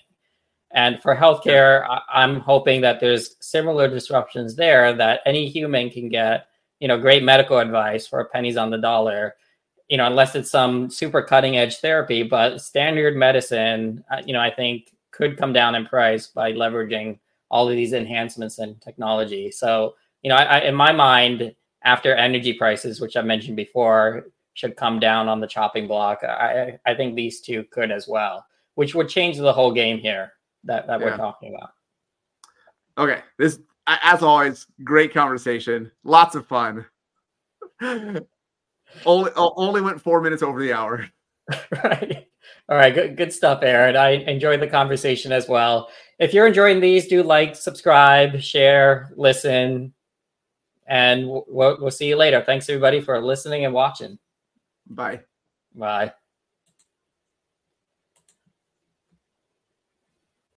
And 0.73 1.01
for 1.01 1.15
healthcare, 1.15 1.87
I'm 2.13 2.41
hoping 2.41 2.81
that 2.81 2.99
there's 2.99 3.37
similar 3.41 3.89
disruptions 3.89 4.57
there 4.57 4.93
that 4.95 5.21
any 5.25 5.49
human 5.49 5.89
can 5.89 6.09
get, 6.09 6.49
you 6.81 6.89
know, 6.89 6.99
great 6.99 7.23
medical 7.23 7.59
advice 7.59 8.09
for 8.09 8.25
pennies 8.25 8.57
on 8.57 8.71
the 8.71 8.79
dollar, 8.79 9.37
you 9.89 9.97
know, 9.97 10.07
unless 10.07 10.35
it's 10.35 10.51
some 10.51 10.91
super 10.91 11.23
cutting 11.23 11.57
edge 11.57 11.77
therapy. 11.79 12.25
But 12.25 12.61
standard 12.61 13.15
medicine, 13.15 14.05
uh, 14.11 14.23
you 14.27 14.33
know, 14.33 14.41
I 14.41 14.51
think 14.51 14.93
could 15.13 15.39
come 15.39 15.53
down 15.53 15.77
in 15.77 15.87
price 15.87 16.27
by 16.27 16.53
leveraging 16.53 17.21
all 17.55 17.69
of 17.69 17.77
these 17.77 17.93
enhancements 17.93 18.59
in 18.59 18.75
technology. 18.81 19.49
So, 19.49 19.95
you 20.23 20.29
know, 20.29 20.35
I, 20.35 20.43
I, 20.43 20.59
in 20.63 20.75
my 20.75 20.91
mind, 20.91 21.55
after 21.85 22.13
energy 22.13 22.53
prices, 22.53 23.01
which 23.01 23.17
I 23.17 23.23
mentioned 23.23 23.57
before, 23.57 24.27
should 24.55 24.77
come 24.77 24.99
down 24.99 25.29
on 25.29 25.39
the 25.39 25.47
chopping 25.47 25.87
block, 25.87 26.25
I, 26.25 26.81
I 26.85 26.95
think 26.97 27.15
these 27.15 27.41
two 27.41 27.63
could 27.71 27.93
as 27.93 28.09
well, 28.09 28.45
which 28.75 28.97
would 28.97 29.09
change 29.09 29.39
the 29.39 29.53
whole 29.53 29.73
game 29.73 29.99
here 29.99 30.33
that, 30.65 30.89
that 30.89 30.99
yeah. 30.99 31.07
we're 31.07 31.17
talking 31.17 31.55
about. 31.55 31.71
Okay. 32.99 33.23
This, 33.39 33.61
as 33.87 34.25
always, 34.25 34.67
great 34.83 35.15
conversation. 35.15 35.93
Lots 36.03 36.35
of 36.35 36.49
fun. 36.49 36.85
only, 37.81 39.31
only 39.37 39.81
went 39.81 40.01
four 40.01 40.21
minutes 40.21 40.43
over 40.43 40.61
the 40.61 40.73
hour. 40.73 41.09
right. 41.85 42.27
All 42.69 42.79
right, 42.79 42.95
good, 42.95 43.17
good 43.17 43.33
stuff, 43.33 43.63
Aaron. 43.63 43.97
I 43.97 44.11
enjoyed 44.11 44.61
the 44.61 44.67
conversation 44.67 45.33
as 45.33 45.49
well. 45.49 45.91
If 46.19 46.33
you're 46.33 46.47
enjoying 46.47 46.81
these, 46.81 47.09
do 47.09 47.23
like, 47.23 47.57
subscribe, 47.57 48.41
share, 48.41 49.13
listen, 49.17 49.93
and 50.87 51.29
we'll, 51.29 51.77
we'll 51.81 51.91
see 51.91 52.09
you 52.09 52.17
later. 52.17 52.43
Thanks, 52.43 52.69
everybody, 52.69 53.01
for 53.01 53.21
listening 53.23 53.67
and 53.67 53.75
watching. 53.75 54.19
Bye. 54.89 55.21
Bye. 55.75 56.13